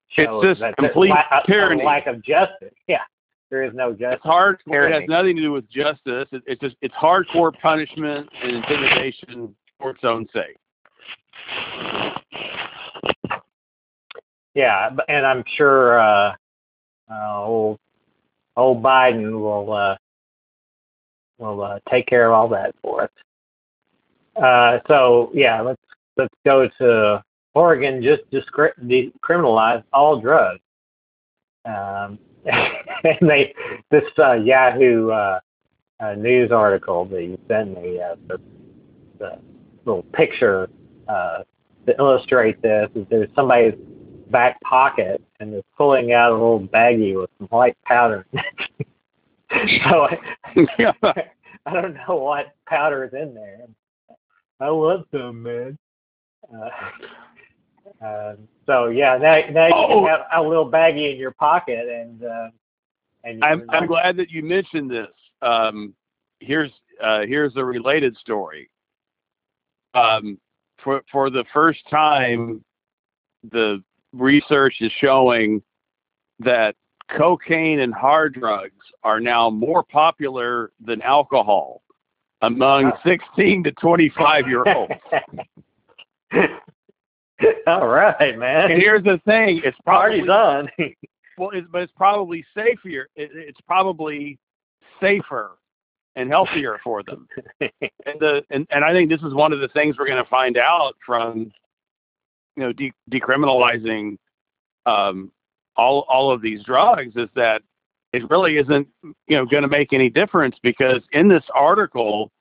shows 0.10 0.58
just 0.58 0.76
complete 0.78 1.10
la- 1.10 1.42
tyranny. 1.46 1.84
lack 1.84 2.08
of 2.08 2.22
justice. 2.24 2.74
Yeah, 2.88 3.00
there 3.50 3.64
is 3.64 3.74
no 3.74 3.92
justice. 3.92 4.16
It's 4.16 4.24
hard. 4.24 4.62
It 4.68 4.92
has 4.92 5.04
nothing 5.10 5.36
to 5.36 5.42
do 5.42 5.52
with 5.52 5.70
justice. 5.70 6.28
It, 6.32 6.44
it's 6.46 6.62
just 6.62 6.76
it's 6.82 6.96
hardcore 6.96 7.52
punishment 7.62 8.30
and 8.42 8.52
intimidation 8.52 9.56
for 9.80 9.92
its 9.92 10.04
own 10.04 10.28
sake. 10.34 10.58
Yeah, 14.54 14.90
and 15.10 15.26
I'm 15.26 15.44
sure 15.58 16.00
uh, 16.00 16.34
uh, 17.12 17.44
old 17.44 17.80
old 18.56 18.82
Biden 18.82 19.40
will 19.40 19.74
uh, 19.74 19.98
will 21.38 21.62
uh, 21.62 21.80
take 21.90 22.08
care 22.08 22.28
of 22.28 22.34
all 22.34 22.48
that 22.50 22.74
for 22.82 23.04
us. 23.04 23.10
Uh, 24.36 24.80
so 24.88 25.32
yeah, 25.34 25.62
let's 25.62 25.82
let's 26.18 26.34
go 26.46 26.70
to 26.80 27.24
Oregon. 27.54 28.02
Just 28.02 28.24
discri- 28.32 28.74
decriminalize 28.84 29.84
all 29.94 30.20
drugs. 30.20 30.62
Um, 31.66 32.20
and 32.46 33.30
they 33.30 33.54
this 33.92 34.04
uh, 34.20 34.34
Yahoo 34.34 35.10
uh, 35.10 35.40
uh, 36.00 36.14
news 36.14 36.52
article 36.52 37.06
that 37.06 37.24
you 37.24 37.40
sent 37.48 37.82
me, 37.82 38.00
uh, 38.00 38.16
the, 38.28 38.40
the 39.20 39.40
little 39.86 40.04
picture 40.14 40.70
uh, 41.08 41.40
to 41.86 41.96
illustrate 41.98 42.62
this 42.62 42.90
is 42.96 43.06
there's 43.10 43.30
somebody's 43.36 43.76
back 44.32 44.60
pocket 44.62 45.22
and 45.40 45.54
they're 45.54 45.62
pulling 45.78 46.12
out 46.12 46.32
a 46.32 46.34
little 46.34 46.60
baggie 46.60 47.20
with 47.20 47.30
some 47.38 47.48
white 47.48 47.78
powder. 47.86 48.26
so 48.34 50.08
I, 50.08 50.18
I 51.66 51.74
don't 51.74 51.94
know 52.08 52.16
what 52.16 52.48
powder 52.68 53.06
is 53.06 53.14
in 53.14 53.34
there. 53.34 53.68
I 54.60 54.72
want 54.72 55.08
some, 55.12 55.44
man. 55.44 55.78
Uh, 56.54 56.70
uh, 58.06 58.36
so 58.66 58.88
yeah, 58.88 59.18
now 59.18 59.42
now 59.52 59.68
you 59.68 59.74
Oh. 59.76 60.02
can 60.02 60.10
have 60.10 60.26
a 60.34 60.48
little 60.48 60.70
baggie 60.70 61.12
in 61.14 61.18
your 61.18 61.32
pocket, 61.32 61.88
and 61.88 62.24
uh, 62.24 62.50
and 63.24 63.44
I'm 63.44 63.70
I'm 63.70 63.88
glad 63.88 64.18
that 64.18 64.32
you 64.32 64.44
mentioned 64.44 64.90
this. 64.90 65.12
Um, 65.42 65.94
here's 66.40 66.72
uh, 67.02 67.22
here's 67.26 67.56
a 67.58 67.64
related 67.66 68.16
story. 68.18 68.70
Um, 69.94 70.40
for 70.84 71.02
for 71.12 71.30
the 71.30 71.46
first 71.54 71.80
time, 71.90 72.64
the 73.52 73.84
research 74.14 74.76
is 74.82 74.92
showing 75.00 75.62
that 76.40 76.76
cocaine 77.10 77.80
and 77.80 77.94
hard 77.94 78.34
drugs 78.34 78.86
are 79.04 79.20
now 79.20 79.50
more 79.50 79.84
popular 79.84 80.72
than 80.84 81.02
alcohol 81.02 81.82
among 82.46 82.92
16 83.06 83.64
to 83.64 83.72
25 83.74 84.48
year 84.48 84.64
olds. 84.68 84.94
All 87.68 87.88
right, 87.88 88.38
man. 88.38 88.72
and 88.72 88.82
here's 88.82 89.04
the 89.04 89.20
thing: 89.26 89.62
it's 89.64 89.78
probably 89.84 90.26
Party's 90.26 90.30
on. 90.80 90.94
Well, 91.38 91.50
it's, 91.54 91.68
but 91.70 91.82
it's 91.82 91.94
probably 91.96 92.46
safer. 92.56 93.10
It, 93.16 93.32
it's 93.34 93.60
probably 93.68 94.40
safer 95.02 95.58
and 96.16 96.30
healthier 96.30 96.80
for 96.84 97.04
them. 97.04 97.28
And 97.60 98.20
the 98.20 98.44
and, 98.52 98.66
and 98.70 98.86
I 98.86 98.94
think 98.94 99.10
this 99.10 99.22
is 99.22 99.34
one 99.34 99.52
of 99.52 99.60
the 99.60 99.68
things 99.70 99.98
we're 99.98 100.08
going 100.08 100.24
to 100.24 100.30
find 100.30 100.58
out 100.58 100.96
from 101.06 101.52
you 102.56 102.64
know 102.64 102.72
de- 102.72 102.94
decriminalizing 103.12 104.18
um, 104.86 105.32
all 105.76 106.06
all 106.08 106.32
of 106.32 106.42
these 106.42 106.64
drugs 106.64 107.18
is 107.18 107.28
that 107.36 107.62
it 108.14 108.30
really 108.30 108.58
isn't 108.58 108.88
you 109.04 109.36
know 109.36 109.46
going 109.46 109.64
to 109.64 109.70
make 109.70 109.92
any 109.92 110.10
difference 110.10 110.56
because 110.64 111.02
in 111.12 111.28
this 111.28 111.44
article 111.54 112.32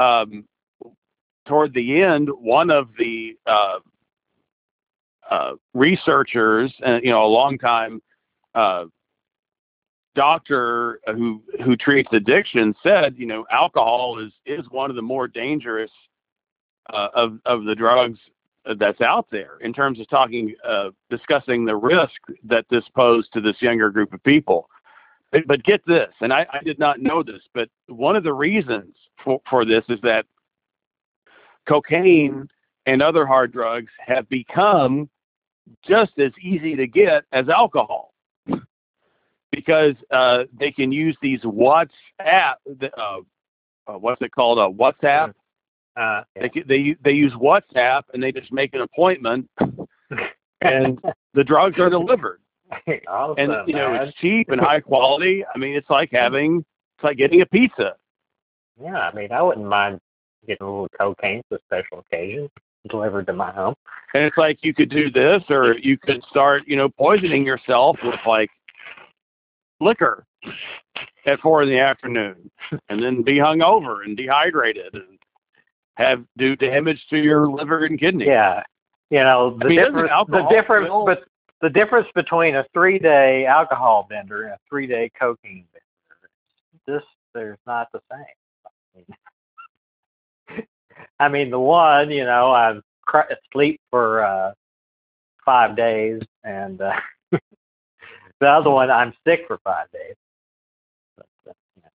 um, 0.00 0.44
toward 1.46 1.72
the 1.74 2.02
end 2.02 2.28
one 2.28 2.70
of 2.70 2.88
the 2.98 3.36
uh, 3.46 3.78
uh, 5.30 5.52
researchers 5.74 6.72
and 6.84 7.04
you 7.04 7.10
know 7.10 7.24
a 7.24 7.26
long 7.26 7.58
time 7.58 8.02
uh, 8.54 8.84
doctor 10.14 11.00
who 11.06 11.42
who 11.64 11.76
treats 11.76 12.08
addiction 12.12 12.74
said 12.82 13.14
you 13.16 13.26
know 13.26 13.46
alcohol 13.50 14.18
is 14.18 14.32
is 14.46 14.64
one 14.70 14.90
of 14.90 14.96
the 14.96 15.02
more 15.02 15.28
dangerous 15.28 15.90
uh, 16.92 17.08
of 17.14 17.38
of 17.44 17.64
the 17.64 17.74
drugs 17.74 18.18
that's 18.76 19.00
out 19.00 19.26
there 19.30 19.56
in 19.62 19.72
terms 19.72 19.98
of 20.00 20.08
talking 20.08 20.54
uh, 20.66 20.90
discussing 21.08 21.64
the 21.64 21.76
risk 21.76 22.20
that 22.44 22.66
this 22.70 22.84
posed 22.94 23.32
to 23.32 23.40
this 23.40 23.60
younger 23.60 23.90
group 23.90 24.12
of 24.12 24.22
people 24.22 24.68
but, 25.32 25.46
but 25.46 25.62
get 25.64 25.84
this 25.86 26.10
and 26.20 26.32
I, 26.32 26.46
I 26.52 26.62
did 26.62 26.78
not 26.78 27.00
know 27.00 27.22
this 27.22 27.42
but 27.54 27.68
one 27.86 28.16
of 28.16 28.24
the 28.24 28.32
reasons 28.32 28.94
for, 29.22 29.40
for 29.48 29.64
this 29.64 29.84
is 29.88 30.00
that 30.02 30.26
cocaine 31.66 32.48
and 32.86 33.02
other 33.02 33.26
hard 33.26 33.52
drugs 33.52 33.92
have 33.98 34.28
become 34.28 35.08
just 35.86 36.18
as 36.18 36.32
easy 36.40 36.74
to 36.76 36.86
get 36.86 37.24
as 37.32 37.48
alcohol. 37.48 38.12
Because 39.52 39.94
uh, 40.10 40.44
they 40.58 40.70
can 40.70 40.92
use 40.92 41.16
these 41.20 41.40
WhatsApp, 41.40 41.88
uh, 42.20 42.84
uh, 42.98 43.18
what's 43.98 44.22
it 44.22 44.30
called, 44.32 44.58
a 44.58 44.68
WhatsApp. 44.68 45.34
Uh, 45.96 46.22
They 46.36 46.50
they 46.66 46.96
they 47.02 47.12
use 47.12 47.32
WhatsApp 47.32 48.04
and 48.14 48.22
they 48.22 48.30
just 48.30 48.52
make 48.52 48.74
an 48.74 48.80
appointment 48.80 49.50
and 50.60 51.00
the 51.34 51.42
drugs 51.42 51.80
are 51.80 51.90
delivered 51.90 52.40
awesome, 53.08 53.34
and 53.38 53.68
you 53.68 53.74
know 53.74 53.92
man. 53.92 54.08
it's 54.08 54.16
cheap 54.18 54.50
and 54.50 54.60
high 54.60 54.80
quality. 54.80 55.44
I 55.54 55.58
mean 55.58 55.74
it's 55.74 55.90
like 55.90 56.10
having 56.12 56.64
it's 56.96 57.04
like 57.04 57.16
getting 57.16 57.40
a 57.40 57.46
pizza. 57.46 57.96
Yeah, 58.82 58.98
I 58.98 59.14
mean, 59.14 59.30
I 59.30 59.42
wouldn't 59.42 59.66
mind 59.66 60.00
getting 60.46 60.66
a 60.66 60.70
little 60.70 60.88
cocaine 60.98 61.42
for 61.48 61.58
special 61.66 61.98
occasions 61.98 62.50
delivered 62.88 63.26
to 63.26 63.32
my 63.32 63.50
home. 63.52 63.74
And 64.14 64.24
it's 64.24 64.36
like 64.36 64.58
you 64.62 64.74
could 64.74 64.88
do 64.88 65.10
this, 65.10 65.42
or 65.50 65.76
you 65.78 65.98
could 65.98 66.22
start, 66.30 66.64
you 66.66 66.76
know, 66.76 66.88
poisoning 66.88 67.44
yourself 67.44 67.98
with 68.02 68.18
like 68.26 68.50
liquor 69.80 70.24
at 71.26 71.40
four 71.40 71.62
in 71.62 71.68
the 71.68 71.78
afternoon, 71.78 72.50
and 72.88 73.02
then 73.02 73.22
be 73.22 73.34
hungover 73.34 74.04
and 74.04 74.16
dehydrated 74.16 74.94
and 74.94 75.18
have 75.94 76.24
do 76.38 76.56
damage 76.56 77.04
to 77.10 77.18
your 77.18 77.48
liver 77.48 77.84
and 77.84 78.00
kidney. 78.00 78.26
Yeah, 78.26 78.62
you 79.10 79.20
know 79.20 79.56
the 79.58 79.66
I 79.66 79.68
mean, 79.68 79.78
difference. 79.78 80.12
The 80.28 80.48
difference, 80.48 80.90
but 81.04 81.24
the 81.60 81.70
difference 81.70 82.08
between 82.14 82.56
a 82.56 82.64
three-day 82.72 83.46
alcohol 83.46 84.06
bender 84.08 84.44
and 84.44 84.54
a 84.54 84.58
three-day 84.68 85.10
cocaine 85.18 85.66
bender, 85.72 86.30
this 86.86 87.02
there's 87.34 87.58
not 87.66 87.88
the 87.92 88.00
same. 88.10 89.06
I 91.18 91.28
mean, 91.28 91.50
the 91.50 91.60
one, 91.60 92.10
you 92.10 92.24
know, 92.24 92.50
I 92.50 92.80
cr- 93.02 93.32
sleep 93.52 93.80
for 93.90 94.24
uh, 94.24 94.52
five 95.44 95.76
days, 95.76 96.22
and 96.44 96.80
uh, 96.80 96.92
the 98.40 98.46
other 98.46 98.70
one, 98.70 98.90
I'm 98.90 99.12
sick 99.26 99.42
for 99.46 99.58
five 99.64 99.90
days. 99.92 100.14
But, 101.16 101.26
uh, 101.48 101.52
yeah. 101.82 101.88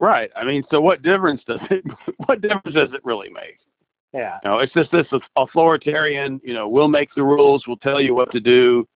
Right. 0.00 0.30
I 0.36 0.44
mean, 0.44 0.64
so 0.70 0.80
what 0.80 1.02
difference 1.02 1.42
does 1.46 1.60
it? 1.70 1.84
What 2.26 2.42
difference 2.42 2.74
does 2.74 2.92
it 2.92 3.00
really 3.04 3.30
make? 3.30 3.58
Yeah. 4.12 4.38
You 4.42 4.50
know, 4.50 4.58
it's 4.58 4.72
just 4.72 4.90
this 4.90 5.06
authoritarian. 5.36 6.40
You 6.42 6.54
know, 6.54 6.68
we'll 6.68 6.88
make 6.88 7.10
the 7.14 7.22
rules. 7.22 7.64
We'll 7.66 7.76
tell 7.76 8.00
you 8.00 8.14
what 8.14 8.30
to 8.32 8.40
do. 8.40 8.86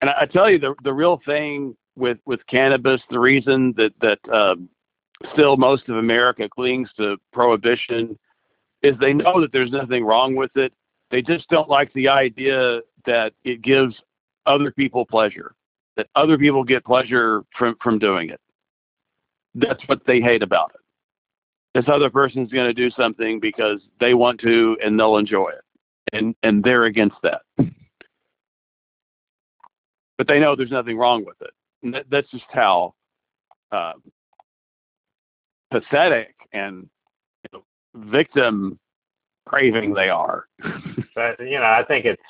And 0.00 0.10
I, 0.10 0.22
I 0.22 0.26
tell 0.26 0.50
you, 0.50 0.58
the 0.58 0.74
the 0.82 0.92
real 0.92 1.20
thing 1.26 1.76
with 1.96 2.18
with 2.24 2.44
cannabis, 2.46 3.00
the 3.10 3.18
reason 3.18 3.74
that 3.76 3.92
that 4.00 4.18
um, 4.32 4.68
still 5.32 5.56
most 5.56 5.88
of 5.88 5.96
America 5.96 6.48
clings 6.48 6.88
to 6.96 7.16
prohibition 7.32 8.18
is 8.82 8.96
they 8.98 9.12
know 9.12 9.40
that 9.40 9.52
there's 9.52 9.70
nothing 9.70 10.04
wrong 10.04 10.34
with 10.34 10.56
it. 10.56 10.72
They 11.10 11.22
just 11.22 11.48
don't 11.48 11.68
like 11.68 11.92
the 11.92 12.08
idea 12.08 12.80
that 13.04 13.34
it 13.44 13.62
gives 13.62 13.94
other 14.46 14.70
people 14.70 15.04
pleasure, 15.04 15.54
that 15.96 16.08
other 16.14 16.38
people 16.38 16.64
get 16.64 16.84
pleasure 16.84 17.44
from 17.56 17.76
from 17.82 17.98
doing 17.98 18.30
it. 18.30 18.40
That's 19.54 19.86
what 19.86 20.06
they 20.06 20.20
hate 20.20 20.42
about 20.42 20.72
it. 20.74 20.79
This 21.74 21.84
other 21.86 22.10
person's 22.10 22.50
going 22.50 22.66
to 22.66 22.74
do 22.74 22.90
something 22.90 23.38
because 23.38 23.80
they 24.00 24.14
want 24.14 24.40
to 24.40 24.76
and 24.82 24.98
they'll 24.98 25.16
enjoy 25.16 25.50
it, 25.50 25.64
and 26.12 26.34
and 26.42 26.62
they're 26.64 26.84
against 26.84 27.16
that. 27.22 27.42
But 30.18 30.28
they 30.28 30.38
know 30.38 30.54
there's 30.54 30.70
nothing 30.70 30.98
wrong 30.98 31.24
with 31.24 31.40
it. 31.40 31.50
And 31.82 31.94
that, 31.94 32.04
that's 32.10 32.30
just 32.30 32.44
how 32.50 32.92
uh, 33.72 33.92
pathetic 35.70 36.34
and 36.52 36.88
you 37.44 37.50
know, 37.58 37.64
victim 38.10 38.78
craving 39.46 39.94
they 39.94 40.10
are. 40.10 40.46
But 41.12 41.40
you 41.40 41.58
know, 41.58 41.64
I 41.64 41.84
think 41.84 42.04
it's 42.06 42.22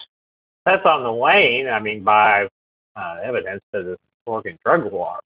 that's 0.65 0.85
on 0.87 1.03
the 1.05 1.13
wane. 1.13 1.69
I 1.69 1.79
mean, 1.81 2.03
by 2.03 2.49
uh, 2.97 3.17
evidence 3.23 3.61
to 3.75 3.83
the 3.83 3.99
Oregon 4.27 4.59
drug 4.65 4.91
law, 4.93 5.19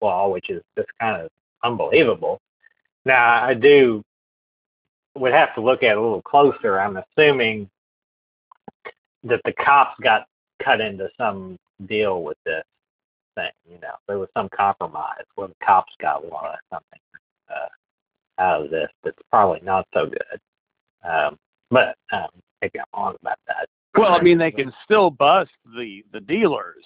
law, 0.00 0.28
which 0.28 0.48
is 0.48 0.62
just 0.78 0.88
kind 1.00 1.20
of 1.20 1.28
unbelievable. 1.64 2.40
Now, 3.04 3.42
I 3.42 3.54
do 3.54 4.02
would 5.16 5.32
have 5.32 5.54
to 5.54 5.60
look 5.60 5.82
at 5.82 5.92
it 5.92 5.98
a 5.98 6.00
little 6.00 6.22
closer. 6.22 6.78
I'm 6.78 6.96
assuming 6.98 7.68
that 9.24 9.40
the 9.44 9.52
cops 9.52 9.98
got 10.02 10.26
cut 10.62 10.80
into 10.80 11.08
some 11.18 11.58
deal 11.86 12.22
with 12.22 12.38
this 12.44 12.64
thing. 13.34 13.50
You 13.68 13.78
know, 13.80 13.94
there 14.08 14.18
was 14.18 14.28
some 14.36 14.48
compromise 14.54 15.24
where 15.34 15.48
the 15.48 15.54
cops 15.64 15.92
got 16.00 16.26
lot 16.28 16.54
of 16.54 16.58
something 16.72 17.00
uh, 17.50 18.40
out 18.40 18.64
of 18.64 18.70
this 18.70 18.88
that's 19.02 19.18
probably 19.30 19.60
not 19.62 19.86
so 19.92 20.06
good. 20.06 20.40
Um, 21.08 21.38
but 21.70 21.96
um, 22.12 22.28
maybe 22.60 22.78
I'm 22.78 22.84
wrong 22.94 23.16
about 23.20 23.38
that. 23.46 23.68
Well, 23.96 24.12
I 24.12 24.20
mean, 24.20 24.38
they 24.38 24.50
can 24.50 24.72
still 24.84 25.10
bust 25.10 25.50
the 25.76 26.04
the 26.12 26.20
dealers. 26.20 26.84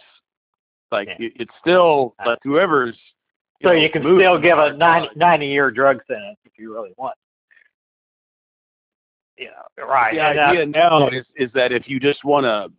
Like 0.90 1.08
Yeah. 1.08 1.26
it, 1.26 1.32
it's 1.36 1.54
still 1.60 2.14
like 2.24 2.38
whoever's. 2.42 2.96
So 3.64 3.72
know, 3.72 3.78
you 3.80 3.90
can 3.90 4.02
still 4.02 4.38
give 4.38 4.58
a 4.58 4.70
the 4.72 4.76
90, 4.76 5.08
90 5.16 5.46
year 5.46 5.70
drug 5.70 6.00
sentence 6.06 6.38
if 6.44 6.52
you 6.58 6.72
really 6.72 6.92
want. 6.96 7.16
Yeah, 9.36 9.48
right. 9.78 10.14
The 10.14 10.20
and, 10.20 10.38
uh, 10.38 10.42
idea 10.42 10.66
now 10.66 11.08
is 11.08 11.26
is 11.36 11.50
that 11.54 11.72
if 11.72 11.88
you 11.88 11.98
just 11.98 12.24
want 12.24 12.44
to, 12.44 12.70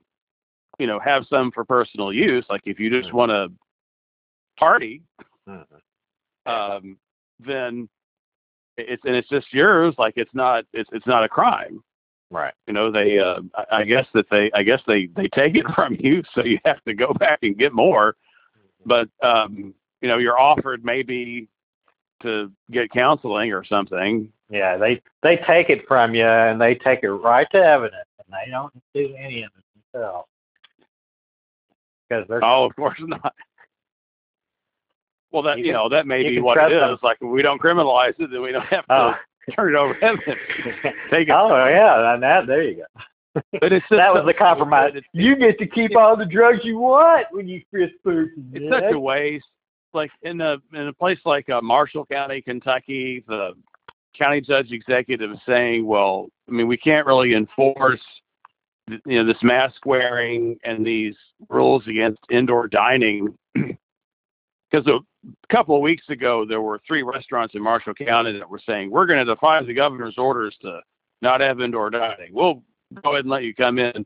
you 0.80 0.88
know, 0.88 1.00
have 1.00 1.26
some 1.30 1.52
for 1.52 1.66
personal 1.66 2.14
use, 2.14 2.46
like 2.50 2.62
if 2.66 2.80
you 2.80 2.90
just 2.90 3.10
Mhm. 3.10 3.14
want 3.14 3.30
to 3.32 3.52
party, 4.58 5.02
mhm. 5.48 5.66
um, 6.46 6.98
then 7.40 7.90
it's 8.78 9.04
and 9.06 9.16
it's 9.16 9.30
just 9.30 9.54
yours. 9.54 9.96
Like 9.98 10.14
it's 10.18 10.34
not 10.34 10.66
it's 10.74 10.90
it's 10.94 11.08
not 11.08 11.24
a 11.24 11.30
crime. 11.30 11.84
right. 12.32 12.54
You 12.68 12.74
know, 12.74 12.92
they 12.92 13.20
uh, 13.20 13.42
I, 13.56 13.80
I 13.80 13.84
guess 13.84 14.08
that 14.14 14.30
they 14.30 14.52
I 14.54 14.64
guess 14.64 14.82
they 14.88 15.08
they 15.08 15.28
take 15.28 15.56
it 15.56 15.66
from 15.76 15.96
you, 16.00 16.24
so 16.34 16.44
you 16.44 16.60
have 16.66 16.84
to 16.86 16.94
go 16.94 17.14
back 17.14 17.40
and 17.42 17.58
get 17.58 17.74
more. 17.74 18.16
But 18.86 19.10
um, 19.22 19.74
you 20.02 20.08
know, 20.08 20.18
you're 20.18 20.40
offered 20.40 20.84
maybe 20.86 21.48
to 22.22 22.52
get 22.72 22.92
counseling 22.92 23.52
or 23.52 23.64
something. 23.64 24.32
Yeah, 24.50 24.78
they 24.78 25.02
they 25.24 25.38
take 25.38 25.70
it 25.70 25.88
from 25.88 26.14
you 26.16 26.26
and 26.26 26.60
they 26.62 26.76
take 26.76 27.00
it 27.04 27.10
right 27.10 27.48
to 27.52 27.58
evidence, 27.58 28.06
and 28.24 28.28
they 28.32 28.52
don't 28.52 28.74
do 28.94 29.16
any 29.18 29.44
of 29.44 29.52
it 29.58 29.64
themselves 29.94 30.28
because 32.10 32.26
they're 32.28 32.44
Oh, 32.46 32.66
of 32.66 32.76
course 32.76 32.98
not. 33.00 33.34
Well, 35.32 35.44
that 35.44 35.58
You 35.58 35.66
you, 35.66 35.74
know 35.74 35.90
that 35.90 36.08
may 36.08 36.24
be 36.24 36.40
what 36.40 36.58
it 36.58 36.72
is. 36.74 36.80
them. 36.80 36.98
Like 37.04 37.18
if 37.22 37.28
we 37.30 37.42
don't 37.42 37.62
criminalize 37.62 38.14
it, 38.20 38.30
then 38.32 38.42
we 38.42 38.52
don't 38.52 38.66
have 38.68 38.86
to 38.88 38.94
oh 38.94 39.14
turn 39.56 39.74
it 39.74 39.78
over 39.78 39.94
to 39.96 40.04
evidence. 40.04 40.40
Take 41.12 41.28
it. 41.30 41.32
oh 41.36 41.50
yeah, 41.68 42.14
and 42.14 42.24
that 42.24 42.48
there 42.48 42.64
you 42.64 42.76
go. 42.78 43.42
But 43.60 43.74
it's 43.74 43.86
that 43.90 44.14
was 44.14 44.24
the 44.26 44.34
compromise. 44.34 44.94
You 45.12 45.36
get 45.36 45.58
to 45.60 45.68
keep 45.68 45.96
all 45.98 46.16
the 46.16 46.26
drugs 46.26 46.60
you 46.64 46.78
want 46.78 47.28
when 47.32 47.48
you 47.48 47.62
frisk 47.72 47.94
person. 48.04 48.50
it's 48.54 48.72
such 48.74 48.94
a 48.94 49.00
waste. 49.00 49.46
Like 49.96 50.12
in 50.24 50.42
a 50.42 50.58
in 50.74 50.88
a 50.88 50.94
place 50.94 51.20
like 51.26 51.50
uh, 51.50 51.62
Marshall 51.62 52.06
County, 52.06 52.42
Kentucky, 52.42 53.24
the 53.28 53.54
county 54.18 54.42
judge 54.42 54.72
executive 54.72 55.32
is 55.32 55.40
saying, 55.48 55.88
"Well, 55.88 56.28
I 56.48 56.52
mean, 56.52 56.68
we 56.68 56.78
can't 56.78 57.08
really 57.08 57.34
enforce, 57.34 58.02
you 58.88 59.00
know, 59.06 59.26
this 59.26 59.42
mask 59.42 59.86
wearing 59.86 60.60
and 60.66 60.86
these 60.86 61.16
rules 61.50 61.88
against 61.88 62.20
indoor 62.30 62.68
dining." 62.68 63.36
Because 64.72 64.88
a 64.88 65.54
couple 65.54 65.76
of 65.76 65.82
weeks 65.82 66.10
ago, 66.10 66.44
there 66.44 66.60
were 66.60 66.82
three 66.86 67.02
restaurants 67.02 67.56
in 67.56 67.62
Marshall 67.62 67.94
County 67.94 68.38
that 68.38 68.50
were 68.50 68.60
saying, 68.66 68.92
"We're 68.92 69.06
going 69.06 69.26
to 69.26 69.34
defy 69.34 69.62
the 69.64 69.74
governor's 69.74 70.18
orders 70.18 70.58
to 70.64 70.82
not 71.22 71.40
have 71.40 71.62
indoor 71.62 71.90
dining. 71.90 72.34
We'll 72.34 72.62
go 73.02 73.12
ahead 73.12 73.22
and 73.22 73.30
let 73.30 73.44
you 73.44 73.56
come 73.56 73.80
in." 73.80 74.06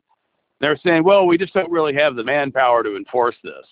They're 0.60 0.78
saying, 0.84 1.02
"Well, 1.02 1.26
we 1.26 1.38
just 1.38 1.54
don't 1.54 1.72
really 1.72 1.94
have 1.94 2.14
the 2.14 2.22
manpower 2.22 2.84
to 2.84 2.94
enforce 2.94 3.34
this." 3.42 3.66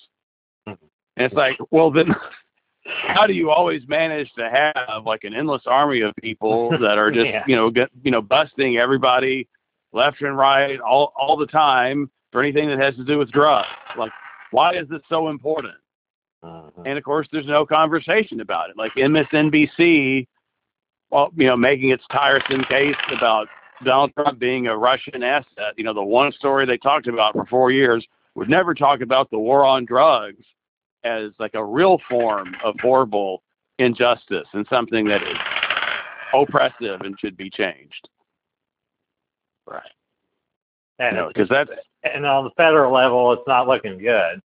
And 1.19 1.27
it's 1.27 1.35
like, 1.35 1.59
well, 1.71 1.91
then 1.91 2.15
how 2.85 3.27
do 3.27 3.33
you 3.35 3.51
always 3.51 3.83
manage 3.89 4.33
to 4.39 4.49
have 4.49 5.05
like 5.05 5.25
an 5.25 5.35
endless 5.35 5.63
army 5.67 6.01
of 6.01 6.15
people 6.17 6.71
that 6.81 6.97
are 6.99 7.11
just 7.11 7.27
Yeah. 7.27 7.45
you 7.47 7.57
know 7.57 7.71
get 7.71 7.91
you 8.03 8.11
know 8.11 8.23
busting 8.23 8.77
everybody 8.79 9.47
left 9.93 10.23
and 10.23 10.37
right 10.37 10.79
all 10.81 11.13
all 11.17 11.37
the 11.37 11.47
time 11.47 12.11
for 12.33 12.43
anything 12.43 12.69
that 12.69 12.79
has 12.79 12.95
to 12.97 13.05
do 13.05 13.19
with 13.19 13.31
drugs? 13.31 13.67
Like, 13.97 14.13
why 14.53 14.75
is 14.75 14.89
this 14.89 15.03
so 15.09 15.29
important? 15.29 15.75
Mhm. 16.45 16.87
And 16.87 16.97
of 16.99 17.05
course, 17.05 17.27
there's 17.33 17.47
no 17.47 17.67
conversation 17.67 18.41
about 18.41 18.71
it. 18.71 18.77
Like 18.77 18.93
MSNBC, 18.95 20.27
well, 21.11 21.31
you 21.37 21.47
know, 21.47 21.57
making 21.57 21.91
its 21.91 22.05
tiresome 22.13 22.63
case 22.65 22.95
about 23.17 23.49
Donald 23.85 24.13
Trump 24.15 24.39
being 24.39 24.67
a 24.69 24.77
Russian 24.77 25.23
asset. 25.23 25.75
You 25.77 25.85
know, 25.85 25.95
the 25.95 26.03
one 26.03 26.31
story 26.33 26.65
they 26.65 26.79
talked 26.79 27.07
about 27.09 27.33
for 27.33 27.45
four 27.47 27.71
years 27.73 28.07
would 28.35 28.49
never 28.49 28.73
talk 28.75 29.01
about 29.01 29.31
the 29.31 29.39
war 29.39 29.65
on 29.65 29.85
drugs 29.85 30.45
as 31.09 31.33
like 31.39 31.55
a 31.55 31.65
real 31.65 31.99
form 32.09 32.55
of 32.63 32.75
horrible 32.81 33.43
injustice 33.79 34.47
and 34.53 34.67
something 34.69 35.07
that 35.09 35.23
is 35.23 35.37
oppressive 36.35 37.01
and 37.01 37.19
should 37.19 37.37
be 37.37 37.49
changed. 37.51 38.09
Right. 39.67 39.83
You 41.01 41.07
And, 41.07 41.17
know, 41.17 41.29
it's- 41.31 41.35
because 41.35 41.49
that's 41.49 41.71
and 42.05 42.25
on 42.27 42.45
the 42.45 42.51
federal 42.57 42.93
level, 42.93 43.33
it's 43.33 43.47
not 43.49 43.67
looking 43.67 43.99
good. 43.99 44.41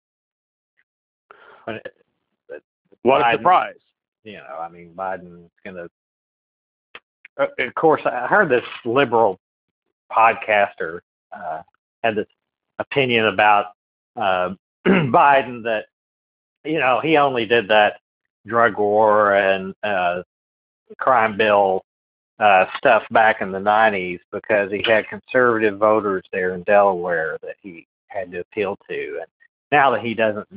But 1.65 1.75
it, 1.75 2.63
what 3.03 3.21
a 3.27 3.33
surprise. 3.37 3.75
you 4.23 4.33
know, 4.37 4.57
I 4.59 4.69
mean, 4.69 4.93
Biden's 4.95 5.49
going 5.63 5.75
to. 5.75 5.89
Of 7.37 7.73
course, 7.75 8.01
I 8.05 8.27
heard 8.27 8.49
this 8.49 8.63
liberal 8.85 9.39
podcaster 10.11 10.99
uh, 11.33 11.61
had 12.03 12.15
this 12.15 12.27
opinion 12.79 13.25
about 13.25 13.67
uh, 14.15 14.53
Biden 14.87 15.63
that, 15.63 15.85
you 16.63 16.79
know, 16.79 16.99
he 17.01 17.17
only 17.17 17.45
did 17.45 17.67
that 17.69 17.99
drug 18.45 18.77
war 18.77 19.35
and 19.35 19.73
uh, 19.83 20.21
crime 20.97 21.37
bill 21.37 21.83
uh, 22.39 22.65
stuff 22.77 23.03
back 23.11 23.41
in 23.41 23.51
the 23.51 23.59
90s 23.59 24.19
because 24.31 24.71
he 24.71 24.83
had 24.85 25.07
conservative 25.07 25.77
voters 25.77 26.23
there 26.31 26.55
in 26.55 26.63
Delaware 26.63 27.37
that 27.43 27.55
he 27.61 27.85
had 28.07 28.31
to 28.31 28.39
appeal 28.39 28.77
to. 28.89 29.17
And 29.19 29.27
now 29.71 29.91
that 29.91 30.01
he 30.01 30.13
doesn't 30.13 30.47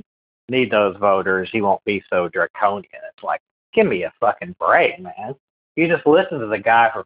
need 0.49 0.71
those 0.71 0.97
voters, 0.97 1.51
he 1.53 1.61
won't 1.61 1.85
be 1.85 2.03
so 2.11 2.29
draconian. 2.29 2.89
It's 2.93 3.23
like, 3.23 3.41
give 3.75 3.87
me 3.87 4.05
a 4.05 4.13
fucking 4.19 4.57
break, 4.59 4.99
man. 4.99 5.35
You 5.77 5.89
just 5.89 6.07
listen 6.07 6.39
to 6.41 6.47
the 6.47 6.59
guy 6.59 6.91
for 6.93 7.05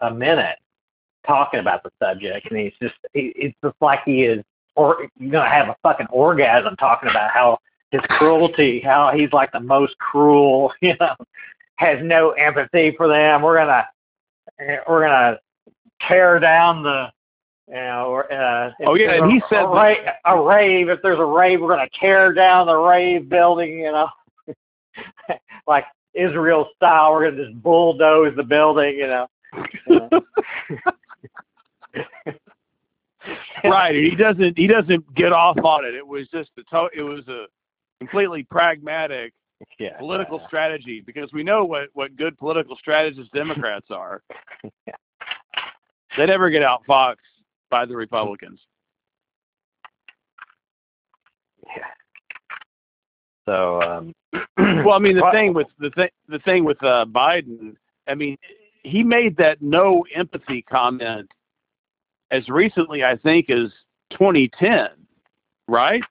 a 0.00 0.12
minute 0.12 0.58
talking 1.26 1.60
about 1.60 1.82
the 1.82 1.90
subject, 2.02 2.50
and 2.50 2.58
he's 2.58 2.72
just, 2.82 2.94
he, 3.14 3.32
it's 3.36 3.56
just 3.64 3.76
like 3.80 4.00
he 4.04 4.24
is, 4.24 4.44
or 4.74 5.08
you're 5.18 5.30
gonna 5.30 5.48
have 5.48 5.68
a 5.68 5.76
fucking 5.82 6.08
orgasm 6.10 6.74
talking 6.76 7.08
about 7.08 7.30
how 7.30 7.58
his 7.92 8.00
cruelty, 8.08 8.80
how 8.80 9.12
he's 9.14 9.32
like 9.32 9.52
the 9.52 9.60
most 9.60 9.96
cruel, 9.98 10.72
you 10.80 10.94
know, 10.98 11.14
has 11.76 11.98
no 12.02 12.30
empathy 12.30 12.92
for 12.96 13.06
them. 13.06 13.42
We're 13.42 13.58
gonna, 13.58 13.86
we're 14.88 15.02
gonna 15.06 15.38
tear 16.08 16.40
down 16.40 16.82
the, 16.82 17.08
you 17.68 17.74
know, 17.74 18.06
or, 18.06 18.32
uh, 18.32 18.72
Oh, 18.86 18.94
yeah, 18.94 19.12
and 19.12 19.26
a- 19.26 19.30
he 19.30 19.42
said 19.48 19.64
a, 19.64 19.66
ra- 19.66 19.94
a 20.24 20.40
rave. 20.42 20.88
If 20.88 21.02
there's 21.02 21.18
a 21.20 21.24
rave, 21.24 21.60
we're 21.60 21.68
gonna 21.68 21.88
tear 22.00 22.32
down 22.32 22.66
the 22.66 22.76
rave 22.76 23.28
building, 23.28 23.78
you 23.78 23.92
know, 23.92 24.08
like 25.66 25.84
Israel 26.14 26.68
style. 26.76 27.12
We're 27.12 27.30
gonna 27.30 27.44
just 27.44 27.62
bulldoze 27.62 28.34
the 28.36 28.42
building, 28.42 28.96
you 28.96 29.06
know. 29.06 29.28
right 33.64 33.94
he 33.94 34.16
doesn't 34.16 34.56
he 34.58 34.66
doesn't 34.66 35.14
get 35.14 35.32
off 35.32 35.56
on 35.62 35.84
it 35.84 35.94
it 35.94 36.04
was 36.04 36.26
just 36.28 36.50
the. 36.56 36.62
to- 36.64 36.88
it 36.96 37.02
was 37.02 37.26
a 37.28 37.44
completely 38.02 38.42
pragmatic 38.44 39.32
yeah. 39.78 39.96
political 39.98 40.42
strategy 40.46 41.02
because 41.04 41.32
we 41.32 41.42
know 41.42 41.64
what 41.64 41.88
what 41.94 42.16
good 42.16 42.36
political 42.38 42.76
strategists 42.76 43.30
democrats 43.34 43.86
are 43.90 44.22
they 46.16 46.26
never 46.26 46.50
get 46.50 46.62
outfoxed 46.62 47.16
by 47.70 47.84
the 47.84 47.96
republicans 47.96 48.60
Yeah. 51.76 51.84
So, 53.46 53.80
um, 53.82 54.12
well 54.84 54.94
i 54.94 54.98
mean 54.98 55.16
the 55.16 55.30
thing 55.32 55.54
with 55.54 55.68
the 55.78 55.90
thing 55.90 56.08
the 56.28 56.38
thing 56.40 56.64
with 56.64 56.82
uh 56.82 57.04
biden 57.08 57.76
i 58.08 58.14
mean 58.14 58.36
he 58.82 59.02
made 59.02 59.36
that 59.36 59.60
no 59.62 60.04
empathy 60.14 60.62
comment 60.62 61.28
as 62.30 62.48
recently 62.48 63.04
i 63.04 63.16
think 63.16 63.50
as 63.50 63.70
2010 64.10 64.88
right 65.68 66.02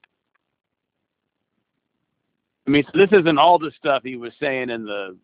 I 2.72 2.74
mean, 2.74 2.86
so 2.86 2.98
this 3.06 3.12
isn't 3.12 3.38
all 3.38 3.60
the 3.60 3.72
stuff 3.78 4.02
he 4.06 4.16
was 4.16 4.32
saying 4.40 4.70
in 4.70 4.86
the 4.86 5.18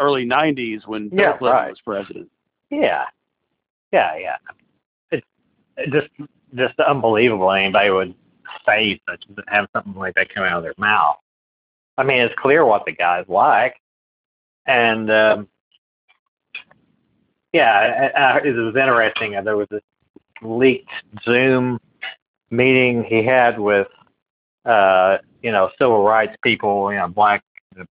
early 0.00 0.26
'90s 0.26 0.84
when 0.84 1.10
Bill 1.10 1.18
Yeah, 1.20 1.38
Clinton 1.38 1.60
right. 1.60 1.70
was 1.70 1.80
president. 1.80 2.28
yeah, 2.70 3.04
yeah, 3.92 4.16
yeah. 4.16 4.36
It's 5.12 5.24
just 5.92 6.08
just 6.56 6.80
unbelievable 6.80 7.52
anybody 7.52 7.90
would 7.90 8.14
say 8.66 9.00
such 9.08 9.22
have 9.46 9.68
something 9.72 9.94
like 9.94 10.14
that 10.16 10.34
come 10.34 10.42
out 10.42 10.56
of 10.58 10.64
their 10.64 10.74
mouth. 10.76 11.18
I 11.96 12.02
mean, 12.02 12.18
it's 12.20 12.34
clear 12.36 12.66
what 12.66 12.84
the 12.84 12.90
guy's 12.92 13.28
like, 13.28 13.76
and 14.66 15.08
um, 15.08 15.48
yeah, 17.52 18.10
I, 18.16 18.20
I, 18.20 18.38
it 18.38 18.56
was 18.56 18.74
interesting. 18.74 19.40
There 19.44 19.56
was 19.56 19.68
this 19.70 19.82
leaked 20.42 20.90
Zoom 21.24 21.80
meeting 22.50 23.04
he 23.04 23.22
had 23.24 23.56
with 23.60 23.86
uh, 24.64 25.18
you 25.42 25.52
know 25.52 25.70
civil 25.78 26.02
rights 26.02 26.36
people, 26.42 26.92
you 26.92 26.98
know, 26.98 27.08
black 27.08 27.42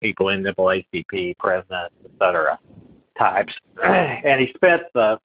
people, 0.02 0.30
in 0.30 0.44
NAACP 0.44 1.38
presidents, 1.38 1.96
et 2.04 2.12
cetera, 2.20 2.60
types, 3.18 3.54
and 3.84 4.42
he 4.42 4.52
spent 4.56 4.84
the 4.94 5.20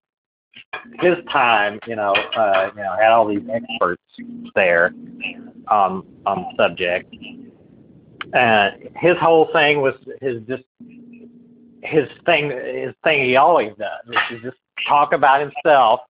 his 1.00 1.16
time, 1.30 1.78
you 1.86 1.96
know, 1.96 2.12
uh, 2.12 2.70
you 2.76 2.82
know, 2.82 2.96
had 3.00 3.10
all 3.10 3.26
these 3.26 3.42
experts 3.52 4.02
there 4.54 4.92
on 5.68 6.04
on 6.26 6.42
the 6.42 6.62
subject. 6.62 7.14
And 8.32 8.88
his 8.96 9.16
whole 9.18 9.48
thing 9.52 9.80
was 9.80 9.94
his 10.20 10.42
just 10.48 10.64
his 11.82 12.08
thing 12.26 12.50
his 12.50 12.94
thing 13.04 13.24
he 13.24 13.36
always 13.36 13.72
does, 13.78 14.06
which 14.06 14.18
is 14.32 14.42
just 14.42 14.56
talk 14.88 15.12
about 15.12 15.40
himself, 15.40 16.00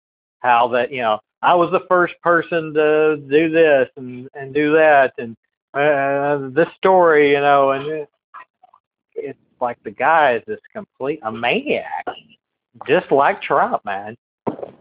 how 0.40 0.68
that, 0.68 0.92
you 0.92 1.02
know, 1.02 1.18
I 1.42 1.54
was 1.54 1.70
the 1.70 1.84
first 1.88 2.14
person 2.22 2.72
to 2.74 3.16
do 3.28 3.50
this 3.50 3.88
and, 3.96 4.28
and 4.34 4.54
do 4.54 4.72
that 4.72 5.12
and 5.18 5.36
uh 5.74 6.48
this 6.52 6.68
story, 6.76 7.32
you 7.32 7.40
know, 7.40 7.72
and 7.72 7.86
it, 7.86 8.08
it's 9.14 9.38
like 9.60 9.78
the 9.84 9.90
guy 9.90 10.34
is 10.36 10.42
this 10.46 10.60
complete 10.72 11.20
a 11.22 11.32
maniac. 11.32 12.04
Just 12.88 13.10
like 13.12 13.40
Trump, 13.40 13.84
man. 13.84 14.16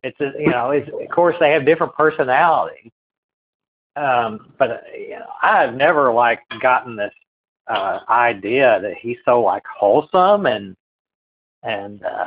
it's 0.03 0.19
a, 0.19 0.31
you 0.39 0.49
know, 0.49 0.71
it's 0.71 0.89
of 0.89 1.09
course 1.09 1.35
they 1.39 1.51
have 1.51 1.65
different 1.65 1.93
personalities. 1.95 2.91
Um, 3.95 4.51
but 4.57 4.71
uh, 4.71 4.77
you 4.97 5.11
know, 5.19 5.27
I've 5.41 5.75
never 5.75 6.11
like 6.11 6.39
gotten 6.61 6.95
this 6.95 7.13
uh 7.67 7.99
idea 8.09 8.79
that 8.81 8.95
he's 8.99 9.17
so 9.23 9.41
like 9.41 9.63
wholesome 9.65 10.47
and 10.47 10.75
and 11.61 12.03
uh 12.03 12.25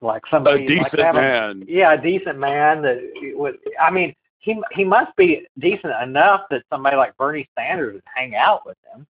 like 0.00 0.22
A 0.26 0.30
somebody 0.30 0.66
like 0.78 0.90
decent 0.92 1.02
having- 1.02 1.20
man. 1.22 1.64
yeah, 1.68 1.92
a 1.92 2.00
decent 2.00 2.38
man 2.38 2.82
that 2.82 2.98
would. 3.34 3.58
I 3.80 3.90
mean, 3.90 4.14
he 4.38 4.60
he 4.72 4.84
must 4.84 5.14
be 5.16 5.46
decent 5.58 5.92
enough 6.02 6.42
that 6.50 6.62
somebody 6.70 6.96
like 6.96 7.16
Bernie 7.16 7.48
Sanders 7.58 7.94
would 7.94 8.02
hang 8.14 8.34
out 8.34 8.64
with 8.66 8.76
him. 8.92 9.06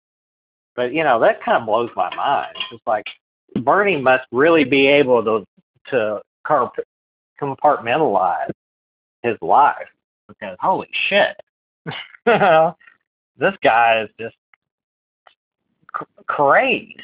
But 0.74 0.92
you 0.92 1.04
know, 1.04 1.18
that 1.20 1.42
kind 1.42 1.58
of 1.58 1.66
blows 1.66 1.90
my 1.96 2.14
mind. 2.14 2.56
It's 2.72 2.86
like 2.86 3.06
Bernie 3.62 4.00
must 4.00 4.24
really 4.32 4.64
be 4.64 4.86
able 4.86 5.22
to 5.24 5.44
to 5.90 6.22
compartmentalize 7.40 8.50
his 9.22 9.36
life 9.42 9.88
because 10.28 10.56
holy 10.60 10.88
shit, 11.08 11.36
this 12.26 13.54
guy 13.62 14.02
is 14.02 14.10
just 14.18 14.36
crazed, 16.26 17.00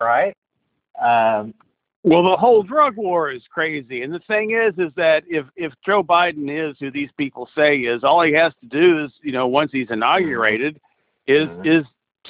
right? 0.00 0.36
Um, 1.00 1.54
Well, 2.02 2.22
the 2.22 2.36
whole 2.36 2.62
drug 2.62 2.96
war 2.96 3.30
is 3.30 3.42
crazy, 3.50 4.02
and 4.02 4.12
the 4.12 4.20
thing 4.20 4.52
is, 4.52 4.72
is 4.78 4.90
that 4.96 5.22
if 5.28 5.44
if 5.56 5.72
Joe 5.84 6.02
Biden 6.02 6.48
is 6.48 6.76
who 6.80 6.90
these 6.90 7.10
people 7.18 7.48
say 7.54 7.76
is, 7.80 8.02
all 8.04 8.22
he 8.22 8.32
has 8.32 8.52
to 8.62 8.66
do 8.66 9.04
is, 9.04 9.12
you 9.22 9.32
know, 9.32 9.46
once 9.46 9.70
he's 9.70 9.90
inaugurated, 9.90 10.80
is 11.26 11.46
Mhm. 11.48 11.66
is 11.66 11.86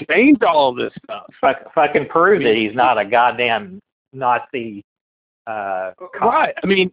change 0.08 0.42
all 0.42 0.74
this 0.74 0.92
stuff. 1.04 1.26
fuck, 1.40 1.72
fucking 1.72 2.06
prove 2.08 2.42
that 2.42 2.54
he's 2.56 2.74
not 2.74 2.98
a 2.98 3.04
goddamn 3.04 3.78
Nazi. 4.12 4.84
Uh. 5.46 5.92
Right. 6.20 6.54
I 6.62 6.66
mean, 6.66 6.92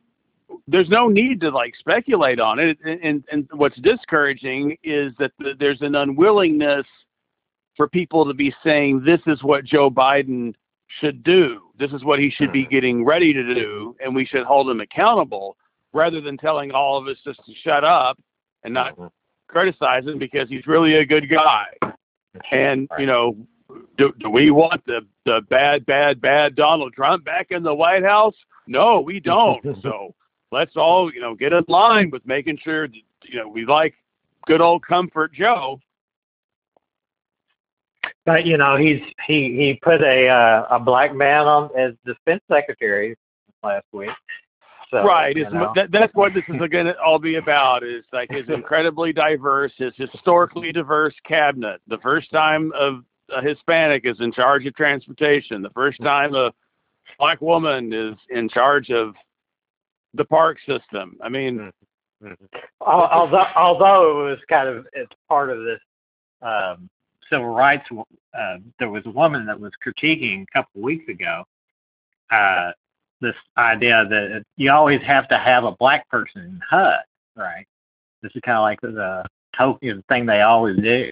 there's 0.68 0.90
no 0.90 1.08
need 1.08 1.42
to 1.42 1.50
like 1.50 1.76
speculate 1.76 2.40
on 2.40 2.60
it, 2.60 2.78
and 2.86 3.00
and, 3.02 3.24
and 3.32 3.48
what's 3.54 3.78
discouraging 3.78 4.78
is 4.84 5.14
that 5.18 5.32
th- 5.42 5.58
there's 5.58 5.82
an 5.82 5.96
unwillingness 5.96 6.86
for 7.76 7.88
people 7.88 8.24
to 8.26 8.34
be 8.36 8.54
saying 8.64 9.04
this 9.04 9.22
is 9.26 9.42
what 9.44 9.64
Joe 9.66 9.90
Biden 9.90 10.54
should 11.00 11.24
do. 11.24 11.62
This 11.78 11.92
is 11.92 12.04
what 12.04 12.20
he 12.20 12.30
should 12.30 12.52
be 12.52 12.64
hmm. 12.64 12.70
getting 12.72 13.06
ready 13.06 13.34
to 13.34 13.54
do, 13.54 13.96
and 14.04 14.16
we 14.16 14.26
should 14.26 14.46
hold 14.46 14.70
him 14.70 14.82
accountable, 14.82 15.58
rather 15.94 16.22
than 16.22 16.38
telling 16.38 16.72
all 16.72 16.98
of 16.98 17.08
us 17.08 17.18
just 17.24 17.44
to 17.46 17.54
shut 17.64 17.84
up 17.84 18.20
and 18.64 18.74
not 18.74 18.94
hmm. 18.94 19.08
criticize 19.48 20.06
him 20.06 20.18
because 20.18 20.50
he's 20.50 20.68
really 20.68 20.96
a 20.96 21.06
good 21.06 21.30
guy. 21.30 21.66
And 22.52 22.88
you 23.00 23.06
know, 23.06 23.36
do, 23.98 24.14
do 24.20 24.30
we 24.30 24.52
want 24.52 24.86
the 24.86 25.06
the 25.26 25.42
bad, 25.50 25.86
bad, 25.86 26.22
bad 26.22 26.56
Donald 26.56 26.94
Trump 26.94 27.26
back 27.26 27.48
in 27.52 27.64
the 27.64 27.74
White 27.74 28.04
House? 28.04 28.36
No, 28.68 29.02
we 29.02 29.20
don't. 29.22 29.64
so 29.82 30.14
let's 30.52 30.76
all 30.76 31.14
you 31.14 31.22
know 31.22 31.36
get 31.36 31.54
in 31.54 31.64
line 31.68 32.10
with 32.12 32.26
making 32.26 32.58
sure 32.64 32.88
that 32.88 32.98
you 33.24 33.40
know 33.40 33.48
we 33.48 33.66
like 33.66 33.94
good 34.46 34.62
old 34.62 34.86
Comfort 34.86 35.34
Joe. 35.34 35.80
But 38.28 38.46
you 38.46 38.58
know, 38.58 38.76
he's 38.76 39.00
he 39.26 39.56
he 39.56 39.80
put 39.82 40.02
a 40.02 40.28
uh, 40.28 40.68
a 40.70 40.80
black 40.82 41.16
man 41.16 41.48
on 41.48 41.70
as 41.80 41.94
defense 42.06 42.44
secretary 42.52 43.16
last 43.64 43.86
week. 43.94 44.10
So, 44.92 45.02
right. 45.04 45.34
you 45.36 45.46
It's, 45.46 45.54
know. 45.54 45.72
that, 45.76 45.92
that's 45.94 46.14
what 46.14 46.34
this 46.34 46.44
is 46.50 46.58
going 46.70 46.88
to 46.88 47.00
all 47.00 47.20
be 47.20 47.36
about. 47.36 47.84
Is 47.86 48.04
like 48.12 48.30
his 48.30 48.44
incredibly 48.50 49.14
diverse, 49.14 49.72
his 49.78 49.94
historically 49.96 50.74
diverse 50.74 51.16
cabinet. 51.26 51.80
The 51.88 52.00
first 52.00 52.30
time 52.30 52.74
of 52.78 53.06
a 53.30 53.42
Hispanic 53.42 54.06
is 54.06 54.20
in 54.20 54.34
charge 54.34 54.66
of 54.66 54.76
transportation. 54.76 55.62
The 55.62 55.70
first 55.70 56.02
time 56.04 56.36
a 56.36 56.54
black 57.18 57.40
woman 57.40 57.94
is 57.94 58.16
in 58.30 58.50
charge 58.50 58.90
of 58.90 59.16
the 60.16 60.26
park 60.26 60.58
system. 60.68 61.18
I 61.24 61.30
mean, 61.30 61.72
Al- 62.86 63.08
although 63.08 63.48
although 63.56 64.28
it 64.28 64.32
was 64.32 64.40
kind 64.50 64.68
of 64.68 64.86
it's 64.92 65.14
part 65.30 65.50
of 65.50 65.60
this 65.64 65.80
um, 66.42 66.90
civil 67.30 67.48
rights. 67.50 67.86
Uh, 68.38 68.58
there 68.80 68.90
was 68.90 69.06
a 69.06 69.12
woman 69.12 69.46
that 69.46 69.60
was 69.60 69.72
critiquing 69.86 70.44
a 70.44 70.58
couple 70.58 70.82
of 70.82 70.84
weeks 70.84 71.08
ago 71.10 71.44
uh, 72.32 72.72
this 73.22 73.36
idea 73.58 74.06
that 74.10 74.44
you 74.58 74.72
always 74.72 75.02
have 75.02 75.28
to 75.30 75.38
have 75.38 75.64
a 75.64 75.72
black 75.72 76.08
person 76.10 76.42
in 76.42 76.62
HUD, 76.70 77.00
right? 77.36 77.66
This 78.22 78.32
is 78.36 78.42
kind 78.46 78.58
of 78.58 78.64
like 78.64 78.82
the 78.82 79.26
token 79.58 80.04
thing 80.10 80.26
they 80.26 80.42
always 80.42 80.78
do. 80.78 81.12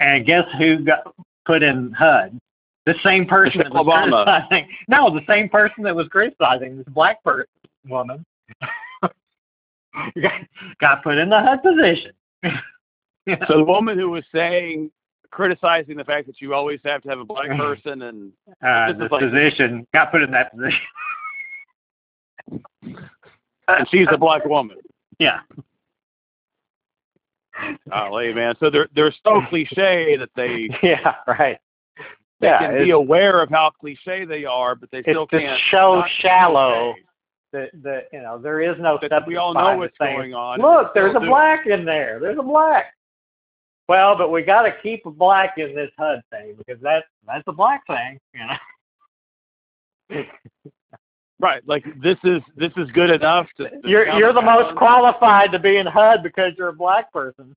And 0.00 0.26
guess 0.26 0.44
who 0.58 0.78
got 0.84 1.14
put 1.44 1.62
in 1.62 1.92
HUD? 1.92 2.38
The 2.84 2.94
same 3.02 3.26
person 3.28 3.60
that 3.60 3.72
was 3.72 3.86
Obama. 3.86 4.24
criticizing. 4.24 4.68
No, 4.88 5.10
the 5.10 5.24
same 5.28 5.48
person 5.48 5.84
that 5.84 5.94
was 5.94 6.08
criticizing 6.08 6.78
this 6.78 6.86
black 6.88 7.22
person 7.22 7.46
woman 7.88 8.24
got, 10.20 10.32
got 10.80 11.02
put 11.04 11.18
in 11.18 11.30
the 11.30 11.40
HUD 11.40 11.62
position. 11.62 12.12
so 13.46 13.58
the 13.58 13.64
woman 13.64 13.98
who 13.98 14.10
was 14.10 14.24
saying 14.34 14.90
criticizing 15.36 15.98
the 15.98 16.04
fact 16.04 16.26
that 16.26 16.40
you 16.40 16.54
always 16.54 16.80
have 16.82 17.02
to 17.02 17.10
have 17.10 17.18
a 17.20 17.24
black 17.24 17.48
person 17.58 18.00
and 18.02 18.32
uh, 18.66 18.86
This 18.86 18.94
is 18.94 18.98
the 19.10 19.14
like- 19.14 19.22
position 19.22 19.86
got 19.92 20.10
put 20.10 20.22
in 20.22 20.30
that 20.30 20.50
position. 20.50 20.80
and 23.68 23.88
she's 23.90 24.06
a 24.10 24.16
black 24.16 24.44
woman. 24.46 24.78
yeah. 25.18 25.40
Golly, 27.90 28.34
man. 28.34 28.54
So 28.60 28.68
they're 28.70 28.88
they're 28.94 29.14
so 29.24 29.40
cliche 29.48 30.16
that 30.18 30.28
they 30.36 30.68
Yeah. 30.82 31.14
Right. 31.26 31.58
they 32.40 32.48
Yeah. 32.48 32.58
can 32.58 32.84
be 32.84 32.90
aware 32.90 33.40
of 33.42 33.48
how 33.50 33.70
cliche 33.70 34.24
they 34.26 34.44
are, 34.44 34.74
but 34.74 34.90
they 34.90 35.02
still 35.02 35.26
it's 35.32 35.42
can't. 35.42 35.60
so 35.70 36.02
shallow 36.20 36.94
that 37.52 37.70
that 37.82 38.08
you 38.12 38.20
know 38.20 38.38
there 38.38 38.60
is 38.60 38.76
no 38.78 38.98
That 39.00 39.26
we 39.26 39.36
all 39.36 39.54
know 39.54 39.78
what's 39.78 39.96
saying, 39.98 40.16
going 40.16 40.34
on. 40.34 40.60
Look, 40.60 40.92
there's 40.94 41.14
a 41.16 41.20
black 41.20 41.66
in 41.66 41.84
there. 41.86 42.18
There's 42.20 42.38
a 42.38 42.42
black. 42.42 42.92
Well, 43.88 44.16
but 44.16 44.30
we 44.30 44.42
got 44.42 44.62
to 44.62 44.74
keep 44.82 45.06
a 45.06 45.10
black 45.10 45.58
in 45.58 45.74
this 45.74 45.90
HUD 45.98 46.22
thing 46.30 46.54
because 46.58 46.82
that's 46.82 47.06
that's 47.26 47.44
a 47.46 47.52
black 47.52 47.86
thing, 47.86 48.18
you 48.34 48.40
know. 50.18 50.24
Right, 51.38 51.62
like 51.66 51.84
this 52.00 52.16
is 52.24 52.40
this 52.56 52.72
is 52.78 52.90
good 52.92 53.10
enough 53.10 53.46
to. 53.58 53.68
to 53.68 53.80
You're 53.84 54.08
you're 54.18 54.32
the 54.32 54.40
most 54.40 54.74
qualified 54.76 55.52
to 55.52 55.58
be 55.58 55.76
in 55.76 55.86
HUD 55.86 56.22
because 56.22 56.52
you're 56.56 56.68
a 56.68 56.72
black 56.72 57.12
person. 57.12 57.54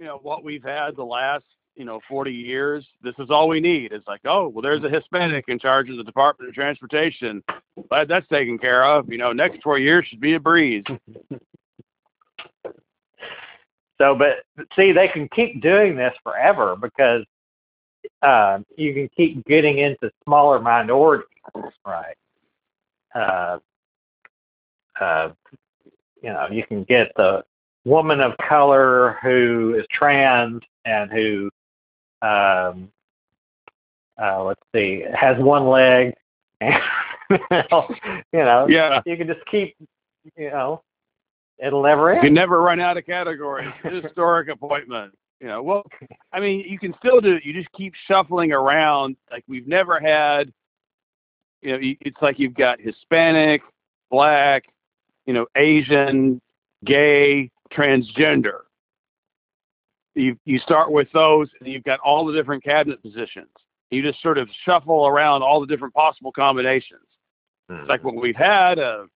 You 0.00 0.06
know 0.06 0.18
what 0.22 0.42
we've 0.42 0.64
had 0.64 0.96
the 0.96 1.04
last 1.04 1.44
you 1.76 1.84
know 1.84 2.00
40 2.08 2.32
years. 2.32 2.84
This 3.00 3.14
is 3.20 3.30
all 3.30 3.46
we 3.46 3.60
need. 3.60 3.92
It's 3.92 4.08
like 4.08 4.22
oh 4.24 4.48
well, 4.48 4.62
there's 4.62 4.82
a 4.82 4.88
Hispanic 4.88 5.44
in 5.46 5.60
charge 5.60 5.88
of 5.88 5.98
the 5.98 6.04
Department 6.04 6.48
of 6.48 6.54
Transportation. 6.54 7.44
Glad 7.88 8.08
that's 8.08 8.26
taken 8.26 8.58
care 8.58 8.84
of. 8.84 9.08
You 9.08 9.18
know, 9.18 9.32
next 9.32 9.62
four 9.62 9.78
years 9.78 10.04
should 10.08 10.20
be 10.20 10.34
a 10.34 10.40
breeze. 10.40 10.84
So, 14.00 14.14
but 14.14 14.44
see, 14.76 14.92
they 14.92 15.08
can 15.08 15.28
keep 15.28 15.60
doing 15.60 15.94
this 15.94 16.14
forever 16.24 16.74
because 16.74 17.24
uh, 18.22 18.60
you 18.76 18.94
can 18.94 19.10
keep 19.14 19.44
getting 19.44 19.76
into 19.78 20.10
smaller 20.24 20.58
minorities, 20.58 21.26
right? 21.84 22.16
Uh, 23.14 23.58
uh, 24.98 25.30
you 26.22 26.30
know, 26.30 26.48
you 26.50 26.64
can 26.64 26.84
get 26.84 27.12
the 27.16 27.44
woman 27.84 28.20
of 28.20 28.36
color 28.38 29.18
who 29.22 29.74
is 29.78 29.86
trans 29.90 30.62
and 30.86 31.12
who, 31.12 31.50
um, 32.22 32.90
uh, 34.20 34.42
let's 34.44 34.62
see, 34.74 35.04
has 35.14 35.38
one 35.38 35.66
leg. 35.68 36.14
And, 36.62 36.82
you 38.32 38.40
know, 38.40 38.66
Yeah. 38.66 39.02
you 39.06 39.16
can 39.16 39.28
just 39.28 39.46
keep, 39.46 39.76
you 40.36 40.50
know, 40.50 40.82
it'll 41.62 41.82
never 41.82 42.10
You 42.10 42.16
end. 42.16 42.24
can 42.24 42.34
never 42.34 42.60
run 42.60 42.80
out 42.80 42.96
of 42.96 43.06
categories. 43.06 43.72
Historic 43.82 44.48
appointment. 44.48 45.16
You 45.40 45.46
know, 45.46 45.62
well, 45.62 45.84
I 46.32 46.40
mean, 46.40 46.60
you 46.68 46.78
can 46.78 46.94
still 46.98 47.20
do 47.20 47.32
it. 47.32 47.44
You 47.44 47.54
just 47.54 47.72
keep 47.72 47.94
shuffling 48.06 48.52
around. 48.52 49.16
Like 49.30 49.44
we've 49.48 49.66
never 49.66 49.98
had. 49.98 50.52
You 51.62 51.72
know, 51.72 51.78
it's 51.80 52.20
like 52.22 52.38
you've 52.38 52.54
got 52.54 52.80
Hispanic, 52.80 53.62
Black, 54.10 54.64
you 55.26 55.34
know, 55.34 55.46
Asian, 55.56 56.40
gay, 56.84 57.50
transgender. 57.72 58.60
You 60.14 60.36
you 60.44 60.58
start 60.58 60.90
with 60.90 61.08
those, 61.12 61.48
and 61.60 61.68
you've 61.68 61.84
got 61.84 62.00
all 62.00 62.26
the 62.26 62.32
different 62.32 62.64
cabinet 62.64 63.02
positions. 63.02 63.48
You 63.90 64.02
just 64.02 64.22
sort 64.22 64.38
of 64.38 64.48
shuffle 64.64 65.06
around 65.06 65.42
all 65.42 65.60
the 65.60 65.66
different 65.66 65.94
possible 65.94 66.32
combinations. 66.32 67.00
It's 67.68 67.88
like 67.88 68.00
hmm. 68.00 68.08
what 68.08 68.16
we've 68.16 68.36
had 68.36 68.78
a 68.78 69.06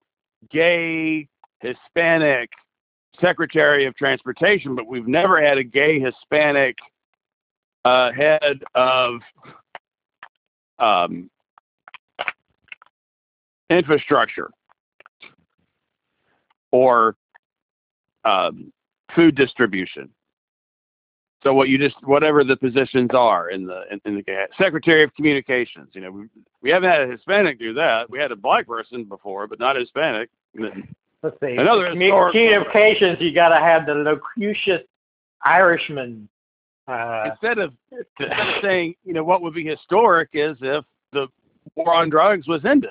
gay 0.50 1.28
Hispanic 1.64 2.50
Secretary 3.20 3.86
of 3.86 3.96
Transportation, 3.96 4.74
but 4.74 4.86
we've 4.86 5.08
never 5.08 5.42
had 5.42 5.56
a 5.56 5.64
gay 5.64 5.98
Hispanic 5.98 6.76
uh, 7.84 8.12
head 8.12 8.62
of 8.74 9.20
um, 10.78 11.30
infrastructure 13.70 14.50
or 16.70 17.16
um, 18.24 18.72
food 19.14 19.34
distribution. 19.34 20.10
So 21.42 21.52
what 21.52 21.68
you 21.68 21.76
just 21.76 21.96
whatever 22.04 22.42
the 22.42 22.56
positions 22.56 23.10
are 23.12 23.50
in 23.50 23.66
the 23.66 23.84
in, 23.90 24.00
in 24.06 24.14
the 24.16 24.46
Secretary 24.58 25.02
of 25.04 25.14
Communications, 25.14 25.90
you 25.92 26.00
know, 26.00 26.10
we, 26.10 26.24
we 26.62 26.70
haven't 26.70 26.90
had 26.90 27.02
a 27.02 27.06
Hispanic 27.06 27.58
do 27.58 27.74
that. 27.74 28.08
We 28.08 28.18
had 28.18 28.32
a 28.32 28.36
black 28.36 28.66
person 28.66 29.04
before, 29.04 29.46
but 29.46 29.58
not 29.58 29.76
Hispanic. 29.76 30.30
Let's 31.24 31.40
see. 31.40 31.56
Another 31.56 31.88
communications. 31.88 33.16
You 33.18 33.34
got 33.34 33.48
to 33.48 33.56
have 33.56 33.86
the 33.86 33.94
loquacious 33.94 34.82
Irishman. 35.42 36.28
Uh, 36.86 37.30
instead 37.30 37.56
of 37.56 37.72
instead 37.90 38.38
of 38.38 38.62
saying, 38.62 38.94
you 39.06 39.14
know, 39.14 39.24
what 39.24 39.40
would 39.40 39.54
be 39.54 39.64
historic 39.64 40.28
is 40.34 40.58
if 40.60 40.84
the 41.14 41.26
war 41.76 41.94
on 41.94 42.10
drugs 42.10 42.46
was 42.46 42.62
ended. 42.66 42.90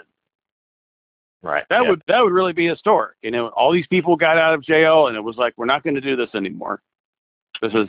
right. 1.44 1.64
That 1.70 1.86
would 1.86 2.02
that 2.08 2.24
would 2.24 2.34
really 2.34 2.54
be 2.54 2.66
historic. 2.66 3.18
You 3.22 3.30
know, 3.30 3.50
all 3.50 3.72
these 3.72 3.86
people 3.86 4.16
got 4.16 4.40
out 4.40 4.56
of 4.56 4.64
jail, 4.64 5.08
and 5.08 5.16
it 5.16 5.24
was 5.24 5.38
like, 5.38 5.54
we're 5.56 5.68
not 5.68 5.84
going 5.84 5.94
to 5.94 6.02
do 6.02 6.16
this 6.16 6.34
anymore. 6.34 6.82
This 7.62 7.74
is 7.76 7.88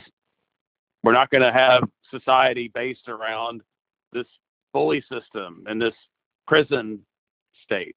we're 1.01 1.13
not 1.13 1.31
going 1.31 1.41
to 1.41 1.51
have 1.51 1.89
society 2.11 2.69
based 2.71 3.07
around 3.07 3.63
this 4.13 4.27
bully 4.73 5.03
system 5.11 5.63
and 5.65 5.81
this 5.81 5.95
prison 6.45 6.99
state. 7.63 7.95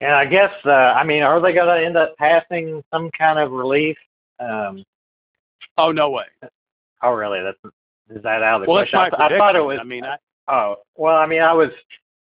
And 0.00 0.12
I 0.12 0.24
guess, 0.26 0.52
uh, 0.64 0.70
I 0.70 1.04
mean, 1.04 1.22
are 1.22 1.40
they 1.40 1.52
going 1.52 1.68
to 1.80 1.84
end 1.86 1.96
up 1.96 2.16
passing 2.16 2.82
some 2.92 3.10
kind 3.16 3.38
of 3.38 3.52
relief? 3.52 3.96
Um, 4.40 4.84
Oh 5.76 5.90
no 5.90 6.10
way. 6.10 6.24
oh, 7.02 7.12
really? 7.12 7.40
That's 7.42 7.58
is 8.10 8.22
that 8.22 8.42
out 8.42 8.60
of 8.60 8.66
the 8.66 8.70
Well, 8.70 8.78
that's 8.80 8.90
question? 8.90 9.16
my 9.18 9.24
I, 9.24 9.34
I 9.34 9.38
thought 9.38 9.56
it 9.56 9.64
was. 9.64 9.78
I 9.80 9.84
mean, 9.84 10.04
I, 10.04 10.16
Oh, 10.46 10.76
well, 10.96 11.16
I 11.16 11.26
mean, 11.26 11.40
I 11.40 11.52
was, 11.54 11.70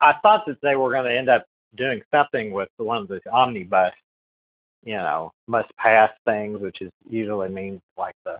I 0.00 0.14
thought 0.22 0.44
that 0.46 0.60
they 0.60 0.76
were 0.76 0.90
going 0.92 1.06
to 1.06 1.16
end 1.16 1.28
up 1.30 1.46
doing 1.76 2.02
something 2.12 2.52
with 2.52 2.68
the 2.78 2.84
one 2.84 2.98
of 3.02 3.08
the 3.08 3.20
omnibus, 3.32 3.94
you 4.84 4.94
know, 4.94 5.32
must 5.46 5.74
pass 5.76 6.10
things, 6.26 6.60
which 6.60 6.82
is 6.82 6.90
usually 7.08 7.48
means 7.48 7.80
like 7.96 8.14
the 8.24 8.38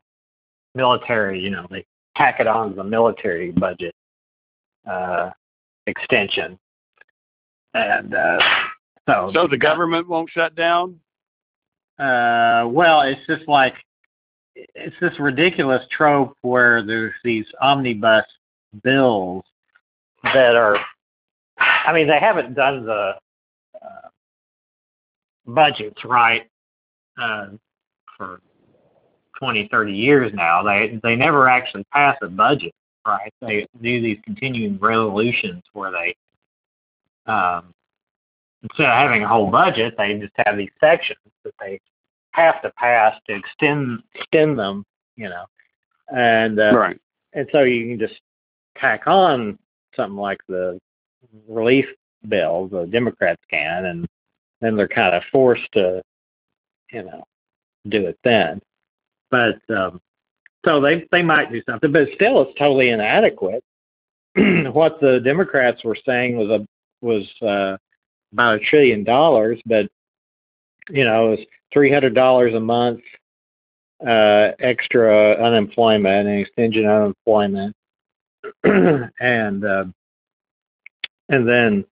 military, 0.75 1.41
you 1.41 1.51
know, 1.51 1.67
they 1.71 1.85
tack 2.17 2.39
it 2.41 2.47
on 2.47 2.71
to 2.71 2.75
the 2.77 2.85
military 2.85 3.51
budget 3.53 3.95
uh, 4.89 5.31
extension, 5.87 6.59
and 7.75 8.15
uh, 8.15 8.39
so 9.09 9.31
so 9.35 9.47
the 9.47 9.59
government 9.59 10.09
won't 10.09 10.31
shut 10.31 10.55
down. 10.55 10.99
uh, 11.99 12.67
well, 12.69 13.03
it's 13.03 13.21
just 13.27 13.49
like 13.49 13.75
it's 14.55 14.97
this 15.01 15.19
ridiculous 15.19 15.85
trope 15.91 16.37
where 16.43 16.83
there's 16.83 17.15
these 17.25 17.47
omnibus 17.61 18.27
bills 18.83 19.45
that 20.25 20.55
are. 20.57 20.79
I 21.59 21.93
mean, 21.93 22.07
they 22.07 22.19
haven't 22.19 22.55
done 22.55 22.85
the 22.85 23.15
uh, 23.75 24.09
budgets 25.47 26.05
right 26.05 26.49
uh, 27.21 27.49
for 28.17 28.41
20, 29.39 29.69
30 29.71 29.93
years 29.93 30.33
now. 30.35 30.63
They 30.63 30.99
they 31.03 31.17
never 31.17 31.49
actually 31.49 31.85
pass 31.93 32.17
a 32.23 32.29
budget 32.29 32.73
right. 33.07 33.33
They 33.41 33.67
do 33.81 34.01
these 34.01 34.19
continuing 34.25 34.79
resolutions 34.79 35.63
where 35.73 35.91
they 35.91 36.15
um, 37.31 37.73
instead 38.63 38.87
of 38.87 38.93
having 38.93 39.23
a 39.23 39.29
whole 39.29 39.51
budget, 39.51 39.95
they 39.99 40.15
just 40.19 40.33
have 40.47 40.57
these 40.57 40.71
sections 40.81 41.19
that 41.45 41.55
they 41.61 41.81
have 42.33 42.63
to 42.63 42.71
pass 42.73 43.17
to 43.29 43.35
extend 43.37 44.03
extend 44.15 44.59
them, 44.59 44.85
you 45.17 45.29
know, 45.29 45.45
and 46.15 46.59
uh, 46.59 46.73
right. 46.75 47.01
and 47.33 47.49
so 47.53 47.63
you 47.63 47.89
can 47.89 47.99
just 47.99 48.21
tack 48.77 49.07
on 49.07 49.59
something 49.97 50.17
like 50.17 50.41
the 50.49 50.79
relief 51.49 51.87
bill, 52.29 52.69
the 52.69 52.87
Democrats 52.87 53.43
can, 53.51 53.87
and 53.87 54.07
then 54.61 54.77
they're 54.77 54.89
kind 54.89 55.15
of 55.15 55.23
forced 55.31 55.71
to, 55.73 56.03
you 56.93 57.03
know, 57.03 57.25
do 57.89 58.07
it 58.07 58.19
then. 58.25 58.61
But 59.31 59.59
um, 59.75 60.01
so 60.65 60.81
they 60.81 61.07
they 61.11 61.23
might 61.23 61.53
do 61.53 61.63
something, 61.69 61.93
but 61.93 62.09
still 62.15 62.43
it's 62.43 62.59
totally 62.59 62.91
inadequate. 62.91 63.65
what 64.73 65.01
the 65.01 65.21
Democrats 65.25 65.85
were 65.85 65.97
saying 66.07 66.37
was 66.37 66.49
a 66.49 66.67
was 67.05 67.29
uh, 67.43 67.77
about 68.33 68.57
a 68.57 68.61
trillion 68.61 69.05
dollars, 69.05 69.61
but 69.67 69.91
you 70.91 71.05
know, 71.05 71.33
it's 71.33 71.43
three 71.73 71.93
hundred 71.93 72.15
dollars 72.15 72.55
a 72.55 72.61
month 72.61 73.01
uh, 74.07 74.53
extra 74.59 75.35
unemployment 75.35 76.29
and 76.29 76.41
extension 76.41 76.87
unemployment, 76.87 77.77
and 78.65 79.65
uh, 79.65 79.85
and 81.29 81.49
then 81.49 81.85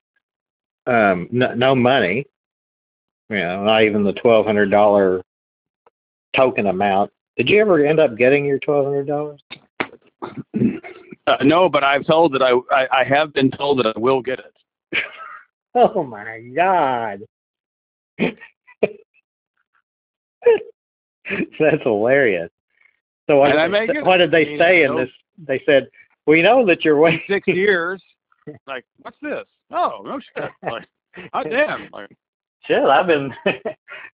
um, 0.87 1.29
no, 1.31 1.55
no 1.55 1.75
money. 1.75 2.27
You 3.29 3.37
know, 3.37 3.65
not 3.65 3.83
even 3.83 4.03
the 4.03 4.13
twelve 4.15 4.47
hundred 4.47 4.71
dollar 4.71 5.23
token 6.35 6.67
amount. 6.67 7.13
Did 7.37 7.49
you 7.49 7.61
ever 7.61 7.85
end 7.85 8.01
up 8.01 8.17
getting 8.17 8.45
your 8.45 8.59
twelve 8.59 8.85
hundred 8.85 9.07
dollars? 9.07 9.41
Uh, 11.27 11.37
no, 11.45 11.69
but 11.69 11.85
I've 11.85 12.07
told 12.07 12.35
that 12.35 12.43
I, 12.43 12.53
I 12.75 13.01
I 13.01 13.05
have 13.05 13.33
been 13.33 13.51
told 13.51 13.79
that 13.79 13.95
I 13.95 13.99
will 13.99 14.21
get 14.21 14.41
it. 14.41 15.05
Oh 15.75 16.03
my 16.03 16.41
God. 16.55 17.23
That's 21.59 21.83
hilarious. 21.83 22.51
So 23.29 23.37
what, 23.37 23.53
did 23.53 23.73
they, 23.73 23.87
get 23.87 24.05
what 24.05 24.17
did 24.17 24.33
they 24.33 24.59
say 24.59 24.83
in 24.83 24.97
this? 24.97 25.09
They 25.39 25.63
said, 25.65 25.89
"We 26.27 26.43
know 26.43 26.67
that 26.67 26.85
you're 26.85 26.99
waiting." 26.99 27.23
Six 27.29 27.47
years. 27.49 28.03
Like, 28.67 28.85
what's 29.03 29.19
this? 29.23 29.45
Oh, 29.71 30.03
no 30.05 30.19
shit. 30.19 30.51
Like, 30.63 30.89
hot 31.33 31.47
damn. 31.51 31.89
Like, 31.93 32.11
Shit, 32.67 32.83
I've 32.83 33.07
been 33.07 33.33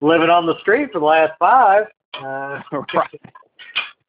living 0.01 0.29
on 0.29 0.45
the 0.45 0.59
street 0.59 0.89
for 0.91 0.99
the 0.99 1.05
last 1.05 1.33
five. 1.39 1.85
Uh, 2.13 2.61
right. 2.93 3.21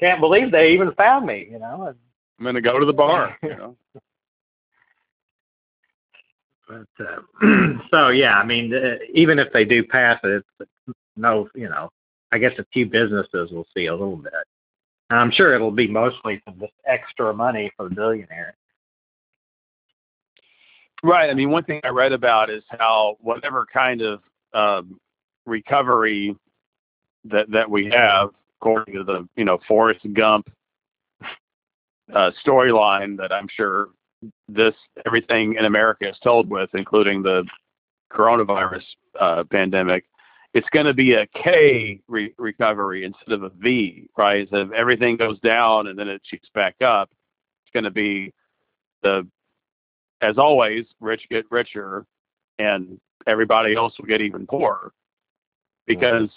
can't 0.00 0.20
believe 0.20 0.50
they 0.50 0.72
even 0.72 0.92
found 0.94 1.26
me. 1.26 1.48
You 1.50 1.58
know. 1.58 1.86
And, 1.88 1.96
I'm 2.38 2.44
gonna 2.44 2.60
go 2.60 2.80
to 2.80 2.86
the 2.86 2.92
bar. 2.92 3.36
You 3.42 3.56
know. 3.56 3.76
But 6.66 6.86
uh, 7.00 7.20
so 7.90 8.08
yeah, 8.08 8.34
I 8.34 8.44
mean, 8.44 8.72
even 9.14 9.38
if 9.38 9.52
they 9.52 9.64
do 9.64 9.84
pass 9.84 10.18
it, 10.24 10.44
no, 11.16 11.48
you 11.54 11.68
know, 11.68 11.90
I 12.32 12.38
guess 12.38 12.52
a 12.58 12.64
few 12.72 12.86
businesses 12.86 13.50
will 13.50 13.66
see 13.74 13.86
a 13.86 13.92
little 13.92 14.16
bit. 14.16 14.32
And 15.10 15.18
I'm 15.18 15.30
sure 15.30 15.54
it'll 15.54 15.70
be 15.70 15.86
mostly 15.86 16.42
for 16.44 16.52
just 16.60 16.72
extra 16.86 17.32
money 17.32 17.70
for 17.76 17.88
the 17.88 17.94
billionaires. 17.94 18.54
Right. 21.02 21.30
I 21.30 21.34
mean, 21.34 21.50
one 21.50 21.64
thing 21.64 21.80
I 21.84 21.88
read 21.88 22.12
about 22.12 22.50
is 22.50 22.64
how 22.68 23.16
whatever 23.20 23.66
kind 23.72 24.02
of 24.02 24.20
um, 24.54 24.98
recovery 25.44 26.34
that 27.24 27.50
that 27.50 27.70
we 27.70 27.86
have, 27.86 28.30
according 28.60 28.94
to 28.94 29.04
the 29.04 29.28
you 29.36 29.44
know 29.44 29.58
Forrest 29.68 30.00
Gump 30.14 30.50
uh, 32.12 32.30
storyline 32.44 33.16
that 33.18 33.32
I'm 33.32 33.48
sure 33.54 33.88
this 34.48 34.74
everything 35.04 35.54
in 35.54 35.64
America 35.64 36.08
is 36.08 36.18
told 36.22 36.48
with, 36.48 36.70
including 36.74 37.22
the 37.22 37.44
coronavirus 38.12 38.84
uh, 39.20 39.44
pandemic, 39.50 40.04
it's 40.54 40.68
going 40.70 40.86
to 40.86 40.94
be 40.94 41.14
a 41.14 41.26
K 41.28 42.00
re- 42.08 42.34
recovery 42.38 43.04
instead 43.04 43.32
of 43.32 43.42
a 43.42 43.50
V, 43.50 44.08
right? 44.16 44.48
So 44.50 44.58
if 44.58 44.72
everything 44.72 45.16
goes 45.16 45.38
down 45.40 45.88
and 45.88 45.98
then 45.98 46.08
it 46.08 46.22
shoots 46.24 46.48
back 46.54 46.76
up, 46.80 47.10
it's 47.64 47.72
going 47.72 47.84
to 47.84 47.90
be 47.90 48.32
the 49.02 49.26
as 50.22 50.38
always, 50.38 50.86
rich 51.00 51.26
get 51.30 51.44
richer 51.50 52.06
and 52.58 52.98
everybody 53.26 53.74
else 53.74 53.94
will 53.98 54.06
get 54.06 54.20
even 54.20 54.46
poorer. 54.46 54.92
Because, 55.86 56.30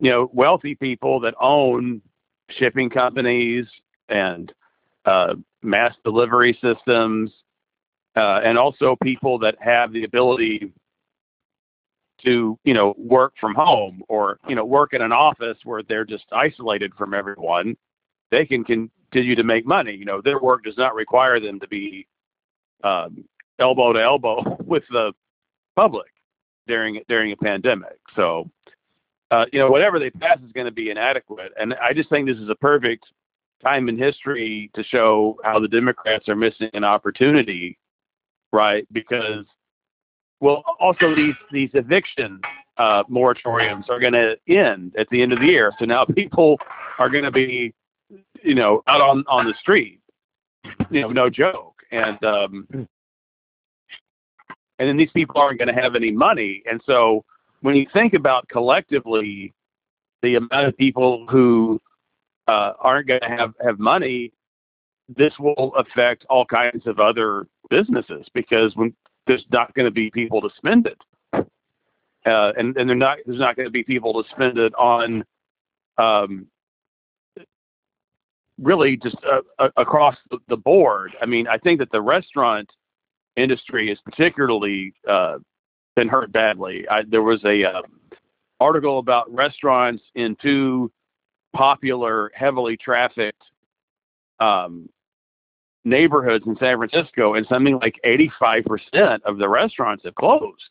you 0.00 0.10
know, 0.10 0.30
wealthy 0.32 0.74
people 0.74 1.20
that 1.20 1.34
own 1.40 2.02
shipping 2.50 2.90
companies 2.90 3.66
and 4.08 4.52
mass 5.62 5.94
delivery 6.04 6.58
systems, 6.60 7.30
uh, 8.16 8.40
and 8.44 8.58
also 8.58 8.96
people 9.02 9.38
that 9.38 9.56
have 9.60 9.92
the 9.92 10.04
ability 10.04 10.72
to, 12.24 12.58
you 12.64 12.74
know, 12.74 12.94
work 12.98 13.34
from 13.40 13.54
home 13.54 14.02
or, 14.08 14.38
you 14.48 14.54
know, 14.54 14.64
work 14.64 14.92
in 14.92 15.02
an 15.02 15.12
office 15.12 15.58
where 15.64 15.82
they're 15.82 16.04
just 16.04 16.24
isolated 16.32 16.92
from 16.94 17.14
everyone, 17.14 17.76
they 18.30 18.46
can 18.46 18.64
continue 18.64 19.34
to 19.34 19.42
make 19.42 19.66
money. 19.66 19.92
You 19.92 20.04
know, 20.04 20.20
their 20.20 20.40
work 20.40 20.64
does 20.64 20.76
not 20.76 20.94
require 20.94 21.40
them 21.40 21.58
to 21.60 21.68
be 21.68 22.06
um, 22.84 23.24
elbow 23.58 23.92
to 23.92 24.02
elbow 24.02 24.56
with 24.64 24.84
the 24.90 25.12
public 25.74 26.10
during 26.66 27.00
during 27.08 27.32
a 27.32 27.36
pandemic. 27.36 27.98
So, 28.14 28.50
uh, 29.30 29.46
you 29.52 29.58
know, 29.58 29.70
whatever 29.70 29.98
they 29.98 30.10
pass 30.10 30.38
is 30.44 30.52
going 30.52 30.66
to 30.66 30.72
be 30.72 30.90
inadequate. 30.90 31.52
And 31.58 31.74
I 31.74 31.92
just 31.92 32.08
think 32.10 32.26
this 32.26 32.38
is 32.38 32.48
a 32.48 32.54
perfect 32.54 33.06
time 33.62 33.88
in 33.88 33.98
history 33.98 34.70
to 34.74 34.82
show 34.82 35.38
how 35.44 35.58
the 35.58 35.68
Democrats 35.68 36.28
are 36.28 36.36
missing 36.36 36.70
an 36.74 36.84
opportunity, 36.84 37.78
right? 38.52 38.86
Because, 38.92 39.44
well, 40.40 40.64
also 40.80 41.14
these 41.14 41.34
these 41.50 41.70
eviction 41.74 42.40
uh, 42.78 43.04
moratoriums 43.04 43.88
are 43.88 44.00
going 44.00 44.12
to 44.12 44.36
end 44.48 44.94
at 44.98 45.08
the 45.10 45.22
end 45.22 45.32
of 45.32 45.40
the 45.40 45.46
year. 45.46 45.72
So 45.78 45.84
now 45.84 46.04
people 46.14 46.58
are 46.98 47.08
going 47.08 47.24
to 47.24 47.30
be, 47.30 47.74
you 48.42 48.54
know, 48.54 48.82
out 48.86 49.00
on 49.00 49.24
on 49.28 49.46
the 49.46 49.54
street. 49.60 50.00
You 50.90 51.02
know, 51.02 51.08
no 51.10 51.28
joke. 51.30 51.82
And 51.90 52.22
um, 52.24 52.66
and 52.72 52.88
then 54.88 54.96
these 54.96 55.10
people 55.12 55.40
aren't 55.40 55.58
going 55.58 55.74
to 55.74 55.80
have 55.80 55.94
any 55.94 56.10
money. 56.10 56.62
And 56.70 56.80
so 56.86 57.24
when 57.60 57.76
you 57.76 57.86
think 57.92 58.14
about 58.14 58.48
collectively 58.48 59.54
the 60.22 60.36
amount 60.36 60.66
of 60.66 60.76
people 60.76 61.26
who 61.28 61.80
uh, 62.48 62.72
aren't 62.80 63.08
going 63.08 63.20
to 63.20 63.28
have 63.28 63.54
have 63.64 63.78
money, 63.78 64.32
this 65.08 65.32
will 65.38 65.74
affect 65.76 66.24
all 66.28 66.44
kinds 66.44 66.86
of 66.86 66.98
other 66.98 67.46
businesses 67.70 68.26
because 68.34 68.74
when 68.76 68.94
there's 69.26 69.44
not 69.52 69.72
going 69.74 69.84
to 69.86 69.92
be 69.92 70.10
people 70.10 70.40
to 70.40 70.50
spend 70.56 70.86
it. 70.86 70.98
uh, 72.26 72.52
and 72.56 72.76
and 72.76 72.98
not 72.98 73.18
there's 73.26 73.38
not 73.38 73.56
going 73.56 73.66
to 73.66 73.70
be 73.70 73.82
people 73.82 74.22
to 74.22 74.28
spend 74.30 74.58
it 74.58 74.74
on, 74.74 75.24
um, 75.98 76.46
really 78.60 78.96
just 78.96 79.16
uh, 79.58 79.68
across 79.76 80.16
the 80.48 80.56
board. 80.56 81.12
I 81.20 81.26
mean, 81.26 81.46
I 81.48 81.58
think 81.58 81.78
that 81.80 81.90
the 81.90 82.00
restaurant 82.00 82.70
industry 83.36 83.88
has 83.88 83.98
particularly 84.04 84.94
uh, 85.08 85.38
been 85.96 86.08
hurt 86.08 86.32
badly. 86.32 86.86
I, 86.88 87.02
there 87.02 87.22
was 87.22 87.42
a 87.44 87.64
uh, 87.64 87.82
article 88.60 88.98
about 88.98 89.32
restaurants 89.32 90.02
in 90.14 90.36
two 90.40 90.92
popular, 91.54 92.30
heavily 92.34 92.76
trafficked 92.76 93.42
um, 94.40 94.88
neighborhoods 95.84 96.46
in 96.46 96.56
San 96.56 96.78
Francisco, 96.78 97.34
and 97.34 97.46
something 97.46 97.78
like 97.78 97.98
85% 98.04 99.22
of 99.24 99.38
the 99.38 99.48
restaurants 99.48 100.04
have 100.04 100.14
closed. 100.14 100.70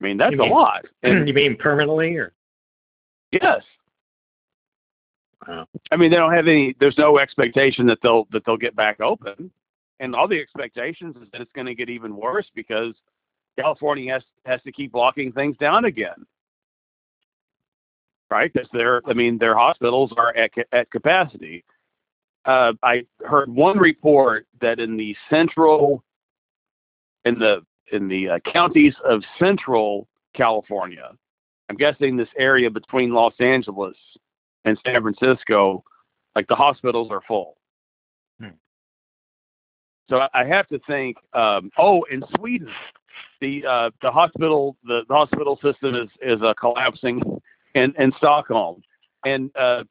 I 0.00 0.04
mean, 0.04 0.16
that's 0.16 0.36
mean, 0.36 0.50
a 0.50 0.54
lot. 0.54 0.84
And, 1.02 1.26
you 1.28 1.34
mean 1.34 1.56
permanently, 1.56 2.16
or? 2.16 2.32
Yes. 3.30 3.62
Wow. 5.46 5.66
I 5.90 5.96
mean, 5.96 6.10
they 6.10 6.16
don't 6.16 6.32
have 6.32 6.48
any. 6.48 6.74
There's 6.80 6.96
no 6.98 7.18
expectation 7.18 7.86
that 7.86 7.98
they'll 8.02 8.26
that 8.32 8.44
they'll 8.46 8.56
get 8.56 8.74
back 8.74 9.00
open, 9.00 9.50
and 10.00 10.14
all 10.14 10.26
the 10.26 10.40
expectations 10.40 11.16
is 11.16 11.28
that 11.32 11.42
it's 11.42 11.52
going 11.52 11.66
to 11.66 11.74
get 11.74 11.90
even 11.90 12.16
worse 12.16 12.46
because 12.54 12.94
California 13.58 14.12
has 14.12 14.22
has 14.46 14.62
to 14.62 14.72
keep 14.72 14.94
locking 14.94 15.32
things 15.32 15.56
down 15.58 15.84
again, 15.84 16.26
right? 18.30 18.52
Because 18.52 18.68
their, 18.72 19.02
I 19.06 19.14
mean, 19.14 19.38
their 19.38 19.56
hospitals 19.56 20.12
are 20.16 20.34
at 20.36 20.50
at 20.72 20.90
capacity. 20.90 21.64
Uh, 22.44 22.72
I 22.82 23.06
heard 23.20 23.48
one 23.48 23.78
report 23.78 24.46
that 24.60 24.78
in 24.78 24.96
the 24.96 25.16
central, 25.30 26.04
in 27.24 27.38
the 27.38 27.64
in 27.92 28.08
the 28.08 28.28
uh, 28.28 28.38
counties 28.52 28.94
of 29.04 29.22
central 29.38 30.08
California, 30.34 31.10
I'm 31.68 31.76
guessing 31.76 32.16
this 32.16 32.28
area 32.38 32.70
between 32.70 33.12
Los 33.12 33.34
Angeles 33.40 33.96
and 34.64 34.78
San 34.84 35.00
Francisco, 35.02 35.84
like 36.34 36.46
the 36.48 36.54
hospitals 36.54 37.08
are 37.10 37.22
full. 37.26 37.56
Hmm. 38.40 38.48
So 40.10 40.26
I 40.34 40.44
have 40.44 40.68
to 40.68 40.78
think. 40.86 41.16
Um, 41.32 41.70
oh, 41.78 42.02
in 42.10 42.22
Sweden, 42.36 42.68
the 43.40 43.64
uh, 43.66 43.90
the 44.02 44.10
hospital 44.10 44.76
the, 44.84 45.02
the 45.08 45.14
hospital 45.14 45.58
system 45.62 45.94
is 45.94 46.08
is 46.20 46.42
uh, 46.42 46.52
collapsing 46.60 47.22
in 47.74 47.94
in 47.98 48.12
Stockholm, 48.18 48.82
and 49.24 49.50
uh, 49.56 49.84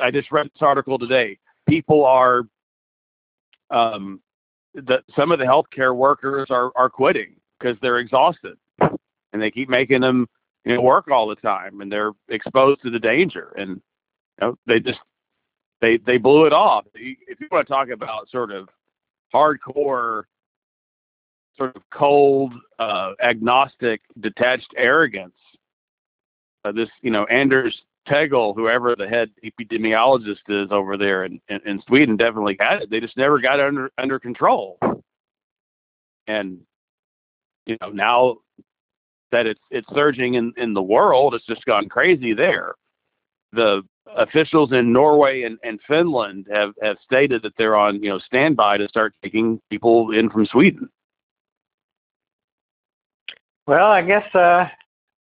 I 0.00 0.10
just 0.10 0.30
read 0.32 0.46
this 0.46 0.62
article 0.62 0.98
today. 0.98 1.38
People 1.68 2.04
are 2.04 2.42
um, 3.70 4.20
that 4.74 5.04
some 5.16 5.32
of 5.32 5.38
the 5.38 5.44
healthcare 5.44 5.94
workers 5.94 6.48
are 6.50 6.70
are 6.76 6.90
quitting 6.90 7.36
because 7.58 7.76
they're 7.80 7.98
exhausted, 7.98 8.56
and 8.80 9.40
they 9.40 9.50
keep 9.50 9.68
making 9.68 10.00
them 10.00 10.28
you 10.64 10.74
know 10.74 10.80
work 10.80 11.10
all 11.10 11.26
the 11.26 11.36
time, 11.36 11.80
and 11.80 11.90
they're 11.90 12.12
exposed 12.28 12.82
to 12.82 12.90
the 12.90 12.98
danger, 12.98 13.52
and 13.56 13.70
you 13.70 13.80
know 14.40 14.58
they 14.66 14.80
just 14.80 15.00
they 15.80 15.96
they 15.98 16.18
blew 16.18 16.46
it 16.46 16.52
off. 16.52 16.84
If 16.94 17.40
you 17.40 17.48
want 17.50 17.66
to 17.66 17.72
talk 17.72 17.88
about 17.88 18.28
sort 18.30 18.50
of 18.50 18.68
hardcore 19.34 20.24
sort 21.56 21.76
of 21.76 21.82
cold, 21.92 22.52
uh, 22.78 23.12
agnostic, 23.22 24.00
detached 24.20 24.72
arrogance. 24.76 25.34
Uh, 26.64 26.72
this, 26.72 26.88
you 27.02 27.10
know, 27.10 27.24
Anders 27.24 27.82
Tegnell, 28.08 28.54
whoever 28.54 28.94
the 28.96 29.08
head 29.08 29.30
epidemiologist 29.44 30.42
is 30.48 30.68
over 30.70 30.96
there 30.96 31.24
in, 31.24 31.40
in, 31.48 31.60
in 31.66 31.82
Sweden, 31.86 32.16
definitely 32.16 32.56
had 32.60 32.82
it. 32.82 32.90
They 32.90 33.00
just 33.00 33.16
never 33.16 33.38
got 33.40 33.60
under 33.60 33.90
under 33.98 34.18
control. 34.18 34.78
And 36.26 36.60
you 37.66 37.76
know, 37.80 37.88
now 37.88 38.36
that 39.32 39.46
it's 39.46 39.60
it's 39.70 39.88
surging 39.94 40.34
in 40.34 40.52
in 40.56 40.74
the 40.74 40.82
world, 40.82 41.34
it's 41.34 41.46
just 41.46 41.64
gone 41.64 41.88
crazy 41.88 42.34
there. 42.34 42.74
The 43.52 43.82
officials 44.16 44.72
in 44.72 44.92
Norway 44.92 45.42
and, 45.42 45.58
and 45.64 45.80
Finland 45.86 46.46
have 46.52 46.72
have 46.82 46.96
stated 47.02 47.42
that 47.42 47.54
they're 47.56 47.76
on 47.76 48.02
you 48.02 48.10
know 48.10 48.18
standby 48.18 48.78
to 48.78 48.88
start 48.88 49.14
taking 49.22 49.60
people 49.70 50.12
in 50.12 50.30
from 50.30 50.46
Sweden. 50.46 50.88
Well, 53.66 53.90
I 53.90 54.02
guess 54.02 54.34
uh, 54.34 54.68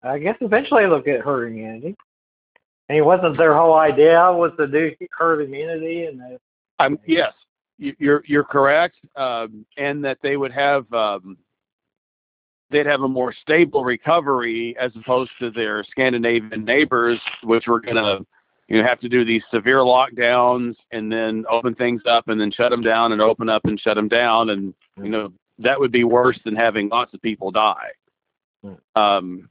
I 0.07 0.19
guess 0.19 0.37
eventually 0.41 0.85
they'll 0.85 1.01
get 1.01 1.21
herd 1.21 1.49
immunity. 1.49 1.97
And 2.89 2.97
it 2.97 3.03
wasn't 3.03 3.37
their 3.37 3.57
whole 3.57 3.75
idea 3.75 4.33
was 4.33 4.53
to 4.59 4.67
do 4.67 4.93
herd 5.19 5.43
immunity, 5.43 6.05
and 6.05 6.21
they, 6.21 6.39
um, 6.79 6.99
yes, 7.05 7.33
you're 7.79 8.23
you're 8.27 8.45
correct, 8.45 8.97
um, 9.17 9.67
and 9.77 10.05
that 10.05 10.19
they 10.23 10.37
would 10.37 10.53
have 10.53 10.91
um, 10.93 11.37
they'd 12.71 12.87
have 12.87 13.03
a 13.03 13.09
more 13.09 13.35
stable 13.43 13.85
recovery 13.85 14.77
as 14.79 14.93
opposed 14.95 15.33
to 15.41 15.51
their 15.51 15.83
Scandinavian 15.91 16.65
neighbors, 16.65 17.19
which 17.43 17.67
were 17.67 17.81
going 17.81 17.97
to 17.97 18.25
you 18.69 18.81
know 18.81 18.87
have 18.87 19.01
to 19.01 19.09
do 19.09 19.25
these 19.25 19.43
severe 19.53 19.79
lockdowns 19.79 20.77
and 20.93 21.11
then 21.11 21.45
open 21.51 21.75
things 21.75 22.03
up 22.09 22.29
and 22.29 22.41
then 22.41 22.53
shut 22.53 22.71
them 22.71 22.83
down 22.83 23.11
and 23.11 23.21
open 23.21 23.49
up 23.49 23.65
and 23.65 23.81
shut 23.81 23.97
them 23.97 24.09
down, 24.09 24.51
and 24.51 24.73
you 25.03 25.11
know 25.11 25.33
that 25.59 25.79
would 25.81 25.91
be 25.93 26.05
worse 26.05 26.39
than 26.45 26.55
having 26.55 26.89
lots 26.89 27.13
of 27.15 27.23
people 27.23 27.51
die. 27.51 27.91
Um, 28.95 29.49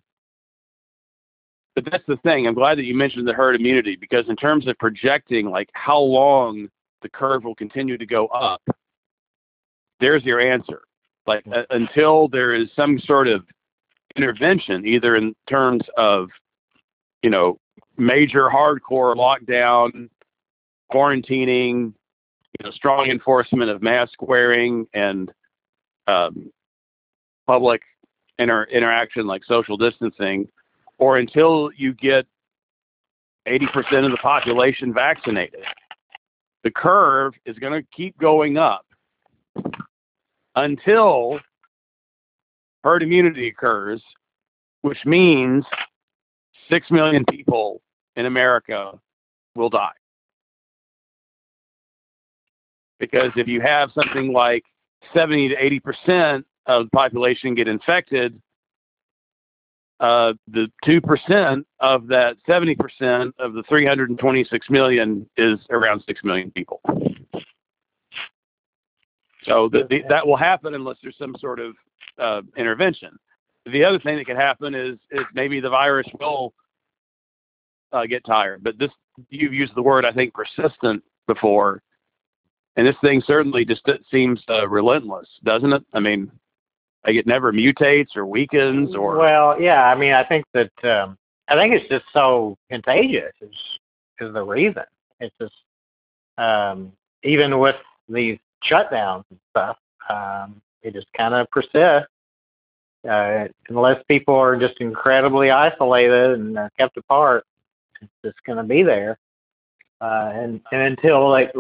but 1.76 1.86
that's 1.92 2.06
the 2.08 2.18
thing. 2.18 2.48
I'm 2.48 2.54
glad 2.54 2.78
that 2.78 2.86
you 2.86 2.96
mentioned 2.96 3.28
the 3.28 3.34
herd 3.34 3.56
immunity 3.56 3.96
because 3.96 4.28
in 4.30 4.36
terms 4.36 4.66
of 4.68 4.78
projecting 4.80 5.50
like 5.50 5.70
how 5.74 6.00
long 6.00 6.70
the 7.02 7.10
curve 7.10 7.44
will 7.44 7.56
continue 7.56 7.98
to 7.98 8.06
go 8.06 8.28
up, 8.28 8.62
there's 10.00 10.24
your 10.24 10.40
answer. 10.40 10.82
Like 11.28 11.46
uh, 11.54 11.64
until 11.72 12.28
there 12.28 12.54
is 12.54 12.70
some 12.76 13.00
sort 13.00 13.28
of 13.28 13.44
intervention, 14.16 14.88
either 14.88 15.16
in 15.16 15.36
terms 15.50 15.84
of 15.98 16.30
you 17.24 17.30
know 17.30 17.60
major 17.98 18.50
hardcore 18.50 19.16
lockdown, 19.16 20.10
quarantining, 20.92 21.94
you 22.60 22.64
know 22.64 22.72
strong 22.72 23.08
enforcement 23.08 23.70
of 23.70 23.82
mask 23.82 24.22
wearing 24.22 24.88
and 24.94 25.32
um, 26.08 26.52
public 27.48 27.82
inter- 28.40 28.66
interaction 28.66 29.28
like 29.28 29.44
social 29.44 29.78
distancing, 29.78 30.48
or 30.98 31.18
until 31.18 31.72
you 31.76 31.93
get 31.93 32.26
80% 33.48 34.06
of 34.06 34.12
the 34.12 34.18
population 34.22 34.93
vaccinated. 34.93 35.64
The 36.64 36.72
curve 36.72 37.34
is 37.46 37.58
going 37.60 37.80
to 37.80 37.88
keep 37.96 38.18
going 38.18 38.58
up 38.58 38.86
until 40.56 41.39
herd 42.84 43.04
immunity 43.04 43.48
occurs, 43.48 44.02
which 44.82 45.06
means 45.06 45.64
6 46.70 46.89
million 46.91 47.24
people 47.26 47.82
in 48.16 48.26
America 48.26 48.93
will 49.56 49.70
die. 49.70 49.91
Because 53.00 53.32
if 53.36 53.48
you 53.48 53.62
have 53.62 53.91
something 53.93 54.32
like 54.32 54.64
70 55.14 55.50
to 55.50 55.64
80 55.64 55.80
percent 55.82 56.46
of 56.66 56.86
the 56.86 56.89
population 56.91 57.54
get 57.54 57.68
infected, 57.68 58.41
uh, 60.00 60.34
the 60.48 60.70
2% 60.84 61.66
of 61.80 62.08
that 62.08 62.38
70% 62.48 63.32
of 63.39 63.54
the 63.54 63.64
326 63.64 64.70
million 64.70 65.30
is 65.38 65.58
around 65.70 66.04
6 66.06 66.24
million 66.24 66.52
people. 66.52 66.82
So 69.43 69.70
the, 69.70 69.86
the, 69.89 70.04
that 70.10 70.26
will 70.26 70.38
happen 70.38 70.74
unless 70.74 70.98
there's 71.02 71.18
some 71.18 71.36
sort 71.39 71.60
of 71.60 71.76
uh, 72.18 72.41
intervention. 72.58 73.18
The 73.66 73.84
other 73.84 74.00
thing 74.00 74.18
that 74.18 74.26
could 74.26 74.36
happen 74.36 74.76
is, 74.76 74.98
is 75.12 75.24
maybe 75.34 75.60
the 75.60 75.70
virus 75.70 76.08
will 76.20 76.54
uh, 77.91 78.06
get 78.06 78.26
tired. 78.26 78.64
But 78.64 78.78
this, 78.78 78.91
you've 79.30 79.54
used 79.54 79.76
the 79.76 79.82
word, 79.82 80.06
I 80.06 80.12
think, 80.12 80.34
persistent 80.34 81.04
before. 81.28 81.82
And 82.76 82.86
this 82.86 82.96
thing 83.02 83.24
certainly 83.26 83.64
just 83.66 83.88
seems 84.12 84.43
uh, 84.50 84.68
relentless, 84.68 85.28
doesn't 85.43 85.72
it? 85.72 85.84
I 85.93 86.00
mean, 86.00 86.30
like 87.06 87.16
it 87.16 87.28
never 87.28 87.53
mutates 87.53 88.16
or 88.16 88.26
weakens 88.26 88.95
or 88.95 89.18
well 89.18 89.60
yeah 89.62 89.86
i 89.86 89.95
mean 89.95 90.14
i 90.14 90.24
think 90.24 90.45
that 90.53 90.72
um 90.84 91.18
i 91.47 91.56
think 91.56 91.74
it's 91.74 91.88
just 91.89 92.06
so 92.14 92.58
contagious 92.70 93.34
is 93.41 93.56
is 94.20 94.34
the 94.34 94.43
reason. 94.43 94.84
It's 95.20 95.36
just 95.39 95.53
um 96.38 96.91
even 97.24 97.60
with 97.60 97.76
these 98.10 98.38
shutdowns 98.70 99.24
and 99.30 99.39
stuff 99.51 99.78
um 100.10 100.62
it 100.84 100.93
just 100.93 101.08
kind 101.18 101.34
of 101.34 101.49
persists. 101.49 102.10
Uh 103.08 103.47
unless 103.70 104.01
people 104.08 104.36
are 104.36 104.58
just 104.58 104.80
incredibly 104.82 105.51
isolated 105.51 106.32
and 106.39 106.58
uh, 106.58 106.70
kept 106.78 106.97
apart 106.97 107.45
it's 108.01 108.12
just 108.24 108.43
going 108.45 108.58
to 108.58 108.64
be 108.64 108.84
there. 108.84 109.18
Uh 110.01 110.32
and 110.34 110.62
and 110.72 110.82
until 110.82 111.30
like 111.30 111.53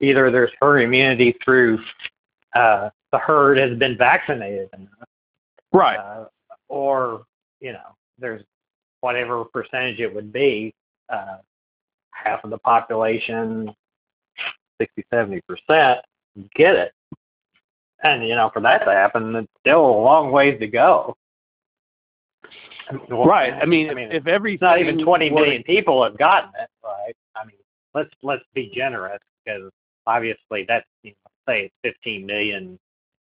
either 0.00 0.30
there's 0.30 0.50
herd 0.60 0.78
immunity 0.80 1.36
through 1.44 1.78
uh 2.54 2.90
the 3.12 3.18
herd 3.18 3.58
has 3.58 3.78
been 3.78 3.96
vaccinated 3.96 4.68
enough. 4.74 5.08
Right. 5.72 5.98
Uh, 5.98 6.24
or, 6.68 7.24
you 7.60 7.72
know, 7.72 7.94
there's 8.18 8.42
whatever 9.00 9.44
percentage 9.44 10.00
it 10.00 10.12
would 10.12 10.32
be, 10.32 10.74
uh, 11.10 11.36
half 12.10 12.42
of 12.44 12.50
the 12.50 12.58
population, 12.58 13.74
60, 14.78 15.04
70% 15.12 16.00
get 16.54 16.74
it. 16.74 16.92
And, 18.02 18.26
you 18.26 18.34
know, 18.34 18.50
for 18.52 18.60
that 18.60 18.84
to 18.84 18.90
happen, 18.90 19.34
it's 19.36 19.48
still 19.60 19.84
a 19.84 20.00
long 20.02 20.32
ways 20.32 20.58
to 20.60 20.66
go. 20.66 21.16
Well, 23.08 23.26
right. 23.26 23.52
I 23.52 23.64
mean, 23.64 23.90
I 23.90 23.94
mean, 23.94 24.10
if 24.10 24.26
every 24.26 24.58
not 24.60 24.80
even 24.80 25.02
20 25.02 25.30
million 25.30 25.62
people 25.62 26.02
have 26.02 26.18
gotten 26.18 26.50
it, 26.60 26.68
right? 26.84 27.14
I 27.36 27.44
mean, 27.44 27.56
let's 27.94 28.10
let's 28.22 28.42
be 28.54 28.72
generous 28.74 29.20
because 29.44 29.70
obviously 30.06 30.64
that's 30.66 30.84
you 31.02 31.10
know, 31.10 31.31
say 31.48 31.70
it's 31.82 31.96
15 31.98 32.26
million. 32.26 32.78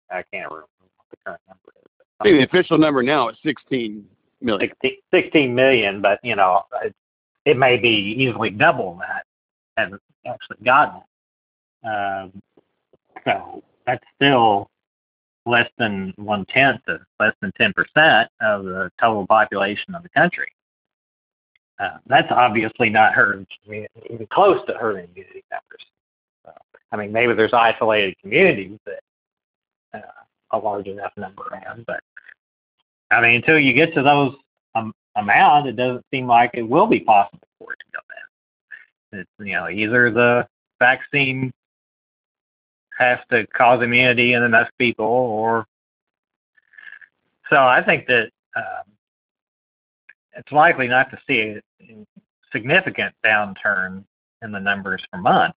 I 0.09 0.23
can't 0.31 0.49
remember 0.49 0.67
what 0.79 1.05
the 1.11 1.17
current 1.25 1.41
number 1.47 1.73
is. 1.81 1.87
Think 2.23 2.39
the 2.39 2.57
official 2.57 2.77
number 2.77 3.03
now 3.03 3.29
is 3.29 3.37
16 3.43 4.05
million. 4.41 4.69
16, 4.81 4.97
16 5.13 5.55
million, 5.55 6.01
but 6.01 6.19
you 6.23 6.35
know, 6.35 6.63
it, 6.83 6.95
it 7.45 7.57
may 7.57 7.77
be 7.77 8.15
easily 8.17 8.49
double 8.49 8.99
that 8.99 9.25
have 9.77 9.99
actually 10.25 10.57
gotten 10.63 11.01
it. 11.01 11.87
Um, 11.87 12.41
so 13.23 13.63
that's 13.85 14.03
still 14.15 14.69
less 15.45 15.69
than 15.77 16.13
one 16.17 16.45
tenth 16.45 16.81
of 16.87 17.01
less 17.19 17.33
than 17.41 17.51
10 17.57 17.73
percent 17.73 18.29
of 18.41 18.65
the 18.65 18.91
total 18.99 19.25
population 19.27 19.95
of 19.95 20.03
the 20.03 20.09
country. 20.09 20.47
Uh, 21.79 21.97
that's 22.07 22.27
obviously 22.31 22.89
not 22.89 23.13
hurting 23.13 23.45
even 24.09 24.27
close 24.31 24.59
to 24.65 24.73
hurting 24.73 25.07
community 25.09 25.43
numbers. 25.51 25.85
I 26.91 26.97
mean, 26.97 27.11
maybe 27.11 27.33
there's 27.33 27.53
isolated 27.53 28.15
communities 28.21 28.77
that 28.85 28.99
uh, 29.93 29.99
a 30.51 30.57
large 30.57 30.87
enough 30.87 31.11
number 31.17 31.43
have, 31.63 31.85
but 31.85 31.99
I 33.11 33.21
mean, 33.21 33.35
until 33.35 33.59
you 33.59 33.73
get 33.73 33.93
to 33.95 34.03
those 34.03 34.35
um, 34.75 34.93
amount, 35.15 35.67
it 35.67 35.75
doesn't 35.75 36.05
seem 36.11 36.27
like 36.27 36.51
it 36.53 36.63
will 36.63 36.87
be 36.87 36.99
possible 36.99 37.47
for 37.59 37.73
it 37.73 37.79
to 37.79 37.85
go 37.93 37.99
down. 38.09 39.21
It's 39.21 39.47
you 39.47 39.53
know 39.53 39.69
either 39.69 40.11
the 40.11 40.47
vaccine 40.79 41.51
has 42.97 43.19
to 43.31 43.45
cause 43.47 43.81
immunity 43.83 44.33
in 44.33 44.43
enough 44.43 44.69
people, 44.77 45.05
or 45.05 45.65
so 47.49 47.57
I 47.57 47.83
think 47.83 48.07
that 48.07 48.29
um, 48.55 48.91
it's 50.35 50.51
likely 50.51 50.87
not 50.87 51.09
to 51.11 51.19
see 51.27 51.57
a 51.81 52.05
significant 52.51 53.13
downturn 53.25 54.03
in 54.41 54.51
the 54.51 54.59
numbers 54.59 55.03
for 55.11 55.17
months. 55.17 55.57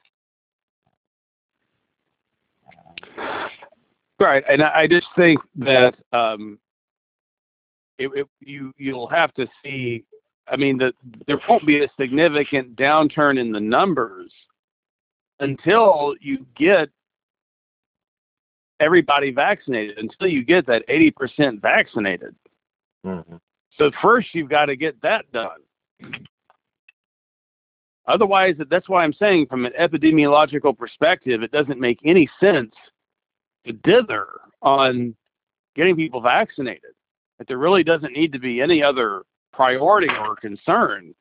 Right, 4.20 4.44
and 4.50 4.62
I 4.62 4.86
just 4.86 5.08
think 5.16 5.40
that 5.56 5.96
um, 6.12 6.60
it, 7.98 8.10
it, 8.14 8.28
you 8.42 8.74
you'll 8.78 9.08
have 9.08 9.34
to 9.36 9.48
see. 9.64 10.04
I 10.52 10.58
mean, 10.58 10.78
that 10.80 10.94
there 11.28 11.40
won't 11.48 11.66
be 11.66 11.84
a 11.84 11.88
significant 12.00 12.76
downturn 12.76 13.40
in 13.40 13.52
the 13.52 13.60
numbers 13.60 14.32
until 15.40 16.16
you 16.20 16.46
get 16.58 16.90
everybody 18.82 19.32
vaccinated. 19.32 19.98
Until 20.00 20.28
you 20.28 20.44
get 20.44 20.66
that 20.68 20.84
eighty 20.90 21.12
percent 21.12 21.62
vaccinated. 21.62 22.36
Mm-hmm. 23.06 23.38
So 23.78 23.92
first, 24.02 24.28
you've 24.34 24.50
got 24.50 24.66
to 24.66 24.76
get 24.76 25.02
that 25.02 25.32
done. 25.32 25.62
Otherwise, 28.06 28.56
that's 28.70 28.90
why 28.90 29.04
I'm 29.04 29.14
saying, 29.14 29.46
from 29.46 29.66
an 29.66 29.72
epidemiological 29.80 30.78
perspective, 30.78 31.44
it 31.44 31.52
doesn't 31.52 31.80
make 31.80 32.00
any 32.04 32.28
sense 32.40 32.74
dither 33.74 34.42
on 34.62 35.16
getting 35.76 35.96
people 35.96 36.22
vaccinated. 36.22 36.92
That 37.38 37.48
there 37.48 37.58
really 37.58 37.84
doesn't 37.84 38.14
need 38.14 38.34
to 38.34 38.40
be 38.40 38.62
any 38.62 38.84
other 38.84 39.24
priority 39.54 40.10
or 40.10 40.36
concern 40.36 41.14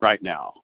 right 0.00 0.22
now. 0.22 0.54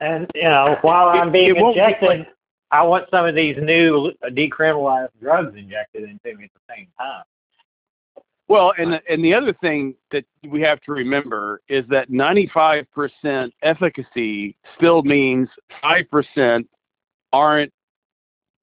And 0.00 0.30
you 0.34 0.42
know, 0.42 0.78
while 0.82 1.08
I'm 1.08 1.30
being 1.30 1.50
it 1.50 1.56
won't 1.60 1.76
be 1.76 1.80
injected, 1.80 2.08
like- 2.08 2.28
I 2.72 2.82
want 2.82 3.06
some 3.10 3.26
of 3.26 3.34
these 3.34 3.56
new 3.60 4.12
uh, 4.24 4.28
decriminalized 4.30 5.08
drugs 5.20 5.56
injected 5.56 6.04
into 6.04 6.36
me 6.38 6.44
at 6.44 6.50
the 6.54 6.74
same 6.74 6.86
time. 6.98 7.24
Well, 8.50 8.72
and 8.76 8.94
the, 8.94 9.00
and 9.08 9.24
the 9.24 9.32
other 9.32 9.52
thing 9.52 9.94
that 10.10 10.24
we 10.42 10.60
have 10.62 10.80
to 10.80 10.90
remember 10.90 11.62
is 11.68 11.84
that 11.88 12.10
95% 12.10 12.84
efficacy 13.62 14.56
still 14.76 15.02
means 15.04 15.48
5% 15.84 16.66
aren't 17.32 17.72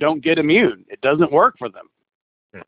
don't 0.02 0.22
get 0.22 0.40
immune. 0.40 0.84
It 0.90 1.00
doesn't 1.00 1.32
work 1.32 1.56
for 1.58 1.70
them. 1.70 1.86
Hmm. 2.54 2.62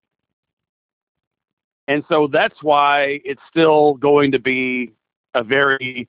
And 1.90 2.06
so 2.08 2.30
that's 2.32 2.64
why 2.64 3.20
it's 3.26 3.42
still 3.50 3.96
going 3.96 4.32
to 4.32 4.40
be 4.40 4.94
a 5.34 5.44
very 5.44 6.08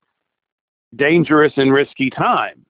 dangerous 0.94 1.52
and 1.56 1.72
risky 1.72 2.08
time, 2.08 2.64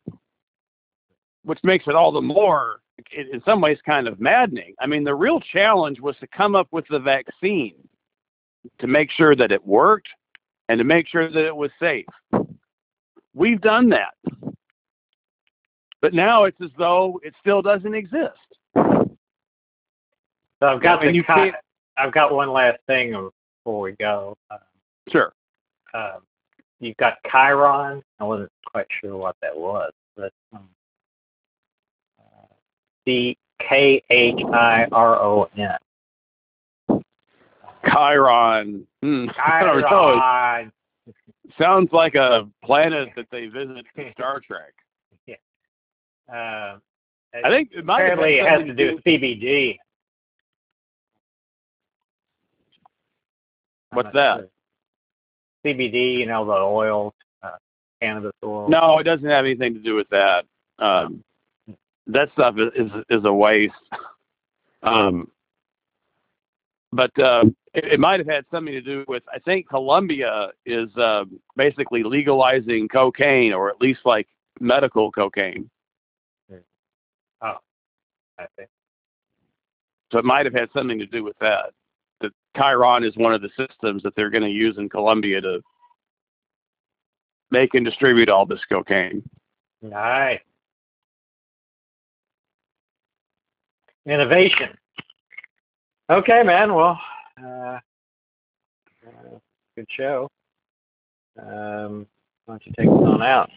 which 1.44 1.60
makes 1.62 1.86
it 1.86 1.94
all 1.94 2.10
the 2.10 2.22
more, 2.22 2.80
in 3.12 3.42
some 3.44 3.60
ways, 3.60 3.78
kind 3.84 4.08
of 4.08 4.18
maddening. 4.18 4.74
I 4.80 4.86
mean, 4.86 5.04
the 5.04 5.14
real 5.14 5.40
challenge 5.40 6.00
was 6.00 6.16
to 6.20 6.26
come 6.26 6.54
up 6.54 6.68
with 6.70 6.86
the 6.88 6.98
vaccine 6.98 7.74
to 8.78 8.86
make 8.86 9.10
sure 9.10 9.34
that 9.36 9.52
it 9.52 9.64
worked 9.66 10.08
and 10.68 10.78
to 10.78 10.84
make 10.84 11.08
sure 11.08 11.28
that 11.30 11.46
it 11.46 11.54
was 11.54 11.70
safe. 11.80 12.06
We've 13.34 13.60
done 13.60 13.88
that. 13.90 14.14
But 16.00 16.14
now 16.14 16.44
it's 16.44 16.60
as 16.62 16.70
though 16.78 17.20
it 17.22 17.34
still 17.40 17.62
doesn't 17.62 17.94
exist. 17.94 18.38
So 18.74 20.66
I've 20.66 20.82
got 20.82 21.04
And 21.04 21.14
the 21.14 21.22
chi- 21.22 21.52
I've 21.96 22.12
got 22.12 22.34
one 22.34 22.50
last 22.52 22.78
thing 22.86 23.30
before 23.64 23.80
we 23.80 23.92
go. 23.92 24.36
Sure. 25.08 25.32
um, 25.94 26.20
you've 26.78 26.96
got 26.96 27.18
Chiron. 27.30 28.02
I 28.18 28.24
wasn't 28.24 28.52
quite 28.66 28.86
sure 29.00 29.16
what 29.16 29.36
that 29.42 29.56
was, 29.56 29.92
but 30.16 30.32
um, 30.52 30.68
uh, 32.18 32.46
C 33.04 33.36
K 33.60 34.02
H 34.10 34.40
I 34.52 34.86
R 34.92 35.16
O 35.16 35.48
N. 35.56 35.76
Chiron. 37.86 38.86
Hmm. 39.02 39.26
I 39.44 39.64
don't 39.64 39.80
know. 39.80 39.88
Chiron. 39.88 40.72
Sounds 41.58 41.88
like 41.92 42.14
a 42.14 42.48
planet 42.64 43.10
that 43.16 43.26
they 43.30 43.46
visit 43.46 43.84
in 43.96 44.12
Star 44.12 44.40
Trek. 44.40 44.72
Uh, 46.32 46.78
I 47.44 47.48
think 47.48 47.70
it 47.72 47.84
might 47.84 48.02
apparently 48.02 48.38
it 48.38 48.46
has 48.46 48.64
to 48.64 48.74
do 48.74 48.94
with 48.94 49.04
CBD. 49.04 49.78
What's 53.92 54.12
that? 54.14 54.38
sure. 54.38 54.48
CBD, 55.74 56.18
you 56.18 56.26
know, 56.26 56.44
the 56.44 56.52
oil, 56.52 57.14
uh, 57.42 57.50
cannabis 58.00 58.32
oil. 58.44 58.68
No, 58.68 58.98
it 58.98 59.04
doesn't 59.04 59.28
have 59.28 59.44
anything 59.44 59.74
to 59.74 59.80
do 59.80 59.94
with 59.94 60.08
that. 60.10 60.46
Um, 60.78 61.22
that 62.06 62.30
stuff 62.32 62.56
is 62.58 62.70
is, 62.76 62.90
is 63.10 63.24
a 63.24 63.32
waste. 63.32 63.74
Um, 64.82 65.30
but 66.92 67.16
uh, 67.18 67.44
it, 67.74 67.84
it 67.84 68.00
might 68.00 68.20
have 68.20 68.28
had 68.28 68.44
something 68.50 68.74
to 68.74 68.80
do 68.80 69.04
with. 69.08 69.22
I 69.32 69.38
think 69.38 69.68
Colombia 69.68 70.50
is 70.66 70.94
uh, 70.96 71.24
basically 71.56 72.02
legalizing 72.02 72.88
cocaine, 72.88 73.52
or 73.52 73.70
at 73.70 73.80
least 73.80 74.00
like 74.04 74.28
medical 74.60 75.10
cocaine. 75.12 75.70
Oh, 77.42 77.56
I 78.38 78.46
see. 78.58 78.64
So 80.12 80.18
it 80.18 80.24
might 80.24 80.44
have 80.44 80.54
had 80.54 80.68
something 80.74 80.98
to 80.98 81.06
do 81.06 81.24
with 81.24 81.38
that. 81.40 81.72
That 82.20 82.32
Chiron 82.56 83.04
is 83.04 83.16
one 83.16 83.32
of 83.32 83.40
the 83.40 83.50
systems 83.56 84.02
that 84.02 84.14
they're 84.16 84.30
going 84.30 84.42
to 84.42 84.50
use 84.50 84.76
in 84.76 84.88
Colombia 84.88 85.40
to 85.40 85.62
make 87.50 87.74
and 87.74 87.84
distribute 87.84 88.28
all 88.28 88.44
this 88.44 88.60
cocaine. 88.68 89.22
Nice. 89.80 90.40
Innovation. 94.06 94.76
Okay, 96.10 96.42
man. 96.42 96.74
Well, 96.74 97.00
uh, 97.40 97.46
uh, 97.46 97.80
good 99.76 99.86
show. 99.96 100.28
Um, 101.40 102.04
why 102.46 102.54
don't 102.54 102.66
you 102.66 102.72
take 102.76 102.88
us 102.88 103.06
on 103.06 103.22
out? 103.22 103.48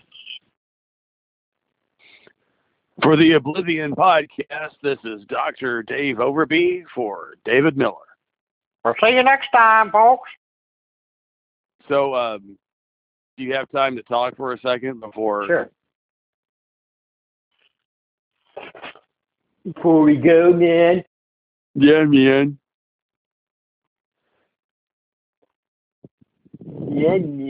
For 3.02 3.16
the 3.16 3.32
Oblivion 3.32 3.96
podcast, 3.96 4.74
this 4.84 5.00
is 5.04 5.24
Dr. 5.30 5.82
Dave 5.82 6.18
Overby 6.18 6.84
for 6.94 7.34
David 7.44 7.76
Miller. 7.76 7.96
We'll 8.86 8.94
see 9.02 9.16
you 9.16 9.24
next 9.24 9.50
time, 9.50 9.90
folks. 9.90 10.30
So, 11.90 12.14
um, 12.14 12.56
do 13.36 13.44
you 13.44 13.56
have 13.56 13.68
time 13.72 13.96
to 13.96 14.04
talk 14.04 14.38
for 14.38 14.54
a 14.54 14.60
second 14.60 15.00
before? 15.00 15.48
Sure. 15.48 15.72
Before 19.66 20.04
we 20.04 20.18
go, 20.18 20.54
man. 20.54 21.04
Yeah, 21.76 22.06
man. 22.06 22.60
Yeah, 26.90 27.18
man. 27.18 27.48